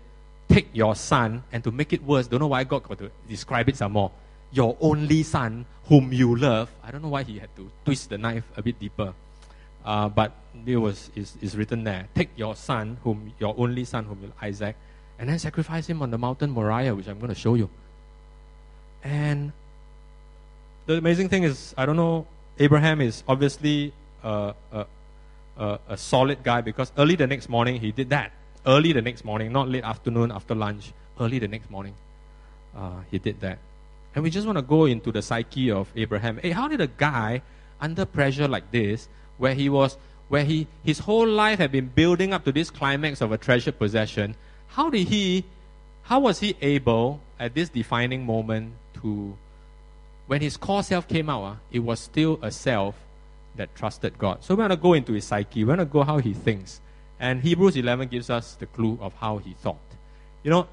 Take 0.48 0.68
your 0.72 0.94
son, 0.96 1.42
and 1.52 1.62
to 1.64 1.70
make 1.70 1.92
it 1.92 2.02
worse, 2.02 2.26
don't 2.26 2.40
know 2.40 2.46
why 2.46 2.64
God 2.64 2.82
got 2.82 2.98
to 2.98 3.10
describe 3.28 3.68
it 3.68 3.76
some 3.76 3.92
more. 3.92 4.10
Your 4.50 4.78
only 4.80 5.22
son, 5.22 5.66
whom 5.84 6.10
you 6.10 6.36
love. 6.36 6.70
I 6.82 6.90
don't 6.90 7.02
know 7.02 7.08
why 7.08 7.22
he 7.22 7.38
had 7.38 7.54
to 7.56 7.70
twist 7.84 8.08
the 8.08 8.16
knife 8.16 8.44
a 8.56 8.62
bit 8.62 8.78
deeper. 8.78 9.12
Uh, 9.84 10.08
but 10.08 10.32
it 10.66 10.76
was 10.76 11.10
is, 11.14 11.36
is 11.40 11.56
written 11.56 11.84
there. 11.84 12.08
Take 12.14 12.30
your 12.36 12.54
son, 12.54 12.98
whom 13.04 13.32
your 13.38 13.54
only 13.58 13.84
son, 13.84 14.04
whom 14.04 14.32
Isaac, 14.42 14.76
and 15.18 15.28
then 15.28 15.38
sacrifice 15.38 15.86
him 15.86 16.02
on 16.02 16.10
the 16.10 16.18
mountain 16.18 16.50
Moriah, 16.50 16.94
which 16.94 17.08
I'm 17.08 17.18
going 17.18 17.34
to 17.34 17.38
show 17.38 17.54
you. 17.54 17.68
And 19.02 19.52
the 20.86 20.98
amazing 20.98 21.28
thing 21.28 21.44
is, 21.44 21.74
I 21.76 21.86
don't 21.86 21.96
know, 21.96 22.26
Abraham 22.58 23.00
is 23.00 23.22
obviously 23.28 23.92
a, 24.22 24.54
a, 24.72 24.86
a, 25.58 25.78
a 25.88 25.96
solid 25.96 26.42
guy 26.42 26.60
because 26.60 26.92
early 26.98 27.14
the 27.14 27.26
next 27.26 27.48
morning 27.48 27.80
he 27.80 27.92
did 27.92 28.10
that. 28.10 28.32
Early 28.66 28.92
the 28.92 29.02
next 29.02 29.24
morning, 29.24 29.52
not 29.52 29.68
late 29.68 29.84
afternoon 29.84 30.32
after 30.32 30.54
lunch, 30.54 30.92
early 31.20 31.38
the 31.38 31.48
next 31.48 31.70
morning, 31.70 31.94
uh, 32.76 33.00
he 33.10 33.18
did 33.18 33.40
that. 33.40 33.58
And 34.14 34.24
we 34.24 34.30
just 34.30 34.46
want 34.46 34.58
to 34.58 34.62
go 34.62 34.86
into 34.86 35.12
the 35.12 35.22
psyche 35.22 35.70
of 35.70 35.92
Abraham. 35.94 36.38
Hey, 36.38 36.50
how 36.50 36.68
did 36.68 36.80
a 36.80 36.86
guy 36.88 37.42
under 37.80 38.04
pressure 38.04 38.48
like 38.48 38.70
this, 38.70 39.08
where 39.36 39.54
he 39.54 39.68
was, 39.68 39.96
where 40.28 40.44
he 40.44 40.66
his 40.84 41.00
whole 41.00 41.26
life 41.26 41.58
had 41.58 41.72
been 41.72 41.86
building 41.86 42.32
up 42.32 42.44
to 42.44 42.52
this 42.52 42.70
climax 42.70 43.20
of 43.20 43.32
a 43.32 43.38
treasured 43.38 43.78
possession, 43.78 44.34
how 44.68 44.90
did 44.90 45.08
he, 45.08 45.44
how 46.02 46.20
was 46.20 46.40
he 46.40 46.56
able 46.60 47.20
at 47.38 47.54
this 47.54 47.68
defining 47.68 48.24
moment 48.24 48.72
to, 48.94 49.36
when 50.26 50.40
his 50.40 50.56
core 50.56 50.82
self 50.82 51.08
came 51.08 51.30
out, 51.30 51.44
uh, 51.44 51.54
it 51.70 51.80
was 51.80 52.00
still 52.00 52.38
a 52.42 52.50
self 52.50 52.94
that 53.56 53.74
trusted 53.74 54.18
God. 54.18 54.44
So 54.44 54.54
we're 54.54 54.68
going 54.68 54.70
to 54.70 54.76
go 54.76 54.92
into 54.92 55.12
his 55.12 55.24
psyche. 55.24 55.64
We're 55.64 55.76
going 55.76 55.86
to 55.86 55.92
go 55.92 56.02
how 56.02 56.18
he 56.18 56.34
thinks. 56.34 56.80
And 57.18 57.42
Hebrews 57.42 57.76
11 57.76 58.08
gives 58.08 58.30
us 58.30 58.54
the 58.54 58.66
clue 58.66 58.98
of 59.00 59.14
how 59.14 59.38
he 59.38 59.54
thought. 59.54 59.76
You 60.44 60.50
know, 60.50 60.68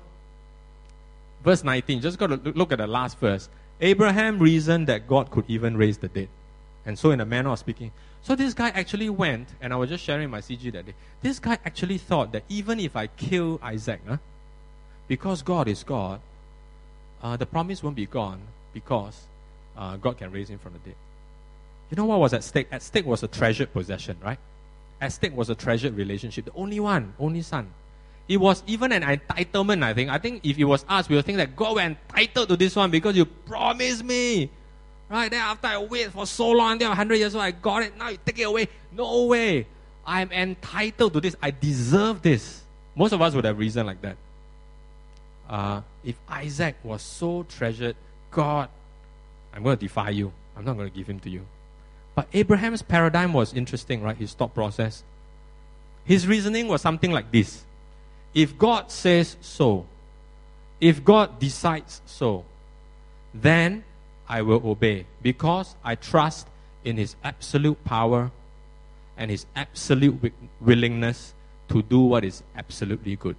verse 1.44 1.64
19, 1.64 2.02
just 2.02 2.20
got 2.20 2.28
to 2.28 2.36
look 2.52 2.72
at 2.72 2.78
the 2.78 2.88
last 2.88 3.18
verse. 3.18 3.50
Abraham 3.82 4.40
reasoned 4.40 4.88
that 4.88 5.08
God 5.08 5.32
could 5.32 5.46
even 5.48 5.76
raise 5.76 5.98
the 5.98 6.08
dead. 6.08 6.30
And 6.86 7.00
so, 7.00 7.12
in 7.12 7.20
a 7.20 7.26
manner 7.26 7.50
of 7.50 7.60
speaking, 7.60 7.92
so 8.26 8.36
this 8.36 8.56
guy 8.56 8.70
actually 8.70 9.08
went, 9.08 9.50
and 9.62 9.72
I 9.72 9.76
was 9.76 9.88
just 9.88 10.04
sharing 10.04 10.32
my 10.32 10.42
CG 10.42 10.72
that 10.72 10.88
day. 10.88 10.96
This 11.22 11.38
guy 11.38 11.60
actually 11.64 12.00
thought 12.00 12.32
that 12.32 12.42
even 12.50 12.80
if 12.80 12.96
I 12.96 13.06
kill 13.06 13.60
Isaac, 13.62 14.02
huh, 14.08 14.18
because 15.08 15.44
God 15.44 15.68
is 15.68 15.84
God, 15.84 16.22
uh, 17.22 17.38
the 17.38 17.46
promise 17.46 17.84
won't 17.84 17.96
be 17.96 18.08
gone 18.08 18.42
because 18.74 19.28
uh, 19.78 19.98
God 19.98 20.18
can 20.18 20.32
raise 20.32 20.50
him 20.50 20.58
from 20.58 20.74
the 20.74 20.80
dead. 20.80 20.96
You 21.92 21.98
know 21.98 22.06
what 22.06 22.20
was 22.20 22.34
at 22.34 22.44
stake? 22.44 22.68
At 22.72 22.82
stake 22.82 23.06
was 23.06 23.22
a 23.22 23.28
treasured 23.28 23.72
possession, 23.72 24.18
right? 24.24 24.40
At 25.00 25.14
stake 25.14 25.38
was 25.38 25.52
a 25.52 25.56
treasured 25.56 25.96
relationship. 25.96 26.46
The 26.46 26.54
only 26.56 26.80
one, 26.80 27.14
only 27.20 27.44
son. 27.44 27.70
It 28.28 28.38
was 28.38 28.64
even 28.66 28.92
an 28.92 29.04
entitlement, 29.04 29.84
I 29.84 29.94
think. 29.94 30.10
I 30.10 30.18
think 30.18 30.44
if 30.44 30.58
it 30.58 30.64
was 30.64 30.84
us, 30.90 31.08
we 31.08 31.16
would 31.16 31.26
think 31.26 31.38
that 31.38 31.56
God, 31.56 31.76
we're 31.76 31.82
entitled 31.82 32.50
to 32.50 32.58
this 32.58 32.76
one 32.76 32.90
because 32.90 33.16
you 33.16 33.26
promised 33.26 34.04
me. 34.04 34.50
Right? 35.10 35.30
Then 35.30 35.42
after 35.42 35.68
I 35.68 35.78
wait 35.78 36.12
for 36.12 36.26
so 36.26 36.50
long, 36.50 36.74
until 36.74 36.88
I'm 36.88 36.92
100 36.92 37.16
years 37.16 37.36
old, 37.36 37.44
I 37.44 37.52
got 37.52 37.84
it. 37.84 37.98
Now 37.98 38.10
you 38.10 38.18
take 38.26 38.40
it 38.40 38.44
away. 38.44 38.68
No 38.92 39.26
way. 39.26 39.68
I'm 40.06 40.32
entitled 40.32 41.14
to 41.14 41.22
this. 41.22 41.36
I 41.42 41.52
deserve 41.52 42.22
this. 42.22 42.64
Most 42.96 43.12
of 43.12 43.22
us 43.22 43.34
would 43.34 43.46
have 43.46 43.58
reasoned 43.58 43.88
like 43.88 44.02
that. 44.02 44.18
Uh, 45.50 45.82
if 46.04 46.16
Isaac 46.28 46.76
was 46.84 47.02
so 47.02 47.44
treasured, 47.44 47.96
God, 48.32 48.70
I'm 49.54 49.64
going 49.64 49.78
to 49.78 49.80
defy 49.80 50.10
you. 50.10 50.32
I'm 50.56 50.66
not 50.66 50.78
going 50.78 50.90
to 50.90 50.96
give 50.96 51.08
him 51.08 51.20
to 51.22 51.30
you. 51.30 51.46
But 52.16 52.28
Abraham's 52.34 52.82
paradigm 52.82 53.34
was 53.34 53.54
interesting, 53.54 54.02
right? 54.02 54.16
His 54.16 54.34
thought 54.34 54.54
process. 54.54 55.04
His 56.06 56.28
reasoning 56.28 56.68
was 56.68 56.82
something 56.82 57.12
like 57.12 57.32
this 57.32 57.66
If 58.34 58.58
God 58.58 58.92
says 58.92 59.38
so, 59.42 59.86
if 60.80 61.04
God 61.04 61.40
decides 61.40 62.02
so, 62.06 62.46
then 63.34 63.84
I 64.28 64.42
will 64.42 64.62
obey 64.66 65.06
because 65.22 65.76
I 65.84 65.96
trust 65.96 66.48
in 66.84 66.98
His 66.98 67.16
absolute 67.24 67.84
power 67.84 68.32
and 69.18 69.32
His 69.32 69.46
absolute 69.56 70.34
willingness 70.60 71.34
to 71.70 71.82
do 71.82 72.00
what 72.00 72.24
is 72.24 72.44
absolutely 72.56 73.16
good. 73.16 73.36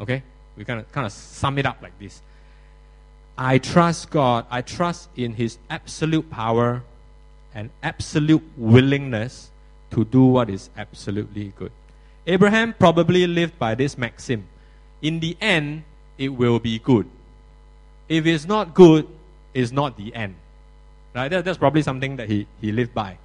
Okay? 0.00 0.22
We 0.56 0.64
kind 0.64 0.80
of 0.80 0.90
kind 0.92 1.06
of 1.06 1.12
sum 1.12 1.58
it 1.58 1.66
up 1.66 1.78
like 1.82 1.98
this. 1.98 2.22
I 3.38 3.58
trust 3.58 4.10
God. 4.10 4.46
I 4.50 4.62
trust 4.62 5.08
in 5.16 5.34
His 5.34 5.58
absolute 5.70 6.30
power 6.30 6.82
and 7.54 7.70
absolute 7.82 8.42
willingness 8.56 9.50
to 9.90 10.04
do 10.04 10.24
what 10.24 10.48
is 10.48 10.70
absolutely 10.76 11.52
good. 11.56 11.70
Abraham 12.26 12.72
probably 12.72 13.26
lived 13.26 13.58
by 13.58 13.74
this 13.74 13.98
maxim. 13.98 14.46
In 15.00 15.20
the 15.20 15.36
end, 15.40 15.84
it 16.18 16.30
will 16.30 16.58
be 16.58 16.78
good. 16.78 17.06
If 18.08 18.26
it's 18.26 18.46
not 18.46 18.74
good, 18.74 19.06
it's 19.54 19.72
not 19.72 19.96
the 19.96 20.14
end. 20.14 20.34
Right? 21.14 21.28
That, 21.28 21.44
that's 21.44 21.58
probably 21.58 21.82
something 21.82 22.16
that 22.16 22.28
he, 22.28 22.46
he 22.60 22.72
lived 22.72 22.94
by. 22.94 23.18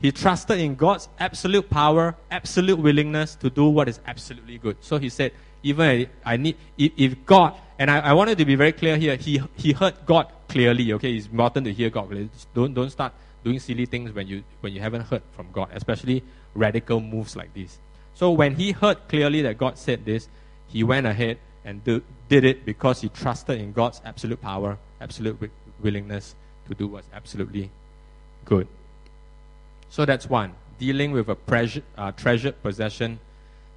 He 0.00 0.12
trusted 0.12 0.58
in 0.60 0.76
God's 0.76 1.08
absolute 1.18 1.68
power, 1.68 2.14
absolute 2.30 2.78
willingness 2.78 3.34
to 3.36 3.50
do 3.50 3.68
what 3.68 3.88
is 3.88 3.98
absolutely 4.06 4.58
good. 4.58 4.76
So 4.80 4.98
he 4.98 5.08
said, 5.08 5.32
even 5.62 6.08
I 6.24 6.36
need, 6.36 6.56
if, 6.76 6.92
if 6.96 7.26
God, 7.26 7.54
and 7.78 7.90
I, 7.90 7.98
I 7.98 8.12
wanted 8.12 8.38
to 8.38 8.44
be 8.44 8.54
very 8.54 8.72
clear 8.72 8.96
here, 8.96 9.16
he, 9.16 9.42
he 9.56 9.72
heard 9.72 9.94
God 10.06 10.30
clearly, 10.48 10.92
okay? 10.92 11.14
It's 11.14 11.26
important 11.26 11.66
to 11.66 11.72
hear 11.72 11.90
God. 11.90 12.30
Don't, 12.54 12.74
don't 12.74 12.90
start 12.90 13.12
doing 13.42 13.58
silly 13.58 13.86
things 13.86 14.12
when 14.12 14.28
you, 14.28 14.44
when 14.60 14.72
you 14.72 14.80
haven't 14.80 15.02
heard 15.02 15.22
from 15.32 15.48
God, 15.52 15.68
especially 15.72 16.22
radical 16.54 17.00
moves 17.00 17.34
like 17.34 17.52
this. 17.54 17.78
So 18.14 18.30
when 18.30 18.54
he 18.54 18.72
heard 18.72 19.08
clearly 19.08 19.42
that 19.42 19.58
God 19.58 19.78
said 19.78 20.04
this, 20.04 20.28
he 20.68 20.84
went 20.84 21.06
ahead 21.06 21.38
and 21.64 21.82
do, 21.82 22.02
did 22.28 22.44
it 22.44 22.64
because 22.64 23.00
he 23.00 23.08
trusted 23.08 23.60
in 23.60 23.72
God's 23.72 24.00
absolute 24.04 24.40
power, 24.40 24.78
absolute 25.00 25.50
willingness 25.80 26.34
to 26.68 26.74
do 26.74 26.86
what's 26.86 27.08
absolutely 27.12 27.70
good. 28.44 28.66
So 29.90 30.04
that's 30.04 30.28
one. 30.28 30.52
Dealing 30.78 31.12
with 31.12 31.28
a 31.28 31.34
pressure, 31.34 31.82
uh, 31.96 32.12
treasured 32.12 32.62
possession 32.62 33.18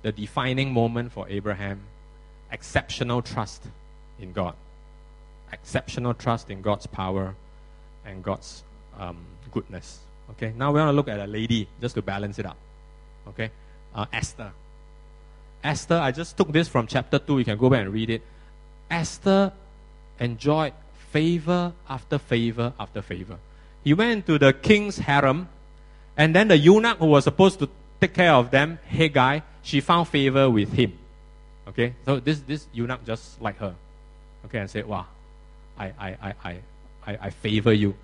the 0.01 0.11
defining 0.11 0.73
moment 0.73 1.11
for 1.11 1.27
Abraham 1.29 1.81
exceptional 2.51 3.21
trust 3.21 3.63
in 4.19 4.33
God. 4.33 4.55
Exceptional 5.51 6.13
trust 6.13 6.49
in 6.49 6.61
God's 6.61 6.87
power 6.87 7.35
and 8.05 8.23
God's 8.23 8.63
um, 8.97 9.17
goodness. 9.51 9.99
Okay, 10.31 10.53
now 10.57 10.71
we 10.71 10.79
want 10.79 10.89
to 10.89 10.93
look 10.93 11.07
at 11.07 11.19
a 11.19 11.27
lady 11.27 11.67
just 11.79 11.95
to 11.95 12.01
balance 12.01 12.39
it 12.39 12.45
up. 12.45 12.57
Okay, 13.27 13.51
uh, 13.93 14.05
Esther. 14.13 14.51
Esther, 15.63 15.95
I 15.95 16.11
just 16.11 16.37
took 16.37 16.51
this 16.51 16.67
from 16.67 16.87
chapter 16.87 17.19
2. 17.19 17.39
You 17.39 17.45
can 17.45 17.57
go 17.57 17.69
back 17.69 17.81
and 17.81 17.93
read 17.93 18.09
it. 18.09 18.21
Esther 18.89 19.53
enjoyed 20.19 20.73
favor 21.11 21.73
after 21.89 22.17
favor 22.17 22.73
after 22.79 23.01
favor. 23.01 23.37
He 23.83 23.93
went 23.93 24.25
to 24.27 24.37
the 24.37 24.53
king's 24.53 24.97
harem, 24.97 25.49
and 26.17 26.35
then 26.35 26.47
the 26.47 26.57
eunuch 26.57 26.97
who 26.97 27.07
was 27.07 27.23
supposed 27.23 27.59
to 27.59 27.69
take 27.99 28.13
care 28.13 28.33
of 28.33 28.51
them, 28.51 28.79
Hegai, 28.89 29.43
she 29.61 29.81
found 29.81 30.07
favor 30.07 30.49
with 30.49 30.71
him. 30.73 30.97
Okay, 31.67 31.93
so 32.05 32.19
this, 32.19 32.39
this 32.41 32.67
eunuch 32.73 33.05
just 33.05 33.41
like 33.41 33.57
her. 33.57 33.75
Okay, 34.45 34.59
and 34.59 34.69
said, 34.69 34.87
Wow, 34.87 35.05
I, 35.77 35.85
I, 35.85 36.07
I, 36.09 36.33
I, 36.43 36.57
I, 37.07 37.17
I 37.21 37.29
favor 37.29 37.73
you. 37.73 37.95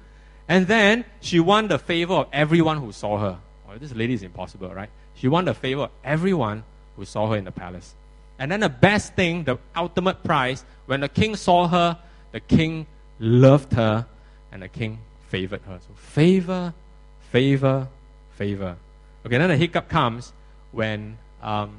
And 0.48 0.68
then 0.68 1.04
she 1.20 1.40
won 1.40 1.68
the 1.68 1.78
favor 1.78 2.14
of 2.14 2.28
everyone 2.32 2.78
who 2.78 2.92
saw 2.92 3.18
her. 3.18 3.38
Oh, 3.70 3.78
this 3.78 3.94
lady 3.94 4.14
is 4.14 4.24
impossible, 4.24 4.74
right? 4.74 4.90
She 5.16 5.28
won 5.28 5.46
the 5.46 5.54
favor 5.54 5.84
of 5.84 5.92
everyone 6.04 6.64
who 6.96 7.06
saw 7.06 7.30
her 7.30 7.36
in 7.36 7.44
the 7.44 7.52
palace. 7.52 7.94
And 8.40 8.52
then 8.52 8.62
the 8.62 8.70
best 8.70 9.14
thing, 9.16 9.44
the 9.44 9.58
ultimate 9.76 10.24
prize, 10.24 10.64
when 10.86 11.02
the 11.02 11.10
king 11.10 11.36
saw 11.36 11.68
her, 11.68 11.98
the 12.32 12.40
king 12.40 12.86
loved 13.20 13.74
her 13.74 14.06
and 14.52 14.62
the 14.62 14.68
king 14.68 15.00
favored 15.30 15.62
her. 15.64 15.80
So 15.80 15.94
favor, 15.96 16.74
favor, 17.32 17.88
favor. 18.32 18.78
Okay, 19.26 19.38
then 19.38 19.50
the 19.50 19.58
hiccup 19.58 19.90
comes 19.90 20.34
when 20.72 21.18
um, 21.42 21.78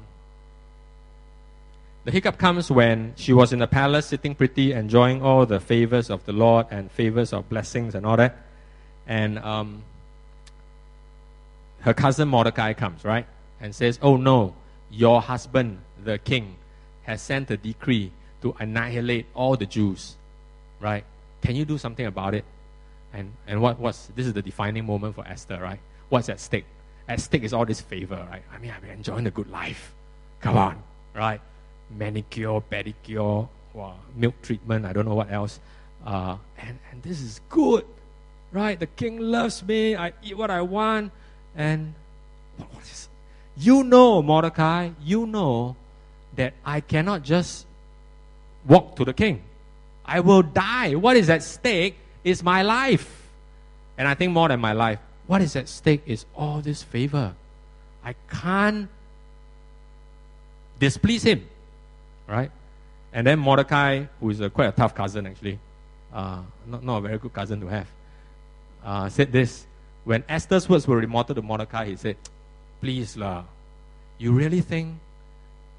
the 2.05 2.11
hiccup 2.11 2.37
comes 2.37 2.71
when 2.71 3.13
she 3.15 3.33
was 3.33 3.53
in 3.53 3.59
the 3.59 3.67
palace 3.67 4.07
sitting 4.07 4.35
pretty, 4.35 4.71
enjoying 4.71 5.21
all 5.21 5.45
the 5.45 5.59
favors 5.59 6.09
of 6.09 6.25
the 6.25 6.33
Lord 6.33 6.67
and 6.71 6.91
favors 6.91 7.33
of 7.33 7.49
blessings 7.49 7.95
and 7.95 8.05
all 8.05 8.17
that. 8.17 8.37
And 9.07 9.39
um, 9.39 9.83
her 11.81 11.93
cousin 11.93 12.27
Mordecai 12.27 12.73
comes, 12.73 13.03
right? 13.03 13.25
And 13.59 13.75
says, 13.75 13.99
Oh 14.01 14.17
no, 14.17 14.55
your 14.89 15.21
husband, 15.21 15.79
the 16.03 16.17
king, 16.17 16.55
has 17.03 17.21
sent 17.21 17.51
a 17.51 17.57
decree 17.57 18.11
to 18.41 18.55
annihilate 18.59 19.25
all 19.33 19.55
the 19.55 19.65
Jews, 19.65 20.15
right? 20.79 21.03
Can 21.41 21.55
you 21.55 21.65
do 21.65 21.77
something 21.77 22.05
about 22.05 22.33
it? 22.33 22.45
And, 23.13 23.31
and 23.47 23.61
what, 23.61 23.79
what's, 23.79 24.07
this 24.15 24.27
is 24.27 24.33
the 24.33 24.41
defining 24.41 24.85
moment 24.85 25.15
for 25.15 25.27
Esther, 25.27 25.59
right? 25.61 25.79
What's 26.09 26.29
at 26.29 26.39
stake? 26.39 26.65
At 27.07 27.19
stake 27.19 27.43
is 27.43 27.53
all 27.53 27.65
this 27.65 27.81
favor, 27.81 28.25
right? 28.29 28.43
I 28.53 28.57
mean, 28.59 28.71
I'm 28.75 28.87
enjoying 28.89 29.23
the 29.23 29.31
good 29.31 29.49
life. 29.49 29.93
Come 30.41 30.57
on, 30.57 30.81
right? 31.15 31.41
Manicure, 31.89 32.61
pedicure, 32.61 33.47
wow, 33.73 33.95
milk 34.15 34.39
treatment, 34.41 34.85
I 34.85 34.93
don't 34.93 35.05
know 35.05 35.15
what 35.15 35.31
else. 35.31 35.59
Uh, 36.05 36.37
and, 36.59 36.77
and 36.91 37.03
this 37.03 37.19
is 37.21 37.41
good, 37.49 37.85
right? 38.51 38.79
The 38.79 38.87
king 38.87 39.19
loves 39.19 39.63
me. 39.63 39.95
I 39.95 40.13
eat 40.23 40.37
what 40.37 40.51
I 40.51 40.61
want. 40.61 41.11
And 41.55 41.93
what, 42.57 42.73
what 42.73 42.83
is, 42.83 43.09
you 43.57 43.83
know, 43.83 44.21
Mordecai, 44.21 44.91
you 45.03 45.25
know 45.25 45.75
that 46.35 46.53
I 46.63 46.79
cannot 46.79 47.23
just 47.23 47.65
walk 48.67 48.95
to 48.97 49.05
the 49.05 49.13
king. 49.13 49.41
I 50.09 50.21
will 50.21 50.41
die. 50.41 50.95
What 50.95 51.15
is 51.15 51.29
at 51.29 51.43
stake 51.43 51.95
is 52.23 52.41
my 52.41 52.63
life. 52.63 53.27
And 53.97 54.07
I 54.07 54.15
think 54.15 54.31
more 54.31 54.47
than 54.47 54.59
my 54.59 54.73
life, 54.73 54.99
what 55.27 55.41
is 55.41 55.55
at 55.55 55.69
stake 55.69 56.01
is 56.07 56.25
all 56.35 56.61
this 56.61 56.81
favor. 56.81 57.35
I 58.03 58.15
can't 58.27 58.89
displease 60.79 61.23
him. 61.23 61.47
Right? 62.27 62.51
And 63.13 63.27
then 63.27 63.37
Mordecai, 63.37 64.05
who 64.19 64.31
is 64.31 64.39
a, 64.39 64.49
quite 64.49 64.67
a 64.67 64.71
tough 64.71 64.95
cousin 64.95 65.27
actually, 65.27 65.59
uh, 66.11 66.41
not, 66.65 66.83
not 66.83 66.97
a 66.97 67.01
very 67.01 67.17
good 67.19 67.33
cousin 67.33 67.59
to 67.61 67.67
have, 67.67 67.87
uh, 68.83 69.09
said 69.09 69.31
this. 69.31 69.67
When 70.05 70.23
Esther's 70.27 70.67
words 70.67 70.87
were 70.87 70.97
reported 70.97 71.35
to 71.35 71.43
Mordecai, 71.43 71.85
he 71.85 71.95
said, 71.95 72.17
Please, 72.81 73.15
lah, 73.15 73.43
you 74.17 74.31
really 74.31 74.61
think, 74.61 74.95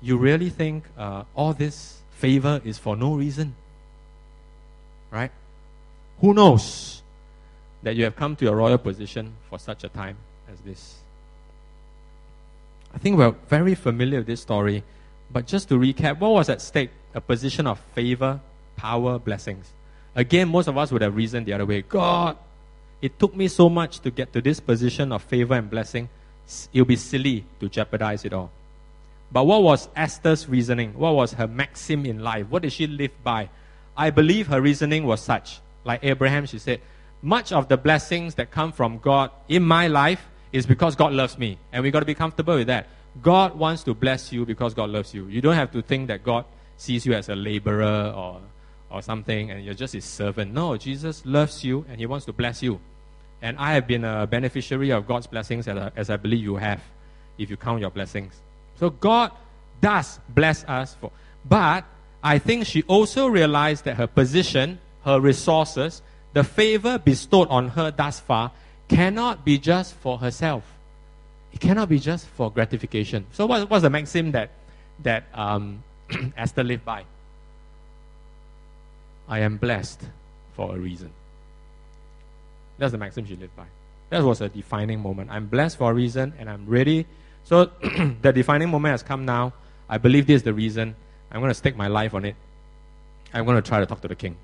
you 0.02 0.18
really 0.18 0.50
think 0.50 0.84
uh, 0.96 1.24
all 1.34 1.52
this 1.52 1.98
favor 2.12 2.60
is 2.64 2.78
for 2.78 2.94
no 2.96 3.14
reason? 3.14 3.56
Right? 5.10 5.30
Who 6.20 6.34
knows 6.34 7.02
that 7.82 7.96
you 7.96 8.04
have 8.04 8.16
come 8.16 8.36
to 8.36 8.44
your 8.44 8.56
royal 8.56 8.78
position 8.78 9.32
for 9.48 9.58
such 9.58 9.84
a 9.84 9.88
time 9.88 10.16
as 10.52 10.60
this? 10.60 10.96
I 12.94 12.98
think 12.98 13.16
we're 13.16 13.34
very 13.48 13.74
familiar 13.74 14.18
with 14.18 14.26
this 14.26 14.40
story, 14.40 14.82
but 15.32 15.46
just 15.46 15.68
to 15.68 15.74
recap, 15.74 16.18
what 16.18 16.32
was 16.32 16.48
at 16.48 16.60
stake? 16.60 16.90
A 17.14 17.20
position 17.20 17.66
of 17.66 17.80
favor, 17.94 18.40
power, 18.76 19.18
blessings. 19.18 19.72
Again, 20.14 20.48
most 20.48 20.68
of 20.68 20.76
us 20.76 20.92
would 20.92 21.02
have 21.02 21.16
reasoned 21.16 21.46
the 21.46 21.52
other 21.52 21.66
way. 21.66 21.82
God, 21.82 22.36
it 23.00 23.18
took 23.18 23.34
me 23.34 23.48
so 23.48 23.68
much 23.68 24.00
to 24.00 24.10
get 24.10 24.32
to 24.32 24.40
this 24.40 24.60
position 24.60 25.12
of 25.12 25.22
favor 25.22 25.54
and 25.54 25.70
blessing. 25.70 26.08
It'll 26.72 26.84
be 26.84 26.96
silly 26.96 27.44
to 27.60 27.68
jeopardize 27.68 28.24
it 28.24 28.32
all. 28.32 28.50
But 29.32 29.44
what 29.44 29.62
was 29.62 29.88
Esther's 29.94 30.48
reasoning? 30.48 30.92
What 30.94 31.14
was 31.14 31.32
her 31.34 31.46
maxim 31.46 32.04
in 32.04 32.20
life? 32.20 32.46
What 32.48 32.62
did 32.62 32.72
she 32.72 32.86
live 32.86 33.12
by? 33.22 33.48
I 34.00 34.08
believe 34.08 34.46
her 34.46 34.62
reasoning 34.62 35.04
was 35.04 35.20
such. 35.20 35.60
Like 35.84 36.00
Abraham, 36.02 36.46
she 36.46 36.58
said, 36.58 36.80
Much 37.20 37.52
of 37.52 37.68
the 37.68 37.76
blessings 37.76 38.36
that 38.36 38.50
come 38.50 38.72
from 38.72 38.96
God 38.96 39.30
in 39.46 39.62
my 39.62 39.88
life 39.88 40.26
is 40.52 40.64
because 40.64 40.96
God 40.96 41.12
loves 41.12 41.36
me. 41.36 41.58
And 41.70 41.82
we've 41.82 41.92
got 41.92 42.00
to 42.00 42.06
be 42.06 42.14
comfortable 42.14 42.56
with 42.56 42.68
that. 42.68 42.88
God 43.20 43.58
wants 43.58 43.82
to 43.84 43.92
bless 43.92 44.32
you 44.32 44.46
because 44.46 44.72
God 44.72 44.88
loves 44.88 45.12
you. 45.12 45.26
You 45.26 45.42
don't 45.42 45.54
have 45.54 45.70
to 45.72 45.82
think 45.82 46.08
that 46.08 46.24
God 46.24 46.46
sees 46.78 47.04
you 47.04 47.12
as 47.12 47.28
a 47.28 47.36
laborer 47.36 48.14
or, 48.16 48.40
or 48.90 49.02
something 49.02 49.50
and 49.50 49.62
you're 49.62 49.74
just 49.74 49.92
his 49.92 50.06
servant. 50.06 50.54
No, 50.54 50.78
Jesus 50.78 51.22
loves 51.26 51.62
you 51.62 51.84
and 51.90 52.00
he 52.00 52.06
wants 52.06 52.24
to 52.24 52.32
bless 52.32 52.62
you. 52.62 52.80
And 53.42 53.58
I 53.58 53.74
have 53.74 53.86
been 53.86 54.04
a 54.06 54.26
beneficiary 54.26 54.92
of 54.92 55.06
God's 55.06 55.26
blessings 55.26 55.68
as 55.68 55.92
as 55.94 56.08
I 56.08 56.16
believe 56.16 56.42
you 56.42 56.56
have, 56.56 56.80
if 57.36 57.50
you 57.50 57.58
count 57.58 57.82
your 57.82 57.90
blessings. 57.90 58.32
So 58.76 58.88
God 58.88 59.32
does 59.82 60.20
bless 60.30 60.64
us 60.64 60.94
for. 60.94 61.10
But 61.44 61.84
I 62.22 62.38
think 62.38 62.66
she 62.66 62.82
also 62.82 63.26
realized 63.26 63.84
that 63.84 63.96
her 63.96 64.06
position, 64.06 64.78
her 65.04 65.20
resources, 65.20 66.02
the 66.32 66.44
favor 66.44 66.98
bestowed 66.98 67.48
on 67.48 67.68
her 67.68 67.90
thus 67.90 68.20
far 68.20 68.52
cannot 68.88 69.44
be 69.44 69.58
just 69.58 69.94
for 69.94 70.18
herself. 70.18 70.64
It 71.52 71.60
cannot 71.60 71.88
be 71.88 71.98
just 71.98 72.26
for 72.28 72.50
gratification. 72.50 73.26
So, 73.32 73.46
what, 73.46 73.68
what's 73.70 73.82
the 73.82 73.90
maxim 73.90 74.32
that, 74.32 74.50
that 75.02 75.24
um, 75.34 75.82
Esther 76.36 76.62
lived 76.62 76.84
by? 76.84 77.04
I 79.28 79.40
am 79.40 79.56
blessed 79.56 80.00
for 80.54 80.74
a 80.74 80.78
reason. 80.78 81.10
That's 82.78 82.92
the 82.92 82.98
maxim 82.98 83.26
she 83.26 83.36
lived 83.36 83.56
by. 83.56 83.66
That 84.10 84.22
was 84.22 84.40
a 84.40 84.48
defining 84.48 85.00
moment. 85.00 85.30
I'm 85.30 85.46
blessed 85.46 85.78
for 85.78 85.90
a 85.90 85.94
reason 85.94 86.34
and 86.38 86.50
I'm 86.50 86.66
ready. 86.66 87.06
So, 87.44 87.64
the 88.22 88.32
defining 88.32 88.68
moment 88.70 88.92
has 88.92 89.02
come 89.02 89.24
now. 89.24 89.52
I 89.88 89.98
believe 89.98 90.26
this 90.26 90.36
is 90.36 90.42
the 90.44 90.54
reason. 90.54 90.94
I'm 91.30 91.40
going 91.40 91.50
to 91.50 91.54
stake 91.54 91.76
my 91.76 91.88
life 91.88 92.14
on 92.14 92.24
it. 92.24 92.34
I'm 93.32 93.44
going 93.44 93.60
to 93.60 93.66
try 93.66 93.80
to 93.80 93.86
talk 93.86 94.00
to 94.02 94.08
the 94.08 94.16
king. 94.16 94.36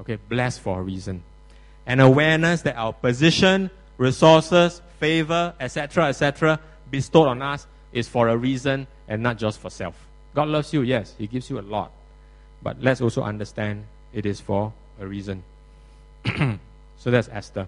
Okay, 0.00 0.16
blessed 0.28 0.60
for 0.60 0.80
a 0.80 0.82
reason. 0.82 1.22
An 1.86 2.00
awareness 2.00 2.62
that 2.62 2.76
our 2.76 2.92
position, 2.92 3.70
resources, 3.98 4.82
favor, 4.98 5.54
etc., 5.60 6.06
etc., 6.06 6.60
bestowed 6.90 7.28
on 7.28 7.42
us 7.42 7.66
is 7.92 8.08
for 8.08 8.28
a 8.28 8.36
reason 8.36 8.86
and 9.08 9.22
not 9.22 9.38
just 9.38 9.58
for 9.58 9.70
self. 9.70 9.94
God 10.34 10.48
loves 10.48 10.72
you, 10.72 10.82
yes, 10.82 11.14
He 11.18 11.26
gives 11.26 11.50
you 11.50 11.58
a 11.58 11.62
lot. 11.62 11.92
But 12.62 12.80
let's 12.80 13.00
also 13.00 13.22
understand 13.22 13.84
it 14.12 14.26
is 14.26 14.40
for 14.40 14.72
a 15.00 15.06
reason. 15.06 15.42
so 16.24 17.10
that's 17.10 17.28
Esther. 17.28 17.66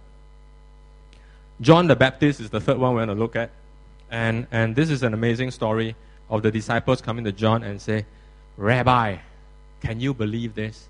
John 1.61 1.87
the 1.87 1.97
Baptist 1.97 2.41
is 2.41 2.51
the 2.51 2.61
third 2.61 2.79
one 2.79 2.95
we're 2.95 3.07
going 3.07 3.17
to 3.17 3.21
look 3.23 3.37
at. 3.37 3.51
And, 4.11 4.47
and 4.51 4.77
this 4.77 4.91
is 4.91 5.03
an 5.03 5.15
amazing 5.15 5.51
story 5.53 5.95
of 6.29 6.43
the 6.43 6.51
disciples 6.51 7.01
coming 7.01 7.25
to 7.25 7.33
John 7.33 7.63
and 7.63 7.81
say, 7.81 8.05
Rabbi, 8.63 9.17
can 9.81 9.99
you 9.99 10.15
believe 10.15 10.55
this? 10.55 10.87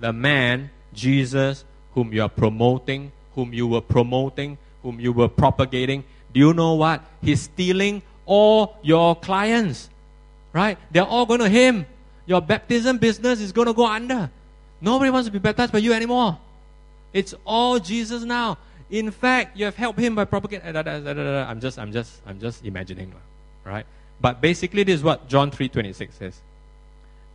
The 0.00 0.12
man, 0.12 0.70
Jesus, 0.92 1.64
whom 1.94 2.12
you 2.12 2.22
are 2.22 2.28
promoting, 2.28 3.12
whom 3.36 3.52
you 3.54 3.68
were 3.68 3.80
promoting, 3.80 4.58
whom 4.82 4.98
you 4.98 5.12
were 5.12 5.28
propagating, 5.28 6.02
do 6.32 6.40
you 6.40 6.52
know 6.52 6.74
what? 6.74 7.00
He's 7.22 7.42
stealing 7.42 8.02
all 8.26 8.76
your 8.82 9.14
clients. 9.14 9.88
Right? 10.52 10.76
They're 10.90 11.04
all 11.04 11.24
going 11.24 11.38
to 11.40 11.48
him. 11.48 11.86
Your 12.26 12.40
baptism 12.40 12.98
business 12.98 13.40
is 13.40 13.52
going 13.52 13.68
to 13.68 13.72
go 13.72 13.86
under. 13.86 14.28
Nobody 14.80 15.10
wants 15.10 15.28
to 15.28 15.32
be 15.32 15.38
baptized 15.38 15.72
by 15.72 15.78
you 15.78 15.92
anymore. 15.92 16.38
It's 17.12 17.34
all 17.46 17.78
Jesus 17.78 18.24
now. 18.24 18.58
In 18.90 19.12
fact, 19.12 19.56
you 19.56 19.64
have 19.64 19.76
helped 19.76 20.00
him 20.00 20.16
by 20.16 20.24
propagating. 20.24 20.76
I'm 20.76 21.60
just, 21.60 21.78
I'm 21.78 21.92
just, 21.92 22.20
I'm 22.26 22.40
just 22.40 22.64
imagining, 22.64 23.12
right? 23.64 23.86
But 24.20 24.40
basically, 24.40 24.82
this 24.82 24.96
is 24.96 25.04
what 25.04 25.28
John 25.28 25.50
3:26 25.50 26.12
says. 26.18 26.40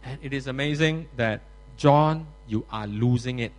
And 0.08 0.20
it 0.24 0.32
is 0.32 0.48
amazing 0.48 1.10
that 1.17 1.41
John, 1.76 2.28
you 2.48 2.65
are 2.72 2.88
losing 2.88 3.39
it. 3.39 3.52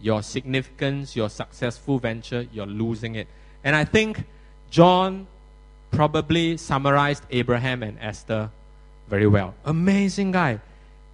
Your 0.00 0.22
significance, 0.22 1.14
your 1.14 1.28
successful 1.28 1.98
venture, 1.98 2.46
you're 2.52 2.66
losing 2.66 3.16
it. 3.16 3.28
And 3.62 3.76
I 3.76 3.84
think 3.84 4.24
John 4.70 5.26
probably 5.90 6.56
summarized 6.56 7.24
Abraham 7.30 7.82
and 7.82 7.98
Esther 8.00 8.50
very 9.08 9.26
well. 9.26 9.54
Amazing 9.66 10.32
guy. 10.32 10.58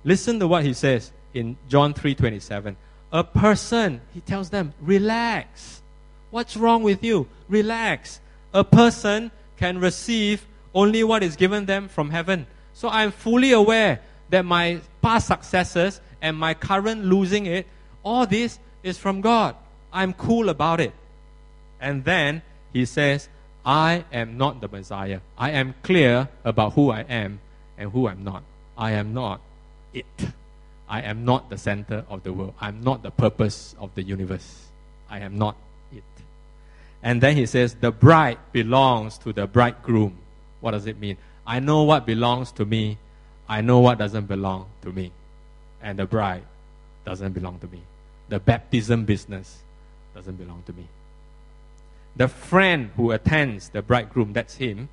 Listen 0.05 0.39
to 0.39 0.47
what 0.47 0.63
he 0.63 0.73
says 0.73 1.11
in 1.35 1.57
John 1.69 1.93
3:27. 1.93 2.77
A 3.11 3.25
person, 3.25 4.01
he 4.15 4.21
tells 4.21 4.51
them, 4.51 4.73
relax. 4.81 5.83
What's 6.31 6.57
wrong 6.57 6.85
with 6.85 7.03
you? 7.03 7.27
Relax. 7.49 8.21
A 8.55 8.63
person 8.63 9.33
can 9.57 9.81
receive 9.81 10.47
only 10.75 11.03
what 11.03 11.25
is 11.25 11.35
given 11.35 11.67
them 11.67 11.89
from 11.89 12.11
heaven. 12.11 12.47
So 12.73 12.89
I'm 12.89 13.11
fully 13.11 13.51
aware 13.51 14.01
that 14.31 14.45
my 14.45 14.81
past 15.03 15.27
successes 15.27 16.01
and 16.21 16.37
my 16.37 16.55
current 16.55 17.05
losing 17.05 17.47
it, 17.47 17.67
all 18.03 18.27
this 18.27 18.59
is 18.83 18.99
from 18.99 19.21
God. 19.21 19.57
I'm 19.93 20.13
cool 20.13 20.49
about 20.49 20.81
it. 20.81 20.93
And 21.81 22.05
then 22.05 22.43
he 22.73 22.85
says, 22.85 23.29
I 23.65 24.05
am 24.13 24.39
not 24.39 24.61
the 24.61 24.69
Messiah. 24.69 25.21
I 25.37 25.51
am 25.51 25.75
clear 25.83 26.29
about 26.45 26.73
who 26.75 26.91
I 26.91 27.01
am 27.03 27.41
and 27.77 27.91
who 27.93 28.09
I'm 28.09 28.25
not. 28.25 28.43
I 28.77 28.93
am 28.93 29.15
not 29.15 29.41
it. 29.93 30.07
I 30.89 31.03
am 31.03 31.25
not 31.25 31.51
the 31.51 31.59
center 31.59 32.05
of 32.09 32.23
the 32.23 32.33
world. 32.33 32.55
I'm 32.61 32.83
not 32.83 33.03
the 33.03 33.11
purpose 33.11 33.75
of 33.79 33.95
the 33.95 34.03
universe. 34.03 34.69
I 35.11 35.19
am 35.21 35.37
not 35.37 35.57
it. 35.93 36.03
And 37.03 37.21
then 37.21 37.37
he 37.37 37.47
says, 37.47 37.75
The 37.75 37.91
bride 37.91 38.39
belongs 38.53 39.19
to 39.19 39.33
the 39.33 39.47
bridegroom. 39.47 40.17
What 40.61 40.73
does 40.73 40.87
it 40.87 40.99
mean? 40.99 41.17
I 41.47 41.61
know 41.61 41.83
what 41.83 42.07
belongs 42.07 42.53
to 42.53 42.65
me. 42.65 42.99
I 43.49 43.63
know 43.63 43.79
what 43.79 43.99
doesn't 43.99 44.27
belong 44.27 44.67
to 44.83 44.93
me. 44.93 45.11
And 45.83 45.99
the 45.99 46.07
bride 46.07 46.43
doesn't 47.05 47.33
belong 47.33 47.59
to 47.61 47.67
me. 47.67 47.81
The 48.29 48.39
baptism 48.39 49.05
business 49.05 49.63
doesn't 50.15 50.37
belong 50.37 50.63
to 50.67 50.73
me. 50.73 50.87
The 52.17 52.29
friend 52.29 52.91
who 52.97 53.13
attends 53.13 53.71
the 53.71 53.81
bridegroom, 53.81 54.33
that's 54.33 54.57
him, 54.57 54.89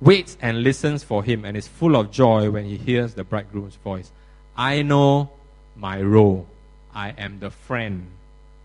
waits 0.00 0.36
and 0.40 0.62
listens 0.62 1.02
for 1.02 1.24
him 1.24 1.44
and 1.44 1.56
is 1.56 1.66
full 1.66 1.96
of 1.96 2.10
joy 2.10 2.50
when 2.50 2.66
he 2.66 2.76
hears 2.76 3.14
the 3.14 3.24
bridegroom's 3.24 3.76
voice. 3.76 4.12
I 4.56 4.82
know 4.82 5.30
my 5.74 6.00
role. 6.02 6.46
I 6.94 7.10
am 7.10 7.40
the 7.40 7.50
friend 7.50 8.06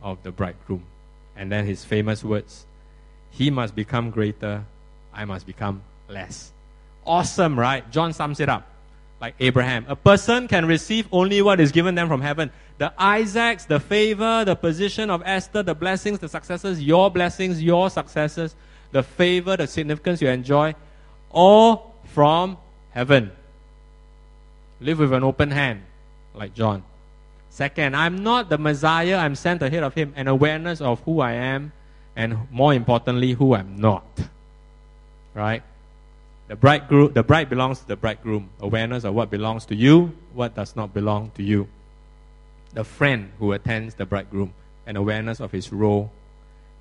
of 0.03 0.21
the 0.23 0.31
bridegroom. 0.31 0.83
And 1.35 1.51
then 1.51 1.65
his 1.65 1.83
famous 1.83 2.23
words 2.23 2.65
He 3.31 3.49
must 3.49 3.73
become 3.75 4.11
greater, 4.11 4.65
I 5.13 5.25
must 5.25 5.45
become 5.45 5.81
less. 6.09 6.51
Awesome, 7.05 7.57
right? 7.57 7.89
John 7.89 8.13
sums 8.13 8.39
it 8.39 8.49
up 8.49 8.67
like 9.21 9.35
Abraham. 9.39 9.85
A 9.87 9.95
person 9.95 10.47
can 10.47 10.65
receive 10.65 11.07
only 11.11 11.41
what 11.43 11.59
is 11.59 11.71
given 11.71 11.93
them 11.93 12.07
from 12.07 12.21
heaven. 12.21 12.51
The 12.79 12.91
Isaacs, 12.99 13.65
the 13.65 13.79
favor, 13.79 14.43
the 14.43 14.55
position 14.55 15.11
of 15.11 15.21
Esther, 15.23 15.61
the 15.61 15.75
blessings, 15.75 16.17
the 16.17 16.27
successes, 16.27 16.81
your 16.81 17.11
blessings, 17.11 17.61
your 17.61 17.91
successes, 17.91 18.55
the 18.91 19.03
favor, 19.03 19.55
the 19.55 19.67
significance 19.67 20.21
you 20.21 20.27
enjoy, 20.27 20.73
all 21.29 21.95
from 22.05 22.57
heaven. 22.89 23.31
Live 24.79 24.97
with 24.97 25.13
an 25.13 25.23
open 25.23 25.51
hand, 25.51 25.83
like 26.33 26.55
John. 26.55 26.83
Second, 27.51 27.95
I'm 27.95 28.23
not 28.23 28.49
the 28.49 28.57
Messiah, 28.57 29.17
I'm 29.17 29.35
sent 29.35 29.61
ahead 29.61 29.83
of 29.83 29.93
him, 29.93 30.13
an 30.15 30.27
awareness 30.27 30.81
of 30.81 30.99
who 31.01 31.21
I 31.21 31.33
am, 31.33 31.73
and 32.15 32.49
more 32.49 32.73
importantly, 32.73 33.33
who 33.33 33.53
I'm 33.53 33.75
not. 33.75 34.03
Right? 35.35 35.61
The 36.51 36.57
bridegroom, 36.57 37.13
the 37.13 37.23
bride 37.23 37.49
belongs 37.49 37.79
to 37.79 37.87
the 37.87 37.95
bridegroom. 37.95 38.49
Awareness 38.59 39.05
of 39.05 39.13
what 39.13 39.29
belongs 39.29 39.63
to 39.67 39.73
you, 39.73 40.11
what 40.33 40.53
does 40.53 40.75
not 40.75 40.93
belong 40.93 41.31
to 41.35 41.43
you. 41.43 41.69
The 42.73 42.83
friend 42.83 43.31
who 43.39 43.53
attends 43.53 43.95
the 43.95 44.05
bridegroom, 44.05 44.53
an 44.85 44.97
awareness 44.97 45.39
of 45.39 45.53
his 45.53 45.71
role, 45.71 46.11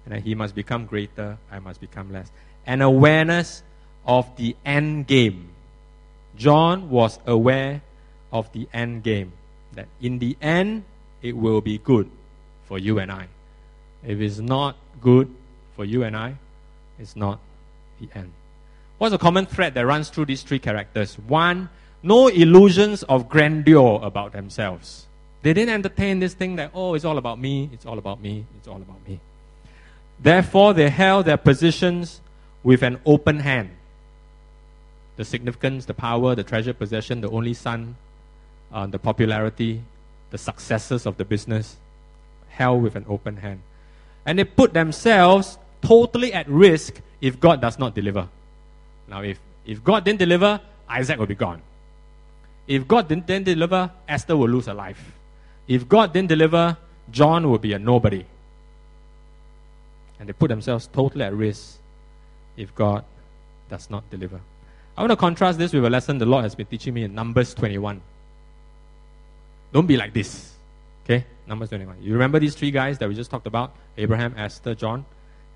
and 0.05 0.13
that 0.13 0.25
he 0.25 0.35
must 0.35 0.57
become 0.57 0.87
greater, 0.87 1.39
I 1.53 1.61
must 1.61 1.81
become 1.81 2.13
less. 2.13 2.33
An 2.67 2.83
awareness 2.83 3.63
of 4.05 4.35
the 4.35 4.57
end 4.67 5.07
game. 5.07 5.51
John 6.37 6.91
was 6.91 7.21
aware 7.25 7.81
of 8.33 8.51
the 8.51 8.67
end 8.73 9.05
game. 9.05 9.33
That 9.75 9.87
in 10.01 10.19
the 10.19 10.37
end, 10.43 10.83
it 11.23 11.37
will 11.37 11.61
be 11.61 11.79
good 11.79 12.11
for 12.65 12.77
you 12.77 12.99
and 12.99 13.13
I. 13.13 13.29
If 14.05 14.19
it's 14.19 14.39
not 14.39 14.75
good 15.01 15.33
for 15.77 15.85
you 15.85 16.03
and 16.03 16.17
I, 16.17 16.35
it's 16.99 17.15
not 17.15 17.39
the 18.01 18.09
end. 18.19 18.33
What's 19.01 19.15
a 19.15 19.19
common 19.19 19.47
thread 19.47 19.73
that 19.73 19.87
runs 19.87 20.11
through 20.11 20.27
these 20.27 20.43
three 20.43 20.59
characters? 20.59 21.19
One, 21.19 21.71
no 22.03 22.29
illusions 22.29 23.03
of 23.05 23.31
grandeur 23.31 23.99
about 24.03 24.33
themselves. 24.33 25.07
They 25.41 25.55
didn't 25.55 25.73
entertain 25.73 26.19
this 26.19 26.35
thing 26.35 26.57
that, 26.57 26.73
oh, 26.75 26.93
it's 26.93 27.07
all 27.07 27.17
about 27.17 27.41
me, 27.41 27.71
it's 27.73 27.87
all 27.87 27.97
about 27.97 28.21
me, 28.21 28.45
it's 28.59 28.69
all 28.69 28.77
about 28.77 28.99
me. 29.09 29.19
Therefore, 30.23 30.75
they 30.75 30.91
held 30.91 31.25
their 31.25 31.39
positions 31.39 32.21
with 32.63 32.83
an 32.83 33.01
open 33.07 33.39
hand. 33.39 33.71
The 35.17 35.25
significance, 35.25 35.87
the 35.87 35.95
power, 35.95 36.35
the 36.35 36.45
treasure 36.45 36.75
possession, 36.75 37.23
the 37.23 37.31
only 37.31 37.55
son, 37.55 37.97
uh, 38.71 38.87
the 38.87 38.99
popularity, 38.99 39.81
the 40.31 40.37
successes 40.37 41.07
of 41.07 41.17
the 41.17 41.25
business, 41.25 41.79
held 42.51 42.83
with 42.83 42.97
an 42.97 43.07
open 43.09 43.39
hand. 43.39 43.63
And 44.27 44.39
they 44.39 44.45
put 44.45 44.75
themselves 44.75 45.57
totally 45.81 46.35
at 46.35 46.47
risk 46.51 47.01
if 47.23 47.41
God 47.41 47.63
does 47.63 47.79
not 47.79 47.95
deliver. 47.95 48.29
Now, 49.11 49.23
if, 49.23 49.39
if 49.67 49.83
God 49.83 50.05
didn't 50.05 50.21
deliver, 50.21 50.61
Isaac 50.89 51.19
will 51.19 51.27
be 51.27 51.35
gone. 51.35 51.61
If 52.67 52.87
God 52.87 53.09
didn't, 53.09 53.27
didn't 53.27 53.47
deliver, 53.47 53.91
Esther 54.09 54.37
will 54.37 54.49
lose 54.49 54.67
her 54.67 54.75
life. 54.75 55.13
If 55.67 55.89
God 55.89 56.13
didn't 56.13 56.29
deliver, 56.29 56.77
John 57.11 57.51
will 57.51 57.59
be 57.59 57.73
a 57.73 57.79
nobody. 57.79 58.25
And 60.19 60.29
they 60.29 60.33
put 60.33 60.49
themselves 60.49 60.89
totally 60.93 61.25
at 61.25 61.35
risk 61.35 61.79
if 62.57 62.75
God 62.75 63.05
does 63.69 63.91
not 63.91 64.09
deliver. 64.11 64.41
I 64.97 65.03
want 65.03 65.11
to 65.11 65.17
contrast 65.17 65.59
this 65.59 65.73
with 65.73 65.85
a 65.85 65.91
lesson 65.91 66.19
the 66.19 66.27
Lord 66.27 66.45
has 66.45 66.55
been 66.55 66.67
teaching 66.67 66.95
me 66.95 67.05
in 67.05 67.15
Numbers 67.15 67.55
21. 67.55 68.01
Don't 69.73 69.87
be 69.87 69.97
like 69.97 70.13
this. 70.13 70.53
Okay? 71.05 71.25
Numbers 71.47 71.71
21. 71.71 71.97
You 72.03 72.13
remember 72.13 72.39
these 72.39 72.55
three 72.55 72.71
guys 72.71 72.99
that 72.99 73.09
we 73.09 73.15
just 73.15 73.31
talked 73.31 73.47
about? 73.47 73.75
Abraham, 73.97 74.35
Esther, 74.37 74.75
John. 74.75 75.05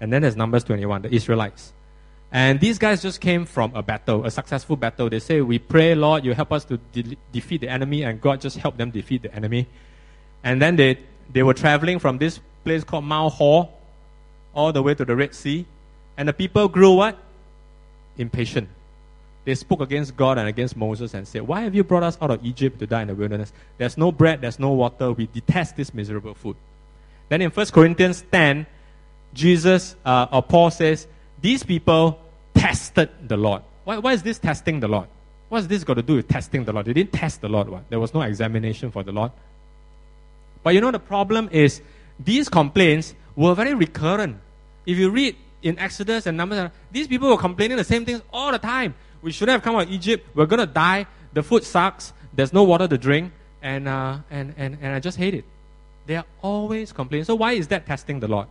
And 0.01 0.12
then 0.12 0.23
there's 0.23 0.37
Numbers 0.37 0.64
21, 0.64 1.03
the 1.03 1.14
Israelites. 1.14 1.73
And 2.35 2.59
these 2.59 2.79
guys 2.79 3.01
just 3.01 3.20
came 3.20 3.47
from 3.47 3.77
a 3.77 3.83
battle, 3.83 4.27
a 4.27 4.31
successful 4.31 4.75
battle. 4.75 5.09
They 5.09 5.20
say, 5.20 5.40
We 5.40 5.61
pray, 5.61 5.94
Lord, 5.94 6.25
you 6.25 6.35
help 6.35 6.53
us 6.53 6.64
to 6.64 6.79
de- 6.79 7.16
defeat 7.31 7.61
the 7.61 7.68
enemy, 7.68 8.03
and 8.03 8.20
God 8.20 8.40
just 8.40 8.59
helped 8.59 8.77
them 8.77 8.90
defeat 8.90 9.23
the 9.23 9.33
enemy. 9.33 9.68
And 10.42 10.61
then 10.61 10.75
they, 10.75 10.99
they 11.33 11.44
were 11.44 11.55
traveling 11.55 12.01
from 12.01 12.18
this 12.18 12.40
place 12.64 12.83
called 12.83 13.05
Mount 13.05 13.35
Hor 13.35 13.70
all 14.53 14.73
the 14.73 14.83
way 14.83 14.97
to 14.97 15.05
the 15.05 15.14
Red 15.14 15.33
Sea. 15.33 15.64
And 16.16 16.29
the 16.29 16.33
people 16.33 16.66
grew 16.66 16.94
what? 16.94 17.16
Impatient. 18.18 18.68
They 19.44 19.55
spoke 19.55 19.81
against 19.81 20.16
God 20.16 20.37
and 20.37 20.49
against 20.49 20.77
Moses 20.77 21.14
and 21.14 21.29
said, 21.29 21.42
Why 21.42 21.61
have 21.61 21.75
you 21.77 21.85
brought 21.85 22.03
us 22.03 22.18
out 22.20 22.33
of 22.33 22.44
Egypt 22.44 22.81
to 22.81 22.87
die 22.88 23.03
in 23.03 23.09
the 23.09 23.14
wilderness? 23.14 23.53
There's 23.79 23.97
no 23.97 24.11
bread, 24.11 24.40
there's 24.40 24.59
no 24.59 24.73
water. 24.73 25.12
We 25.12 25.29
detest 25.29 25.77
this 25.77 25.94
miserable 25.94 26.35
food. 26.35 26.57
Then 27.29 27.42
in 27.42 27.53
1 27.53 27.66
Corinthians 27.66 28.25
10, 28.33 28.66
Jesus 29.35 29.94
uh, 30.05 30.27
or 30.33 30.42
Paul 30.42 30.73
says, 30.73 31.07
These 31.40 31.62
people 31.62 32.18
tested 32.55 33.11
the 33.29 33.37
Lord. 33.37 33.62
Why, 33.85 33.99
why 33.99 34.12
is 34.12 34.23
this 34.23 34.38
testing 34.38 34.81
the 34.81 34.88
Lord? 34.88 35.09
What's 35.49 35.67
this 35.67 35.85
got 35.85 35.95
to 35.95 36.03
do 36.03 36.17
with 36.17 36.29
testing 36.29 36.64
the 36.64 36.73
Lord? 36.73 36.87
They 36.87 36.93
didn't 36.93 37.12
test 37.12 37.40
the 37.40 37.49
Lord. 37.49 37.69
What? 37.69 37.88
There 37.90 38.01
was 38.01 38.14
no 38.14 38.23
examination 38.23 38.90
for 38.90 39.03
the 39.03 39.12
Lord. 39.12 39.31
But 40.62 40.75
you 40.75 40.81
know, 40.81 40.90
the 40.90 40.99
problem 40.99 41.49
is 41.53 41.83
these 42.19 42.49
complaints 42.49 43.14
were 43.37 43.55
very 43.55 43.75
recurrent. 43.75 44.38
If 44.87 44.99
you 44.99 45.11
read 45.11 45.37
in 45.62 45.79
Exodus 45.79 46.27
and 46.27 46.37
Numbers, 46.37 46.71
these 46.90 47.07
people 47.07 47.29
were 47.29 47.37
complaining 47.37 47.77
the 47.77 47.85
same 47.85 48.05
things 48.05 48.23
all 48.33 48.51
the 48.51 48.59
time. 48.59 48.95
We 49.23 49.33
shouldn't 49.33 49.55
have 49.55 49.62
come 49.62 49.77
out 49.77 49.85
of 49.85 49.90
Egypt. 49.90 50.27
We're 50.35 50.47
going 50.47 50.61
to 50.61 50.67
die. 50.67 51.07
The 51.33 51.43
food 51.43 51.64
sucks. 51.64 52.12
There's 52.33 52.53
no 52.53 52.62
water 52.64 52.88
to 52.88 52.99
drink. 52.99 53.33
And, 53.62 53.88
uh, 53.88 54.19
and, 54.31 54.55
and, 54.57 54.79
and 54.81 54.95
I 54.95 55.01
just 55.01 55.17
hate 55.17 55.35
it. 55.35 55.45
They 56.07 56.17
are 56.17 56.27
always 56.43 56.93
complaining. 56.93 57.25
So 57.25 57.35
why 57.35 57.53
is 57.53 57.69
that 57.69 57.87
testing 57.87 58.21
the 58.21 58.29
Lord? 58.29 58.49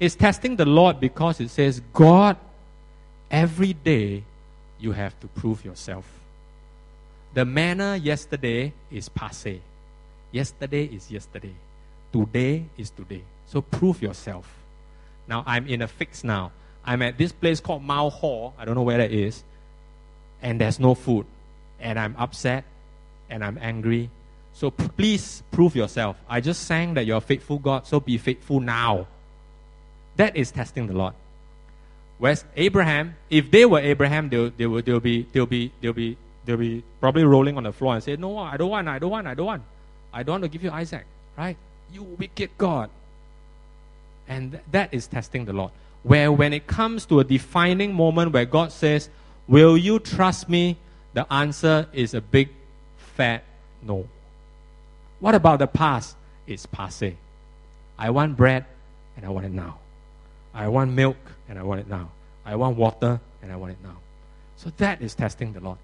It's 0.00 0.14
testing 0.14 0.56
the 0.56 0.64
Lord 0.64 0.98
because 0.98 1.40
it 1.40 1.50
says, 1.50 1.80
God, 1.92 2.36
every 3.30 3.72
day 3.72 4.24
you 4.78 4.92
have 4.92 5.18
to 5.20 5.26
prove 5.28 5.64
yourself. 5.64 6.06
The 7.34 7.44
manna 7.44 7.96
yesterday 7.96 8.72
is 8.90 9.08
passe. 9.08 9.60
Yesterday 10.32 10.84
is 10.84 11.10
yesterday. 11.10 11.54
Today 12.12 12.64
is 12.76 12.90
today. 12.90 13.22
So 13.46 13.60
prove 13.60 14.02
yourself. 14.02 14.46
Now 15.28 15.44
I'm 15.46 15.66
in 15.66 15.82
a 15.82 15.88
fix 15.88 16.24
now. 16.24 16.52
I'm 16.84 17.02
at 17.02 17.18
this 17.18 17.30
place 17.30 17.60
called 17.60 17.82
Mount 17.82 18.14
Hor. 18.14 18.52
I 18.58 18.64
don't 18.64 18.74
know 18.74 18.82
where 18.82 18.98
that 18.98 19.12
is 19.12 19.44
and 20.42 20.60
there's 20.60 20.80
no 20.80 20.94
food, 20.94 21.26
and 21.80 21.98
I'm 21.98 22.14
upset 22.18 22.64
and 23.28 23.44
I'm 23.44 23.58
angry. 23.60 24.10
So 24.52 24.70
please 24.70 25.42
prove 25.50 25.76
yourself. 25.76 26.16
I 26.28 26.40
just 26.40 26.64
sang 26.64 26.94
that 26.94 27.06
you're 27.06 27.18
a 27.18 27.22
faithful 27.22 27.58
God, 27.58 27.86
so 27.86 28.00
be 28.00 28.18
faithful 28.18 28.60
now. 28.60 29.06
That 30.16 30.36
is 30.36 30.50
testing 30.50 30.86
the 30.86 30.94
Lord. 30.94 31.14
Whereas 32.20 32.44
Abraham, 32.54 33.16
if 33.30 33.50
they 33.50 33.64
were 33.64 33.80
Abraham, 33.80 34.28
they'll, 34.28 34.50
they 34.50 34.66
will, 34.66 34.82
they'll, 34.82 35.00
be, 35.00 35.26
they'll, 35.32 35.46
be, 35.46 35.72
they'll, 35.80 35.94
be, 35.94 36.18
they'll 36.44 36.58
be 36.58 36.84
probably 37.00 37.24
rolling 37.24 37.56
on 37.56 37.62
the 37.62 37.72
floor 37.72 37.94
and 37.94 38.04
say, 38.04 38.14
No, 38.16 38.36
I 38.36 38.58
don't 38.58 38.68
want, 38.68 38.88
I 38.88 38.98
don't 38.98 39.10
want, 39.10 39.26
I 39.26 39.34
don't 39.34 39.46
want. 39.46 39.62
I 40.12 40.22
don't 40.22 40.34
want 40.34 40.44
to 40.44 40.48
give 40.48 40.62
you 40.62 40.70
Isaac, 40.70 41.06
right? 41.38 41.56
You 41.90 42.02
wicked 42.02 42.50
God. 42.58 42.90
And 44.28 44.52
th- 44.52 44.64
that 44.70 44.92
is 44.92 45.06
testing 45.06 45.46
the 45.46 45.54
Lord. 45.54 45.72
Where 46.02 46.30
when 46.30 46.52
it 46.52 46.66
comes 46.66 47.06
to 47.06 47.20
a 47.20 47.24
defining 47.24 47.94
moment 47.94 48.32
where 48.32 48.44
God 48.44 48.70
says, 48.70 49.08
Will 49.48 49.78
you 49.78 49.98
trust 49.98 50.48
me? 50.48 50.76
The 51.14 51.30
answer 51.32 51.88
is 51.92 52.12
a 52.12 52.20
big 52.20 52.50
fat 53.16 53.44
no. 53.82 54.06
What 55.20 55.34
about 55.34 55.58
the 55.58 55.66
past? 55.66 56.16
It's 56.46 56.66
passe. 56.66 57.16
I 57.98 58.10
want 58.10 58.36
bread 58.36 58.66
and 59.16 59.24
I 59.24 59.30
want 59.30 59.46
it 59.46 59.52
now. 59.52 59.78
I 60.52 60.68
want 60.68 60.92
milk 60.92 61.16
and 61.50 61.58
I 61.58 61.62
want 61.62 61.80
it 61.80 61.88
now. 61.88 62.08
I 62.46 62.54
want 62.54 62.78
water 62.78 63.20
and 63.42 63.52
I 63.52 63.56
want 63.56 63.72
it 63.72 63.78
now. 63.82 63.96
So 64.56 64.72
that 64.78 65.02
is 65.02 65.14
testing 65.14 65.52
the 65.52 65.60
Lord. 65.60 65.78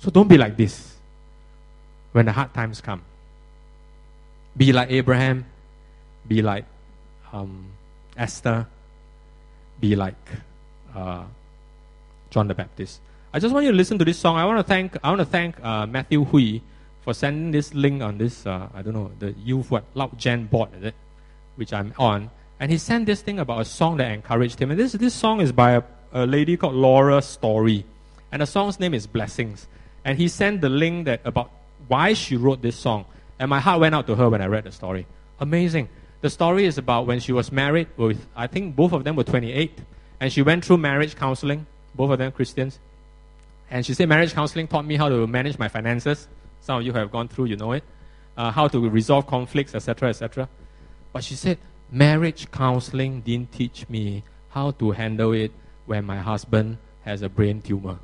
So 0.00 0.10
don't 0.10 0.28
be 0.28 0.36
like 0.36 0.56
this 0.56 0.96
when 2.12 2.26
the 2.26 2.32
hard 2.32 2.52
times 2.52 2.80
come. 2.80 3.02
Be 4.56 4.72
like 4.72 4.90
Abraham, 4.90 5.46
be 6.26 6.42
like 6.42 6.64
um, 7.32 7.66
Esther, 8.16 8.66
be 9.80 9.94
like 9.94 10.16
uh, 10.94 11.24
John 12.30 12.48
the 12.48 12.54
Baptist. 12.54 13.00
I 13.32 13.38
just 13.38 13.54
want 13.54 13.64
you 13.64 13.70
to 13.70 13.76
listen 13.76 13.96
to 13.98 14.04
this 14.04 14.18
song. 14.18 14.36
I 14.36 14.44
want 14.44 14.58
to 14.58 14.64
thank 14.64 14.96
I 15.04 15.08
want 15.10 15.20
to 15.20 15.24
thank 15.24 15.62
uh, 15.64 15.86
Matthew 15.86 16.24
Hui 16.24 16.60
for 17.02 17.14
sending 17.14 17.52
this 17.52 17.72
link 17.74 18.02
on 18.02 18.18
this 18.18 18.44
uh, 18.44 18.68
I 18.74 18.82
don't 18.82 18.92
know 18.92 19.12
the 19.20 19.32
youth 19.32 19.70
what 19.70 19.84
Loud 19.94 20.18
Gen 20.18 20.46
board 20.46 20.70
is 20.76 20.82
it, 20.82 20.94
which 21.54 21.72
I'm 21.72 21.94
on, 21.96 22.30
and 22.60 22.70
he 22.70 22.78
sent 22.78 23.06
this 23.06 23.22
thing 23.22 23.40
about 23.40 23.62
a 23.62 23.64
song 23.64 23.96
that 23.96 24.12
encouraged 24.12 24.60
him. 24.60 24.70
And 24.70 24.78
this 24.78 24.92
this 24.92 25.14
song 25.14 25.40
is 25.40 25.50
by 25.50 25.72
a, 25.72 25.82
a 26.12 26.26
lady 26.26 26.56
called 26.56 26.74
Laura 26.74 27.20
Story, 27.22 27.84
and 28.30 28.42
the 28.42 28.46
song's 28.46 28.78
name 28.78 28.94
is 28.94 29.06
Blessings. 29.06 29.66
And 30.04 30.16
he 30.16 30.28
sent 30.28 30.60
the 30.60 30.68
link 30.68 31.06
that 31.06 31.20
about 31.24 31.50
why 31.88 32.12
she 32.12 32.36
wrote 32.36 32.62
this 32.62 32.76
song, 32.76 33.04
and 33.38 33.50
my 33.50 33.58
heart 33.58 33.80
went 33.80 33.94
out 33.94 34.06
to 34.06 34.14
her 34.14 34.30
when 34.30 34.40
I 34.40 34.46
read 34.46 34.64
the 34.64 34.72
story. 34.72 35.06
Amazing. 35.40 35.88
The 36.20 36.30
story 36.30 36.66
is 36.66 36.76
about 36.78 37.06
when 37.06 37.18
she 37.18 37.32
was 37.32 37.50
married 37.50 37.88
with 37.96 38.26
I 38.36 38.46
think 38.46 38.76
both 38.76 38.92
of 38.92 39.02
them 39.02 39.16
were 39.16 39.24
28, 39.24 39.78
and 40.20 40.32
she 40.32 40.42
went 40.42 40.64
through 40.64 40.76
marriage 40.76 41.16
counseling. 41.16 41.66
Both 41.96 42.12
of 42.12 42.18
them 42.18 42.30
Christians 42.30 42.78
and 43.70 43.86
she 43.86 43.94
said, 43.94 44.08
marriage 44.08 44.34
counseling 44.34 44.66
taught 44.66 44.84
me 44.84 44.96
how 44.96 45.08
to 45.08 45.26
manage 45.26 45.58
my 45.58 45.68
finances. 45.68 46.26
Some 46.60 46.78
of 46.80 46.82
you 46.84 46.92
have 46.92 47.10
gone 47.12 47.28
through, 47.28 47.44
you 47.46 47.56
know 47.56 47.72
it. 47.72 47.84
Uh, 48.36 48.50
how 48.50 48.66
to 48.68 48.88
resolve 48.88 49.26
conflicts, 49.26 49.74
etc., 49.74 50.08
etc. 50.08 50.48
But 51.12 51.22
she 51.22 51.34
said, 51.34 51.58
marriage 51.90 52.50
counseling 52.50 53.20
didn't 53.20 53.52
teach 53.52 53.88
me 53.88 54.22
how 54.50 54.70
to 54.72 54.92
handle 54.92 55.32
it 55.32 55.52
when 55.86 56.04
my 56.04 56.18
husband 56.18 56.78
has 57.04 57.22
a 57.22 57.28
brain 57.28 57.60
tumor. 57.60 57.98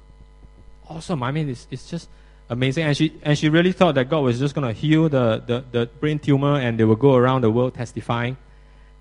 Awesome. 0.89 1.23
I 1.23 1.31
mean, 1.31 1.49
it's, 1.49 1.67
it's 1.71 1.89
just 1.89 2.09
amazing. 2.49 2.85
And 2.85 2.97
she, 2.97 3.13
and 3.23 3.39
she 3.39 3.49
really 3.49 3.73
thought 3.73 3.95
that 3.97 4.09
God 4.09 4.21
was 4.21 4.39
just 4.39 4.55
going 4.55 4.67
to 4.67 4.73
heal 4.73 5.09
the, 5.09 5.43
the, 5.45 5.65
the 5.71 5.87
brain 5.87 6.19
tumor 6.19 6.59
and 6.59 6.79
they 6.79 6.85
would 6.85 6.99
go 6.99 7.15
around 7.15 7.43
the 7.43 7.51
world 7.51 7.75
testifying. 7.75 8.37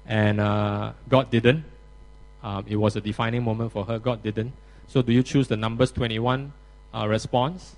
And 0.05 0.39
uh, 0.39 0.93
God 1.09 1.31
didn't. 1.31 1.63
Um, 2.43 2.65
it 2.67 2.75
was 2.75 2.95
a 2.95 3.01
defining 3.01 3.43
moment 3.43 3.71
for 3.71 3.85
her. 3.85 3.97
God 3.97 4.21
didn't. 4.21 4.53
So 4.87 5.01
do 5.01 5.11
you 5.11 5.23
choose 5.23 5.47
the 5.47 5.57
Numbers 5.57 5.91
21 5.91 6.53
uh, 6.93 7.07
response? 7.07 7.75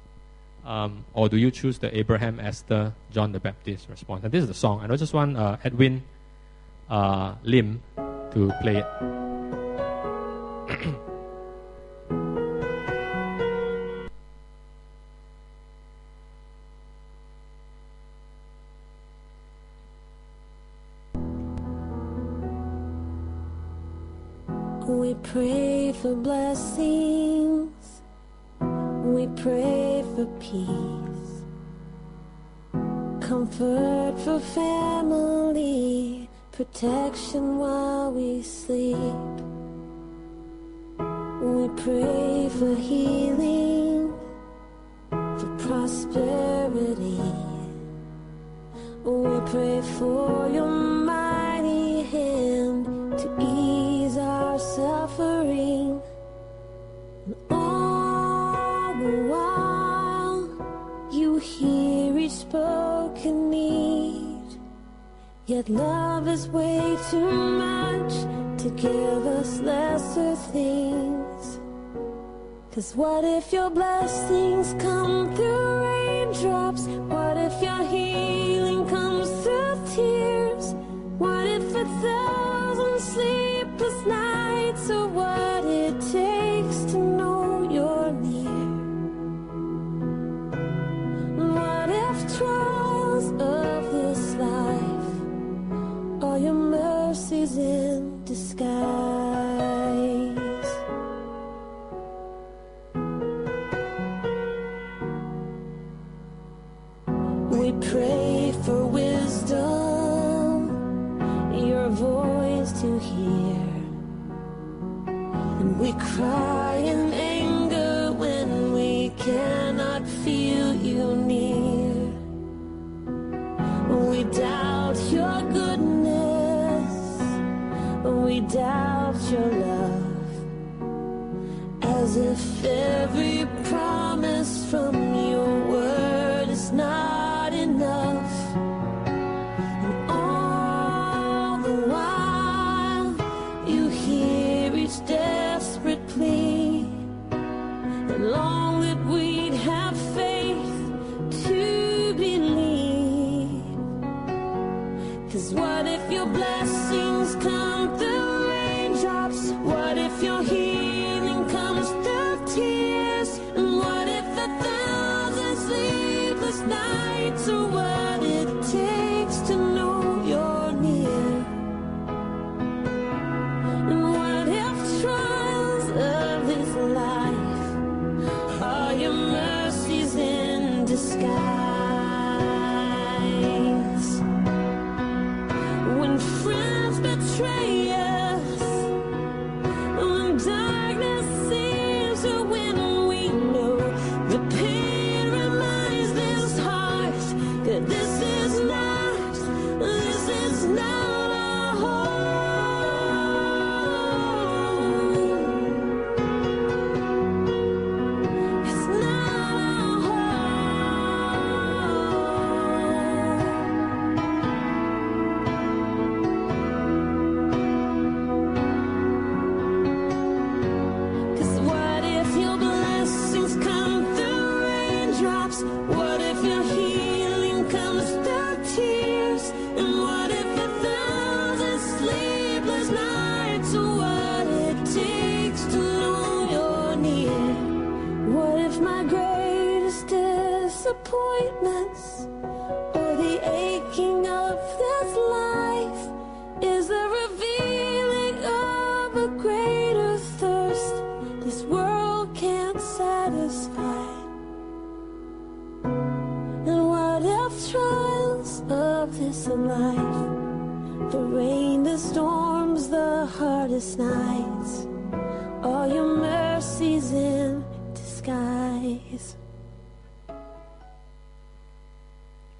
Um, 0.65 1.05
or 1.13 1.29
do 1.29 1.37
you 1.37 1.49
choose 1.51 1.79
the 1.79 1.97
Abraham, 1.97 2.41
Esther, 2.41 2.93
John 3.11 3.31
the 3.31 3.39
Baptist 3.39 3.87
response? 3.89 4.25
And 4.25 4.33
this 4.33 4.41
is 4.41 4.49
the 4.49 4.53
song. 4.53 4.83
And 4.83 4.91
I 4.91 4.97
just 4.97 5.13
want 5.13 5.37
uh, 5.37 5.55
Edwin 5.63 6.03
uh, 6.89 7.35
Lim 7.43 7.81
to 8.31 8.51
play 8.61 8.77
it. 8.77 8.87
We 24.87 25.15
pray 25.15 25.93
for 25.93 26.15
blessings. 26.15 28.01
We 28.59 29.27
pray 29.35 30.03
for 30.15 30.25
peace. 30.39 31.43
Comfort 33.21 34.15
for 34.19 34.39
family. 34.39 36.26
Protection 36.57 37.59
while 37.59 38.11
we 38.11 38.41
sleep. 38.41 38.97
We 41.39 41.67
pray 41.83 42.49
for 42.49 42.73
healing. 42.73 44.11
For 45.11 45.57
prosperity. 45.59 47.21
We 49.05 49.39
pray 49.51 49.81
for 49.99 50.49
your 50.51 50.65
mighty 50.65 52.01
hand 52.01 52.46
Yet 65.47 65.69
love 65.69 66.27
is 66.27 66.49
way 66.49 66.97
too 67.09 67.31
much 67.31 68.11
to 68.61 68.69
give 68.71 69.25
us 69.25 69.61
lesser 69.61 70.35
things. 70.51 71.59
Cause 72.73 72.93
what 72.97 73.23
if 73.23 73.53
your 73.53 73.69
blessings 73.69 74.75
come 74.77 75.33
through 75.37 75.85
raindrops? 75.85 76.87
What 76.87 77.37
if 77.37 77.61
your 77.63 77.81
healing 77.87 78.89
comes 78.89 79.29
through 79.41 79.79
tears? 79.95 80.73
What 81.17 81.45
if 81.45 81.63
a 81.73 81.85
thousand 82.03 82.99
sleepless 82.99 84.05
nights 84.05 84.89
are 84.89 85.07
what 85.07 85.46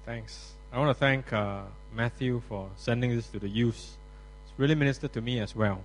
Thanks. 0.08 0.54
I 0.72 0.78
want 0.78 0.88
to 0.88 0.94
thank 0.94 1.34
uh, 1.34 1.60
Matthew 1.94 2.40
for 2.48 2.70
sending 2.78 3.14
this 3.14 3.28
to 3.28 3.38
the 3.38 3.46
youth. 3.46 3.76
It's 3.76 4.54
really 4.56 4.74
ministered 4.74 5.12
to 5.12 5.20
me 5.20 5.38
as 5.38 5.54
well. 5.54 5.84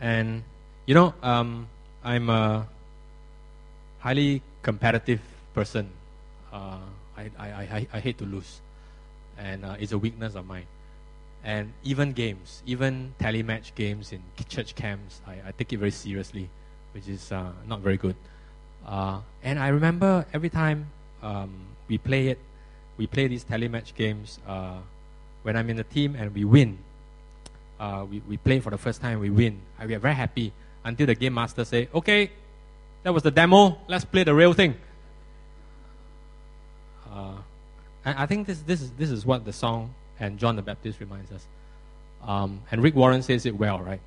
And, 0.00 0.42
you 0.86 0.96
know, 0.96 1.14
um, 1.22 1.68
I'm 2.02 2.28
a 2.28 2.66
highly 4.00 4.42
competitive 4.62 5.20
person. 5.54 5.90
Uh, 6.52 6.78
I, 7.16 7.30
I, 7.38 7.46
I, 7.46 7.86
I 7.92 8.00
hate 8.00 8.18
to 8.18 8.24
lose. 8.24 8.60
And 9.38 9.64
uh, 9.64 9.76
it's 9.78 9.92
a 9.92 9.98
weakness 9.98 10.34
of 10.34 10.48
mine. 10.48 10.66
And 11.44 11.72
even 11.84 12.10
games, 12.10 12.64
even 12.66 13.14
telematch 13.20 13.76
games 13.76 14.10
in 14.10 14.24
church 14.48 14.74
camps, 14.74 15.20
I, 15.24 15.34
I 15.46 15.52
take 15.56 15.72
it 15.72 15.76
very 15.76 15.92
seriously, 15.92 16.50
which 16.94 17.06
is 17.06 17.30
uh, 17.30 17.52
not 17.64 17.78
very 17.78 17.96
good. 17.96 18.16
Uh, 18.84 19.20
and 19.44 19.60
I 19.60 19.68
remember 19.68 20.26
every 20.34 20.50
time 20.50 20.88
um, 21.22 21.54
we 21.86 21.96
play 21.96 22.26
it, 22.26 22.40
we 22.96 23.06
play 23.06 23.28
these 23.28 23.44
telematch 23.44 23.94
games 23.94 24.38
uh, 24.46 24.78
when 25.42 25.56
I'm 25.56 25.68
in 25.70 25.76
the 25.76 25.84
team 25.84 26.14
and 26.14 26.34
we 26.34 26.44
win. 26.44 26.78
Uh, 27.80 28.06
we, 28.08 28.22
we 28.28 28.36
play 28.36 28.60
for 28.60 28.70
the 28.70 28.78
first 28.78 29.00
time, 29.00 29.18
we 29.18 29.30
win. 29.30 29.58
I, 29.78 29.86
we 29.86 29.94
are 29.94 29.98
very 29.98 30.14
happy 30.14 30.52
until 30.84 31.06
the 31.06 31.14
game 31.14 31.34
master 31.34 31.64
say, 31.64 31.88
okay, 31.94 32.30
that 33.02 33.12
was 33.12 33.22
the 33.22 33.30
demo, 33.30 33.78
let's 33.88 34.04
play 34.04 34.24
the 34.24 34.34
real 34.34 34.52
thing. 34.52 34.76
Uh, 37.12 37.34
and 38.04 38.18
I 38.18 38.26
think 38.26 38.46
this, 38.46 38.60
this, 38.60 38.80
is, 38.82 38.90
this 38.92 39.10
is 39.10 39.26
what 39.26 39.44
the 39.44 39.52
song 39.52 39.94
and 40.18 40.38
John 40.38 40.56
the 40.56 40.62
Baptist 40.62 41.00
reminds 41.00 41.32
us. 41.32 41.44
Um, 42.24 42.60
and 42.70 42.82
Rick 42.82 42.94
Warren 42.94 43.22
says 43.22 43.46
it 43.46 43.56
well, 43.56 43.80
right? 43.80 44.00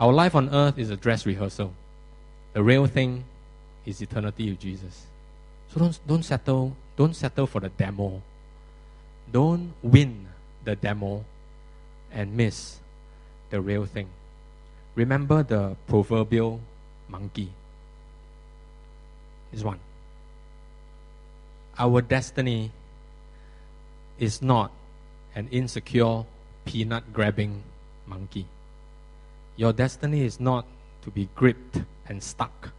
Our 0.00 0.12
life 0.12 0.34
on 0.34 0.48
earth 0.48 0.78
is 0.78 0.90
a 0.90 0.96
dress 0.96 1.26
rehearsal. 1.26 1.72
The 2.52 2.62
real 2.62 2.86
thing 2.86 3.24
is 3.86 4.00
eternity 4.00 4.50
with 4.50 4.60
Jesus. 4.60 5.06
So 5.72 5.80
don't, 5.80 6.00
don't 6.06 6.22
settle 6.24 6.76
don't 7.00 7.16
settle 7.16 7.46
for 7.46 7.60
the 7.60 7.70
demo. 7.70 8.20
Don't 9.32 9.72
win 9.82 10.28
the 10.64 10.76
demo 10.76 11.24
and 12.12 12.36
miss 12.36 12.76
the 13.48 13.58
real 13.58 13.86
thing. 13.86 14.06
Remember 14.94 15.42
the 15.42 15.76
proverbial 15.86 16.60
monkey. 17.08 17.52
This 19.50 19.64
one. 19.64 19.78
Our 21.78 22.02
destiny 22.02 22.70
is 24.18 24.42
not 24.42 24.70
an 25.34 25.48
insecure, 25.50 26.26
peanut 26.66 27.14
grabbing 27.14 27.62
monkey. 28.06 28.44
Your 29.56 29.72
destiny 29.72 30.20
is 30.20 30.38
not 30.38 30.66
to 31.00 31.10
be 31.10 31.30
gripped 31.34 31.80
and 32.06 32.22
stuck 32.22 32.72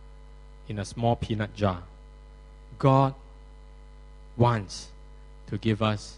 in 0.67 0.77
a 0.77 0.85
small 0.85 1.15
peanut 1.15 1.55
jar. 1.55 1.81
God 2.77 3.15
wants 4.37 4.89
to 5.47 5.57
give 5.57 5.81
us 5.81 6.17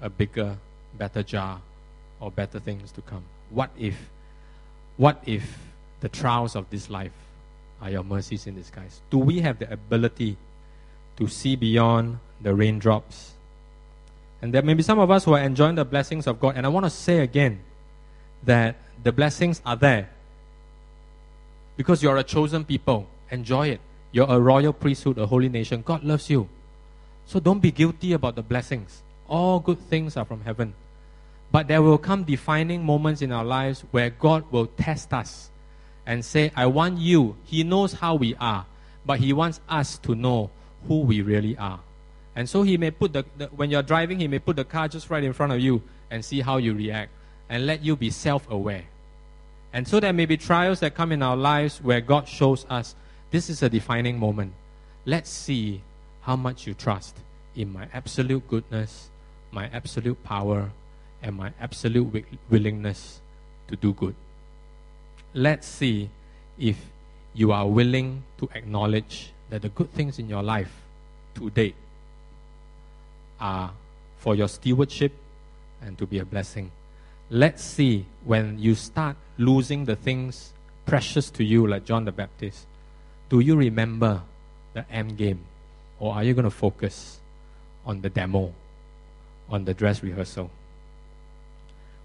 a 0.00 0.08
bigger, 0.08 0.56
better 0.96 1.22
jar 1.22 1.60
or 2.20 2.30
better 2.30 2.60
things 2.60 2.92
to 2.92 3.00
come. 3.02 3.22
What 3.50 3.70
if, 3.78 4.10
what 4.96 5.22
if 5.26 5.58
the 6.00 6.08
trials 6.08 6.54
of 6.54 6.68
this 6.70 6.90
life 6.90 7.12
are 7.80 7.90
your 7.90 8.04
mercies 8.04 8.46
in 8.46 8.54
disguise? 8.54 9.00
Do 9.10 9.18
we 9.18 9.40
have 9.40 9.58
the 9.58 9.72
ability 9.72 10.36
to 11.16 11.28
see 11.28 11.56
beyond 11.56 12.18
the 12.40 12.54
raindrops? 12.54 13.32
And 14.42 14.52
there 14.52 14.62
may 14.62 14.74
be 14.74 14.82
some 14.82 14.98
of 14.98 15.10
us 15.10 15.24
who 15.24 15.32
are 15.32 15.40
enjoying 15.40 15.76
the 15.76 15.84
blessings 15.84 16.26
of 16.26 16.38
God. 16.38 16.56
And 16.56 16.66
I 16.66 16.68
want 16.68 16.84
to 16.84 16.90
say 16.90 17.20
again 17.20 17.60
that 18.44 18.76
the 19.02 19.12
blessings 19.12 19.62
are 19.64 19.76
there 19.76 20.10
because 21.76 22.02
you're 22.02 22.16
a 22.16 22.22
chosen 22.22 22.64
people. 22.64 23.08
Enjoy 23.30 23.68
it. 23.68 23.80
You're 24.12 24.30
a 24.30 24.38
royal 24.38 24.72
priesthood, 24.72 25.18
a 25.18 25.26
holy 25.26 25.48
nation. 25.48 25.82
God 25.82 26.04
loves 26.04 26.30
you. 26.30 26.48
So 27.26 27.40
don't 27.40 27.60
be 27.60 27.70
guilty 27.70 28.12
about 28.12 28.36
the 28.36 28.42
blessings. 28.42 29.02
All 29.28 29.60
good 29.60 29.80
things 29.80 30.16
are 30.16 30.24
from 30.24 30.42
heaven. 30.42 30.74
But 31.50 31.68
there 31.68 31.82
will 31.82 31.98
come 31.98 32.24
defining 32.24 32.84
moments 32.84 33.22
in 33.22 33.32
our 33.32 33.44
lives 33.44 33.84
where 33.90 34.10
God 34.10 34.44
will 34.50 34.66
test 34.66 35.12
us 35.12 35.50
and 36.06 36.24
say, 36.24 36.50
I 36.56 36.66
want 36.66 36.98
you. 36.98 37.36
He 37.44 37.62
knows 37.64 37.94
how 37.94 38.16
we 38.16 38.34
are, 38.36 38.66
but 39.06 39.20
He 39.20 39.32
wants 39.32 39.60
us 39.68 39.98
to 39.98 40.14
know 40.14 40.50
who 40.88 41.00
we 41.00 41.22
really 41.22 41.56
are. 41.56 41.80
And 42.36 42.48
so 42.48 42.62
He 42.62 42.76
may 42.76 42.90
put 42.90 43.12
the, 43.12 43.24
the 43.36 43.46
when 43.46 43.70
you're 43.70 43.82
driving, 43.82 44.18
He 44.18 44.28
may 44.28 44.38
put 44.38 44.56
the 44.56 44.64
car 44.64 44.88
just 44.88 45.10
right 45.10 45.22
in 45.22 45.32
front 45.32 45.52
of 45.52 45.60
you 45.60 45.82
and 46.10 46.24
see 46.24 46.40
how 46.40 46.56
you 46.56 46.74
react 46.74 47.10
and 47.48 47.66
let 47.66 47.82
you 47.82 47.96
be 47.96 48.10
self 48.10 48.50
aware. 48.50 48.84
And 49.72 49.86
so 49.88 50.00
there 50.00 50.12
may 50.12 50.26
be 50.26 50.36
trials 50.36 50.80
that 50.80 50.94
come 50.94 51.12
in 51.12 51.22
our 51.22 51.36
lives 51.36 51.80
where 51.82 52.00
God 52.00 52.28
shows 52.28 52.66
us 52.68 52.94
this 53.30 53.50
is 53.50 53.62
a 53.62 53.68
defining 53.68 54.18
moment. 54.18 54.52
Let's 55.04 55.30
see 55.30 55.82
how 56.24 56.36
much 56.36 56.66
you 56.66 56.74
trust 56.74 57.16
in 57.54 57.72
my 57.72 57.86
absolute 57.92 58.46
goodness, 58.48 59.10
my 59.52 59.68
absolute 59.72 60.22
power, 60.24 60.70
and 61.22 61.36
my 61.36 61.52
absolute 61.60 62.04
wi- 62.04 62.38
willingness 62.50 63.20
to 63.68 63.76
do 63.76 63.92
good. 63.92 64.14
Let's 65.34 65.66
see 65.66 66.10
if 66.58 66.76
you 67.34 67.52
are 67.52 67.66
willing 67.66 68.22
to 68.38 68.48
acknowledge 68.54 69.32
that 69.50 69.62
the 69.62 69.68
good 69.68 69.92
things 69.92 70.18
in 70.18 70.28
your 70.28 70.42
life 70.42 70.72
today 71.34 71.74
are 73.40 73.72
for 74.18 74.34
your 74.34 74.48
stewardship 74.48 75.12
and 75.82 75.98
to 75.98 76.06
be 76.06 76.18
a 76.18 76.24
blessing. 76.24 76.70
Let's 77.28 77.62
see 77.62 78.06
when 78.24 78.58
you 78.58 78.74
start 78.74 79.16
losing 79.36 79.84
the 79.84 79.96
things 79.96 80.52
precious 80.86 81.30
to 81.30 81.44
you, 81.44 81.66
like 81.66 81.84
John 81.84 82.04
the 82.04 82.12
Baptist, 82.12 82.66
do 83.28 83.40
you 83.40 83.56
remember 83.56 84.22
the 84.72 84.90
end 84.90 85.16
game? 85.16 85.40
Or 85.98 86.14
are 86.14 86.24
you 86.24 86.34
going 86.34 86.44
to 86.44 86.50
focus 86.50 87.18
on 87.86 88.00
the 88.00 88.10
demo, 88.10 88.52
on 89.48 89.64
the 89.64 89.74
dress 89.74 90.02
rehearsal? 90.02 90.50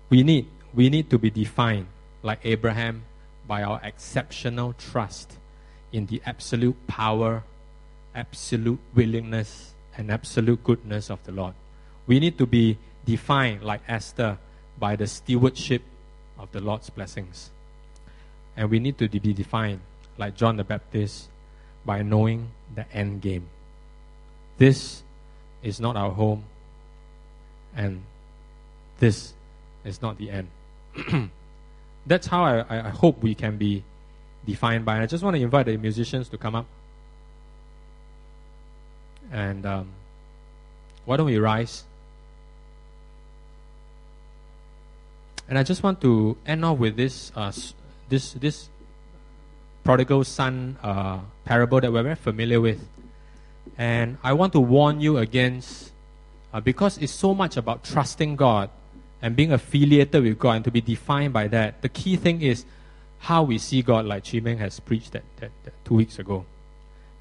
We 0.09 0.23
need, 0.23 0.47
we 0.73 0.89
need 0.89 1.09
to 1.09 1.17
be 1.17 1.29
defined, 1.29 1.87
like 2.23 2.39
Abraham, 2.43 3.03
by 3.47 3.63
our 3.63 3.79
exceptional 3.83 4.73
trust 4.73 5.33
in 5.91 6.05
the 6.05 6.21
absolute 6.25 6.75
power, 6.87 7.43
absolute 8.13 8.79
willingness, 8.93 9.73
and 9.97 10.11
absolute 10.11 10.63
goodness 10.63 11.09
of 11.09 11.23
the 11.25 11.31
Lord. 11.31 11.53
We 12.07 12.19
need 12.19 12.37
to 12.37 12.45
be 12.45 12.77
defined, 13.05 13.63
like 13.63 13.81
Esther, 13.87 14.37
by 14.79 14.95
the 14.95 15.07
stewardship 15.07 15.81
of 16.37 16.51
the 16.51 16.61
Lord's 16.61 16.89
blessings. 16.89 17.49
And 18.55 18.69
we 18.69 18.79
need 18.79 18.97
to 18.99 19.09
be 19.09 19.33
defined, 19.33 19.81
like 20.17 20.35
John 20.35 20.57
the 20.57 20.63
Baptist, 20.63 21.29
by 21.85 22.01
knowing 22.01 22.49
the 22.73 22.91
end 22.93 23.21
game. 23.21 23.47
This 24.60 25.03
is 25.64 25.80
not 25.80 25.95
our 25.95 26.12
home, 26.12 26.43
and 27.76 28.03
this 28.99 29.34
is 29.86 30.01
not 30.01 30.18
the 30.18 30.30
end. 30.30 30.49
That's 32.05 32.28
how 32.28 32.43
I, 32.43 32.66
I, 32.70 32.89
hope 32.89 33.24
we 33.24 33.36
can 33.36 33.55
be 33.55 33.84
defined 34.45 34.84
by. 34.84 34.95
And 34.95 35.03
I 35.03 35.05
just 35.05 35.24
want 35.24 35.38
to 35.38 35.41
invite 35.41 35.68
the 35.68 35.78
musicians 35.78 36.28
to 36.30 36.38
come 36.38 36.55
up. 36.55 36.66
And 39.32 39.66
um, 39.66 39.88
why 41.05 41.16
don't 41.16 41.28
we 41.28 41.38
rise? 41.38 41.86
And 45.47 45.57
I 45.57 45.64
just 45.64 45.84
want 45.84 46.01
to 46.01 46.36
end 46.45 46.66
off 46.66 46.80
with 46.80 46.97
this, 46.97 47.32
uh, 47.34 47.53
this, 48.10 48.34
this 48.34 48.68
prodigal 49.86 50.26
son 50.26 50.78
uh, 50.84 51.20
parable 51.45 51.80
that 51.80 51.93
we're 51.93 52.03
very 52.03 52.16
familiar 52.16 52.60
with. 52.60 52.86
And 53.80 54.17
I 54.21 54.34
want 54.34 54.51
to 54.53 54.59
warn 54.59 54.99
you 54.99 55.17
against, 55.17 55.93
uh, 56.53 56.59
because 56.59 56.97
it's 56.97 57.13
so 57.13 57.34
much 57.34 57.55
about 57.55 57.86
trusting 57.86 58.36
God 58.36 58.69
and 59.21 59.38
being 59.38 59.53
affiliated 59.53 60.21
with 60.21 60.38
God 60.38 60.51
and 60.57 60.65
to 60.65 60.71
be 60.71 60.82
defined 60.82 61.32
by 61.32 61.47
that. 61.47 61.82
The 61.82 61.88
key 61.88 62.17
thing 62.17 62.41
is 62.41 62.65
how 63.19 63.43
we 63.43 63.57
see 63.57 63.82
God, 63.82 64.05
like 64.05 64.30
Chi 64.30 64.41
Meng 64.41 64.57
has 64.57 64.82
preached 64.82 65.13
that, 65.13 65.23
that, 65.38 65.51
that 65.63 65.73
two 65.86 65.95
weeks 65.95 66.19
ago. 66.19 66.45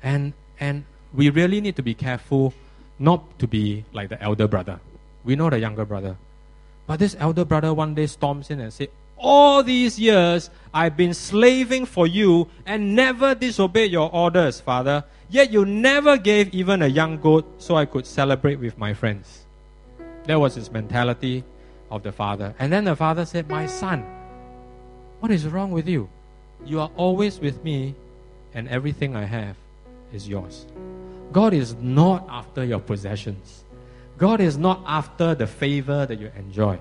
And, 0.02 0.32
and 0.58 0.84
we 1.14 1.30
really 1.30 1.60
need 1.60 1.76
to 1.76 1.82
be 1.82 1.94
careful 1.94 2.52
not 2.98 3.38
to 3.38 3.46
be 3.46 3.84
like 3.92 4.08
the 4.08 4.20
elder 4.20 4.48
brother. 4.48 4.80
We 5.22 5.36
know 5.36 5.50
the 5.50 5.60
younger 5.60 5.84
brother. 5.84 6.16
But 6.88 6.98
this 6.98 7.14
elder 7.20 7.44
brother 7.44 7.72
one 7.72 7.94
day 7.94 8.06
storms 8.06 8.50
in 8.50 8.58
and 8.58 8.72
says, 8.72 8.88
All 9.16 9.62
these 9.62 9.96
years 9.96 10.50
I've 10.74 10.96
been 10.96 11.14
slaving 11.14 11.86
for 11.86 12.08
you 12.08 12.48
and 12.66 12.96
never 12.96 13.36
disobeyed 13.36 13.92
your 13.92 14.12
orders, 14.12 14.60
Father. 14.60 15.04
Yet 15.30 15.50
you 15.50 15.64
never 15.64 16.16
gave 16.16 16.54
even 16.54 16.82
a 16.82 16.86
young 16.86 17.18
goat 17.20 17.46
so 17.58 17.76
I 17.76 17.84
could 17.84 18.06
celebrate 18.06 18.56
with 18.56 18.78
my 18.78 18.94
friends. 18.94 19.44
That 20.24 20.40
was 20.40 20.54
his 20.54 20.70
mentality 20.70 21.44
of 21.90 22.02
the 22.02 22.12
father. 22.12 22.54
And 22.58 22.72
then 22.72 22.84
the 22.84 22.96
father 22.96 23.24
said, 23.24 23.48
My 23.48 23.66
son, 23.66 24.04
what 25.20 25.30
is 25.30 25.46
wrong 25.46 25.70
with 25.70 25.88
you? 25.88 26.08
You 26.64 26.80
are 26.80 26.90
always 26.96 27.40
with 27.40 27.62
me, 27.62 27.94
and 28.54 28.68
everything 28.68 29.16
I 29.16 29.24
have 29.24 29.56
is 30.12 30.28
yours. 30.28 30.66
God 31.32 31.52
is 31.52 31.74
not 31.74 32.26
after 32.30 32.64
your 32.64 32.80
possessions. 32.80 33.64
God 34.16 34.40
is 34.40 34.56
not 34.56 34.82
after 34.86 35.34
the 35.34 35.46
favor 35.46 36.06
that 36.06 36.18
you 36.18 36.32
enjoy. 36.36 36.78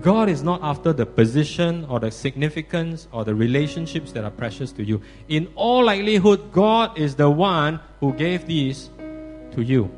God 0.00 0.28
is 0.28 0.42
not 0.42 0.60
after 0.62 0.92
the 0.92 1.04
position 1.04 1.84
or 1.86 1.98
the 1.98 2.10
significance 2.10 3.08
or 3.10 3.24
the 3.24 3.34
relationships 3.34 4.12
that 4.12 4.24
are 4.24 4.30
precious 4.30 4.70
to 4.72 4.84
you. 4.84 5.02
In 5.28 5.48
all 5.56 5.84
likelihood, 5.84 6.52
God 6.52 6.96
is 6.96 7.16
the 7.16 7.28
one 7.28 7.80
who 7.98 8.12
gave 8.12 8.46
these 8.46 8.90
to 9.52 9.62
you. 9.62 9.90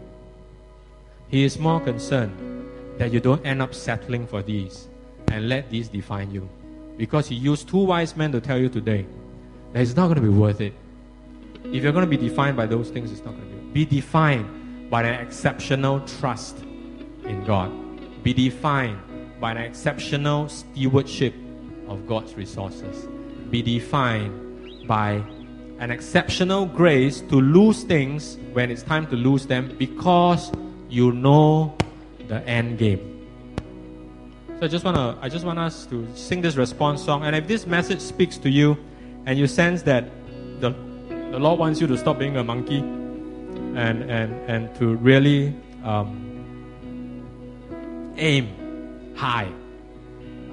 He 1.29 1.45
is 1.45 1.59
more 1.59 1.81
concerned 1.81 2.35
that 2.99 3.13
you 3.13 3.21
don't 3.21 3.45
end 3.45 3.61
up 3.61 3.75
settling 3.75 4.27
for 4.27 4.43
these 4.43 4.89
and 5.29 5.49
let 5.49 5.69
these 5.71 5.89
define 5.89 6.31
you. 6.31 6.49
Because 6.97 7.29
He 7.29 7.35
used 7.35 7.69
two 7.69 7.85
wise 7.85 8.17
men 8.17 8.33
to 8.33 8.41
tell 8.41 8.59
you 8.59 8.69
today 8.69 9.07
that 9.73 9.83
it's 9.83 9.97
not 9.97 10.07
going 10.07 10.17
to 10.17 10.23
be 10.23 10.29
worth 10.29 10.61
it. 10.63 10.73
If 11.65 11.83
you're 11.83 11.93
going 11.93 12.09
to 12.09 12.11
be 12.11 12.17
defined 12.17 12.57
by 12.57 12.67
those 12.67 12.89
things, 12.89 13.13
it's 13.13 13.25
not 13.25 13.35
going 13.37 13.49
to 13.49 13.57
be. 13.57 13.85
Be 13.85 13.97
defined 14.01 14.91
by 14.91 15.03
an 15.03 15.21
exceptional 15.27 16.01
trust 16.01 16.59
in 17.25 17.45
God. 17.45 17.71
Be 18.23 18.33
defined 18.33 18.99
by 19.41 19.53
an 19.53 19.57
exceptional 19.57 20.49
stewardship 20.49 21.35
of 21.89 22.07
God's 22.07 22.35
resources. 22.35 23.09
Be 23.51 23.63
defined 23.63 24.87
by 24.87 25.25
an 25.79 25.91
exceptional 25.91 26.67
grace 26.67 27.23
to 27.23 27.37
lose 27.37 27.83
things 27.85 28.37
when 28.53 28.71
it's 28.71 28.83
time 28.83 29.07
to 29.07 29.17
lose 29.17 29.47
them 29.47 29.75
because 29.79 30.53
you 30.91 31.11
know 31.13 31.75
the 32.29 32.47
end 32.47 32.79
game. 32.79 33.01
So 34.59 34.67
I 34.67 34.69
just 34.69 34.85
want 34.85 34.97
to 34.99 35.17
I 35.23 35.29
just 35.31 35.47
want 35.47 35.59
us 35.59 35.87
to 35.87 36.07
sing 36.15 36.43
this 36.43 36.57
response 36.57 37.03
song 37.03 37.25
and 37.25 37.35
if 37.35 37.49
this 37.49 37.67
message 37.67 38.01
speaks 38.01 38.37
to 38.39 38.51
you 38.51 38.77
and 39.25 39.39
you 39.39 39.47
sense 39.47 39.83
that 39.83 40.05
the 40.61 40.71
the 41.09 41.39
Lord 41.39 41.59
wants 41.59 41.81
you 41.81 41.87
to 41.87 41.97
stop 41.97 42.19
being 42.19 42.37
a 42.37 42.45
monkey 42.45 42.81
and 42.81 44.03
and 44.11 44.35
and 44.51 44.75
to 44.77 44.97
really 44.97 45.55
um, 45.83 46.27
aim 48.19 48.60
high 49.21 49.53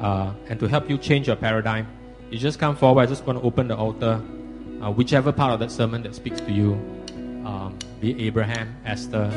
uh, 0.01 0.33
and 0.49 0.59
to 0.59 0.67
help 0.67 0.89
you 0.89 0.97
change 0.97 1.27
your 1.27 1.37
paradigm, 1.37 1.87
you 2.29 2.37
just 2.37 2.59
come 2.59 2.75
forward. 2.75 3.01
I 3.01 3.05
just 3.05 3.25
want 3.25 3.39
to 3.39 3.45
open 3.45 3.69
the 3.69 3.77
altar, 3.77 4.21
uh, 4.81 4.91
whichever 4.91 5.31
part 5.31 5.53
of 5.53 5.59
that 5.61 5.71
sermon 5.71 6.03
that 6.03 6.13
speaks 6.13 6.41
to 6.41 6.51
you, 6.51 6.73
um, 7.45 7.79
be 8.01 8.27
Abraham, 8.27 8.75
Esther, 8.85 9.31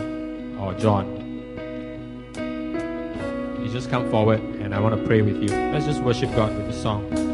or 0.59 0.75
John. 0.75 1.07
You 3.63 3.69
just 3.71 3.89
come 3.89 4.11
forward 4.11 4.41
and 4.41 4.75
I 4.75 4.81
want 4.81 4.99
to 4.99 5.07
pray 5.07 5.23
with 5.23 5.37
you. 5.37 5.49
Let's 5.49 5.87
just 5.87 6.03
worship 6.03 6.35
God 6.35 6.57
with 6.57 6.69
a 6.69 6.73
song. 6.73 7.30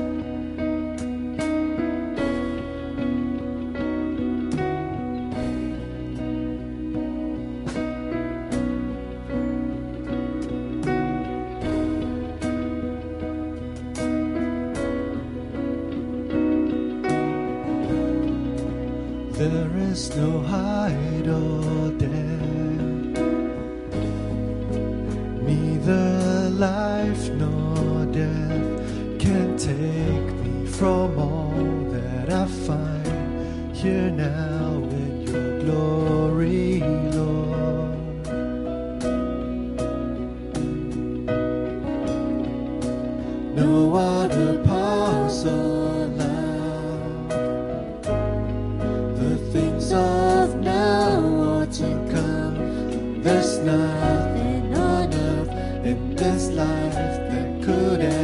This 56.33 56.49
life 56.51 56.95
that 56.95 57.63
could 57.63 58.01
ever 58.01 58.16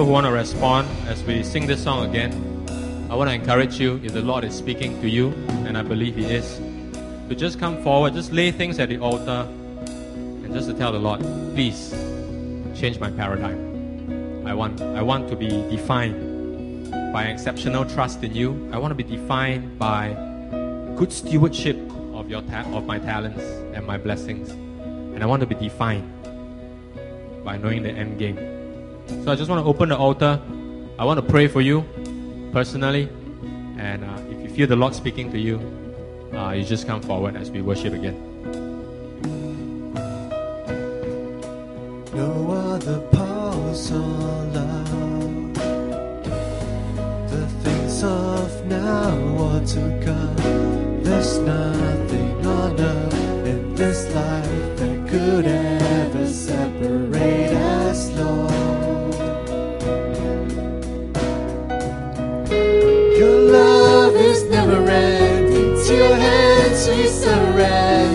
people 0.00 0.06
who 0.06 0.12
want 0.14 0.24
to 0.24 0.32
respond 0.32 0.88
as 1.08 1.22
we 1.24 1.42
sing 1.42 1.66
this 1.66 1.82
song 1.82 2.08
again. 2.08 2.32
I 3.10 3.14
want 3.14 3.28
to 3.28 3.34
encourage 3.34 3.78
you, 3.78 4.00
if 4.02 4.14
the 4.14 4.22
Lord 4.22 4.44
is 4.44 4.54
speaking 4.54 4.98
to 5.02 5.08
you, 5.10 5.28
and 5.66 5.76
I 5.76 5.82
believe 5.82 6.16
He 6.16 6.24
is, 6.24 6.58
to 7.28 7.34
just 7.34 7.60
come 7.60 7.82
forward, 7.82 8.14
just 8.14 8.32
lay 8.32 8.50
things 8.50 8.78
at 8.78 8.88
the 8.88 8.96
altar, 8.96 9.46
and 9.46 10.54
just 10.54 10.70
to 10.70 10.74
tell 10.74 10.90
the 10.90 10.98
Lord, 10.98 11.20
please 11.54 11.90
change 12.74 12.98
my 12.98 13.10
paradigm. 13.10 14.46
I 14.46 14.54
want, 14.54 14.80
I 14.80 15.02
want 15.02 15.28
to 15.28 15.36
be 15.36 15.48
defined 15.68 16.90
by 17.12 17.24
exceptional 17.24 17.84
trust 17.84 18.24
in 18.24 18.34
you. 18.34 18.70
I 18.72 18.78
want 18.78 18.92
to 18.92 18.94
be 18.94 19.04
defined 19.04 19.78
by 19.78 20.14
good 20.96 21.12
stewardship 21.12 21.76
of 22.14 22.30
your 22.30 22.40
ta- 22.40 22.64
of 22.72 22.86
my 22.86 22.98
talents 22.98 23.42
and 23.74 23.86
my 23.86 23.98
blessings, 23.98 24.48
and 24.48 25.22
I 25.22 25.26
want 25.26 25.40
to 25.40 25.46
be 25.46 25.56
defined 25.56 26.10
by 27.44 27.58
knowing 27.58 27.82
the 27.82 27.90
end 27.90 28.18
game. 28.18 28.59
So 29.24 29.32
I 29.32 29.34
just 29.34 29.50
want 29.50 29.62
to 29.62 29.68
open 29.68 29.88
the 29.88 29.96
altar. 29.96 30.40
I 30.98 31.04
want 31.04 31.18
to 31.18 31.26
pray 31.26 31.48
for 31.48 31.60
you 31.60 31.84
personally, 32.52 33.08
and 33.76 34.04
uh, 34.04 34.22
if 34.30 34.40
you 34.42 34.48
feel 34.48 34.66
the 34.66 34.76
Lord 34.76 34.94
speaking 34.94 35.32
to 35.32 35.38
you, 35.38 35.58
uh, 36.32 36.52
you 36.52 36.64
just 36.64 36.86
come 36.86 37.02
forward 37.02 37.36
as 37.36 37.50
we 37.50 37.60
worship 37.60 37.92
again. 37.92 38.29
End, 67.62 68.09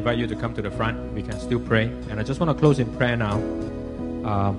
invite 0.00 0.16
you 0.16 0.26
to 0.26 0.34
come 0.34 0.54
to 0.54 0.62
the 0.62 0.70
front. 0.70 0.96
We 1.12 1.22
can 1.22 1.38
still 1.38 1.60
pray. 1.60 1.84
And 2.08 2.18
I 2.18 2.22
just 2.22 2.40
want 2.40 2.48
to 2.48 2.58
close 2.58 2.78
in 2.78 2.88
prayer 2.96 3.18
now. 3.18 3.34
Um, 4.24 4.56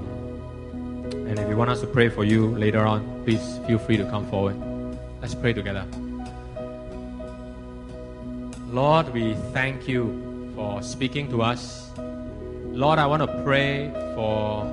and 1.25 1.39
if 1.39 1.49
you 1.49 1.57
want 1.57 1.71
us 1.71 1.81
to 1.81 1.87
pray 1.87 2.09
for 2.09 2.23
you 2.23 2.55
later 2.57 2.85
on, 2.85 3.23
please 3.23 3.59
feel 3.65 3.79
free 3.79 3.97
to 3.97 4.05
come 4.05 4.29
forward. 4.29 4.55
Let's 5.19 5.33
pray 5.33 5.53
together. 5.53 5.83
Lord, 8.69 9.11
we 9.13 9.33
thank 9.51 9.87
you 9.87 10.53
for 10.55 10.83
speaking 10.83 11.27
to 11.31 11.41
us. 11.41 11.89
Lord, 11.97 12.99
I 12.99 13.07
want 13.07 13.23
to 13.23 13.41
pray 13.43 13.89
for 14.13 14.69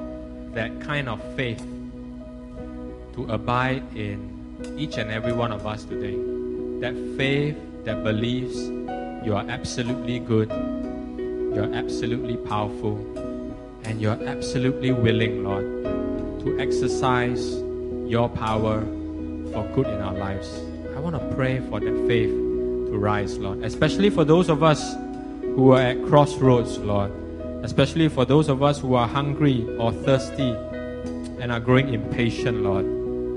that 0.52 0.82
kind 0.82 1.08
of 1.08 1.18
faith 1.34 1.64
to 3.14 3.24
abide 3.30 3.82
in 3.96 4.76
each 4.76 4.98
and 4.98 5.10
every 5.10 5.32
one 5.32 5.50
of 5.50 5.66
us 5.66 5.84
today. 5.84 6.16
That 6.80 6.94
faith 7.16 7.56
that 7.84 8.04
believes 8.04 8.68
you 9.24 9.34
are 9.34 9.44
absolutely 9.48 10.18
good, 10.18 10.48
you're 11.54 11.74
absolutely 11.74 12.36
powerful, 12.36 12.96
and 13.84 14.00
you're 14.00 14.18
absolutely 14.28 14.92
willing, 14.92 15.44
Lord, 15.44 15.64
to 16.44 16.58
exercise 16.60 17.56
your 18.06 18.28
power 18.28 18.80
for 19.52 19.68
good 19.74 19.86
in 19.86 20.00
our 20.00 20.14
lives. 20.14 20.60
I 20.96 21.00
want 21.00 21.14
to 21.16 21.34
pray 21.34 21.60
for 21.68 21.80
that 21.80 22.06
faith 22.06 22.30
to 22.30 22.98
rise, 22.98 23.38
Lord, 23.38 23.64
especially 23.64 24.10
for 24.10 24.24
those 24.24 24.48
of 24.48 24.62
us 24.62 24.94
who 25.42 25.72
are 25.72 25.80
at 25.80 26.04
crossroads, 26.06 26.78
Lord, 26.78 27.12
especially 27.62 28.08
for 28.08 28.24
those 28.24 28.48
of 28.48 28.62
us 28.62 28.78
who 28.78 28.94
are 28.94 29.08
hungry 29.08 29.66
or 29.78 29.92
thirsty 29.92 30.50
and 31.40 31.52
are 31.52 31.60
growing 31.60 31.92
impatient, 31.92 32.62
Lord, 32.62 32.84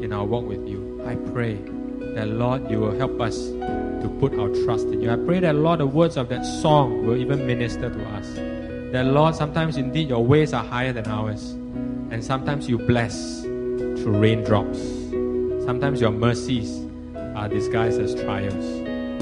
in 0.03 0.13
our 0.13 0.25
walk 0.25 0.45
with 0.45 0.67
you. 0.67 1.03
I 1.05 1.15
pray 1.31 1.55
that, 2.15 2.27
Lord, 2.27 2.69
you 2.69 2.79
will 2.79 2.97
help 2.97 3.19
us 3.19 3.49
to 4.01 4.09
put 4.19 4.37
our 4.37 4.49
trust 4.63 4.87
in 4.87 5.01
you. 5.01 5.11
I 5.11 5.15
pray 5.15 5.39
that, 5.39 5.55
Lord, 5.55 5.79
the 5.79 5.87
words 5.87 6.17
of 6.17 6.29
that 6.29 6.43
song 6.45 7.05
will 7.05 7.17
even 7.17 7.45
minister 7.45 7.89
to 7.89 8.09
us. 8.09 8.27
That, 8.91 9.05
Lord, 9.05 9.35
sometimes 9.35 9.77
indeed 9.77 10.09
your 10.09 10.25
ways 10.25 10.53
are 10.53 10.63
higher 10.63 10.91
than 10.91 11.07
ours, 11.07 11.51
and 12.11 12.23
sometimes 12.23 12.67
you 12.67 12.77
bless 12.77 13.41
through 13.41 14.17
raindrops. 14.19 14.79
Sometimes 15.65 16.01
your 16.01 16.11
mercies 16.11 16.85
are 17.35 17.47
disguised 17.47 18.01
as 18.01 18.15
trials. 18.15 18.65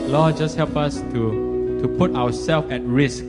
Lord, 0.10 0.38
just 0.38 0.58
help 0.58 0.76
us 0.76 1.02
to, 1.02 1.80
to 1.82 1.88
put 1.98 2.16
ourselves 2.16 2.72
at 2.72 2.82
risk, 2.84 3.26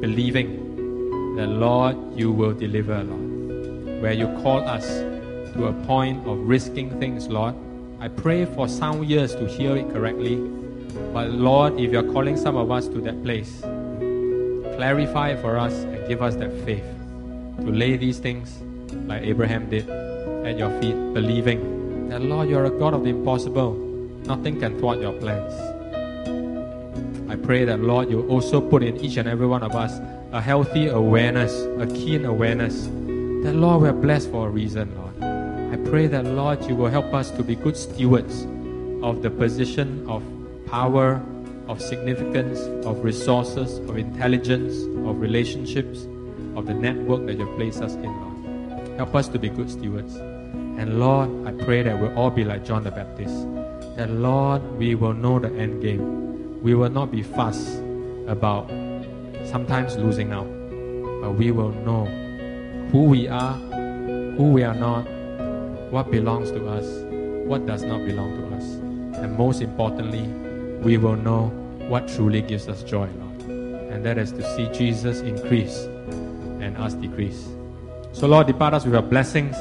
believing 0.00 0.62
that, 1.36 1.48
Lord, 1.48 1.96
you 2.18 2.32
will 2.32 2.54
deliver, 2.54 3.04
Lord. 3.04 4.00
Where 4.00 4.12
you 4.12 4.26
call 4.42 4.60
us 4.66 4.86
to 5.54 5.66
a 5.66 5.72
point 5.84 6.26
of 6.26 6.38
risking 6.38 6.98
things, 7.00 7.28
Lord. 7.28 7.54
I 7.98 8.08
pray 8.08 8.44
for 8.44 8.68
sound 8.68 9.10
ears 9.10 9.34
to 9.36 9.46
hear 9.46 9.74
it 9.76 9.90
correctly. 9.90 10.36
But 11.12 11.30
Lord, 11.30 11.80
if 11.80 11.92
you're 11.92 12.12
calling 12.12 12.36
some 12.36 12.56
of 12.56 12.70
us 12.70 12.88
to 12.88 13.00
that 13.00 13.22
place, 13.22 13.60
clarify 14.76 15.36
for 15.36 15.56
us 15.56 15.72
and 15.72 16.06
give 16.06 16.20
us 16.20 16.36
that 16.36 16.52
faith 16.64 16.84
to 17.60 17.70
lay 17.70 17.96
these 17.96 18.18
things 18.18 18.60
like 19.06 19.22
Abraham 19.22 19.70
did 19.70 19.88
at 19.88 20.58
your 20.58 20.70
feet, 20.80 20.94
believing 21.14 22.10
that, 22.10 22.20
Lord, 22.20 22.50
you're 22.50 22.66
a 22.66 22.70
God 22.70 22.92
of 22.92 23.02
the 23.02 23.10
impossible. 23.10 23.74
Nothing 24.26 24.60
can 24.60 24.78
thwart 24.78 25.00
your 25.00 25.14
plans. 25.14 25.54
I 27.30 27.36
pray 27.36 27.64
that, 27.64 27.80
Lord, 27.80 28.10
you 28.10 28.28
also 28.28 28.60
put 28.60 28.82
in 28.82 28.98
each 28.98 29.16
and 29.16 29.28
every 29.28 29.46
one 29.46 29.62
of 29.62 29.74
us 29.74 29.98
a 30.32 30.40
healthy 30.40 30.88
awareness, 30.88 31.52
a 31.80 31.86
keen 31.86 32.26
awareness 32.26 32.84
that, 33.42 33.54
Lord, 33.54 33.82
we're 33.82 33.92
blessed 33.92 34.30
for 34.30 34.48
a 34.48 34.50
reason, 34.50 34.94
Lord. 34.96 35.05
I 35.72 35.76
pray 35.88 36.06
that, 36.06 36.24
Lord, 36.24 36.64
you 36.66 36.76
will 36.76 36.90
help 36.90 37.12
us 37.12 37.30
to 37.32 37.42
be 37.42 37.56
good 37.56 37.76
stewards 37.76 38.44
of 39.02 39.22
the 39.22 39.30
position 39.30 40.08
of 40.08 40.22
power, 40.66 41.20
of 41.68 41.80
significance, 41.82 42.60
of 42.86 43.02
resources, 43.02 43.78
of 43.78 43.98
intelligence, 43.98 44.74
of 45.08 45.20
relationships, 45.20 46.06
of 46.54 46.66
the 46.66 46.74
network 46.74 47.26
that 47.26 47.38
you've 47.38 47.54
placed 47.56 47.82
us 47.82 47.94
in, 47.94 48.04
Lord. 48.04 48.88
Help 48.96 49.14
us 49.14 49.28
to 49.28 49.38
be 49.38 49.48
good 49.48 49.70
stewards. 49.70 50.14
And 50.16 51.00
Lord, 51.00 51.30
I 51.46 51.52
pray 51.64 51.82
that 51.82 52.00
we'll 52.00 52.16
all 52.16 52.30
be 52.30 52.44
like 52.44 52.64
John 52.64 52.84
the 52.84 52.90
Baptist. 52.90 53.34
That, 53.96 54.10
Lord, 54.10 54.62
we 54.78 54.94
will 54.94 55.14
know 55.14 55.38
the 55.38 55.48
end 55.48 55.82
game. 55.82 56.62
We 56.62 56.74
will 56.74 56.90
not 56.90 57.10
be 57.10 57.22
fussed 57.22 57.78
about 58.28 58.68
sometimes 59.44 59.96
losing 59.96 60.32
out, 60.32 60.48
but 61.22 61.32
we 61.32 61.50
will 61.50 61.72
know 61.72 62.04
who 62.92 63.04
we 63.04 63.26
are, 63.28 63.54
who 64.36 64.52
we 64.52 64.62
are 64.62 64.74
not, 64.74 65.06
what 65.90 66.10
belongs 66.10 66.50
to 66.50 66.68
us, 66.68 66.84
what 67.46 67.66
does 67.66 67.82
not 67.82 68.04
belong 68.04 68.36
to 68.36 68.56
us. 68.56 68.64
And 69.22 69.36
most 69.36 69.62
importantly, 69.62 70.26
we 70.82 70.96
will 70.98 71.16
know 71.16 71.48
what 71.88 72.08
truly 72.08 72.42
gives 72.42 72.68
us 72.68 72.82
joy, 72.82 73.08
Lord. 73.18 73.42
And 73.90 74.04
that 74.04 74.18
is 74.18 74.32
to 74.32 74.42
see 74.56 74.68
Jesus 74.76 75.20
increase 75.20 75.84
and 76.60 76.76
us 76.76 76.94
decrease. 76.94 77.48
So, 78.12 78.26
Lord, 78.26 78.46
depart 78.46 78.74
us 78.74 78.84
with 78.84 78.94
your 78.94 79.02
blessings. 79.02 79.56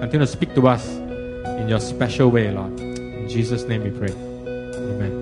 Continue 0.00 0.20
to 0.20 0.26
speak 0.26 0.54
to 0.54 0.68
us 0.68 0.88
in 0.88 1.68
your 1.68 1.80
special 1.80 2.30
way, 2.30 2.50
Lord. 2.50 2.78
In 2.80 3.28
Jesus' 3.28 3.64
name 3.64 3.84
we 3.84 3.90
pray. 3.90 4.12
Amen. 4.12 5.17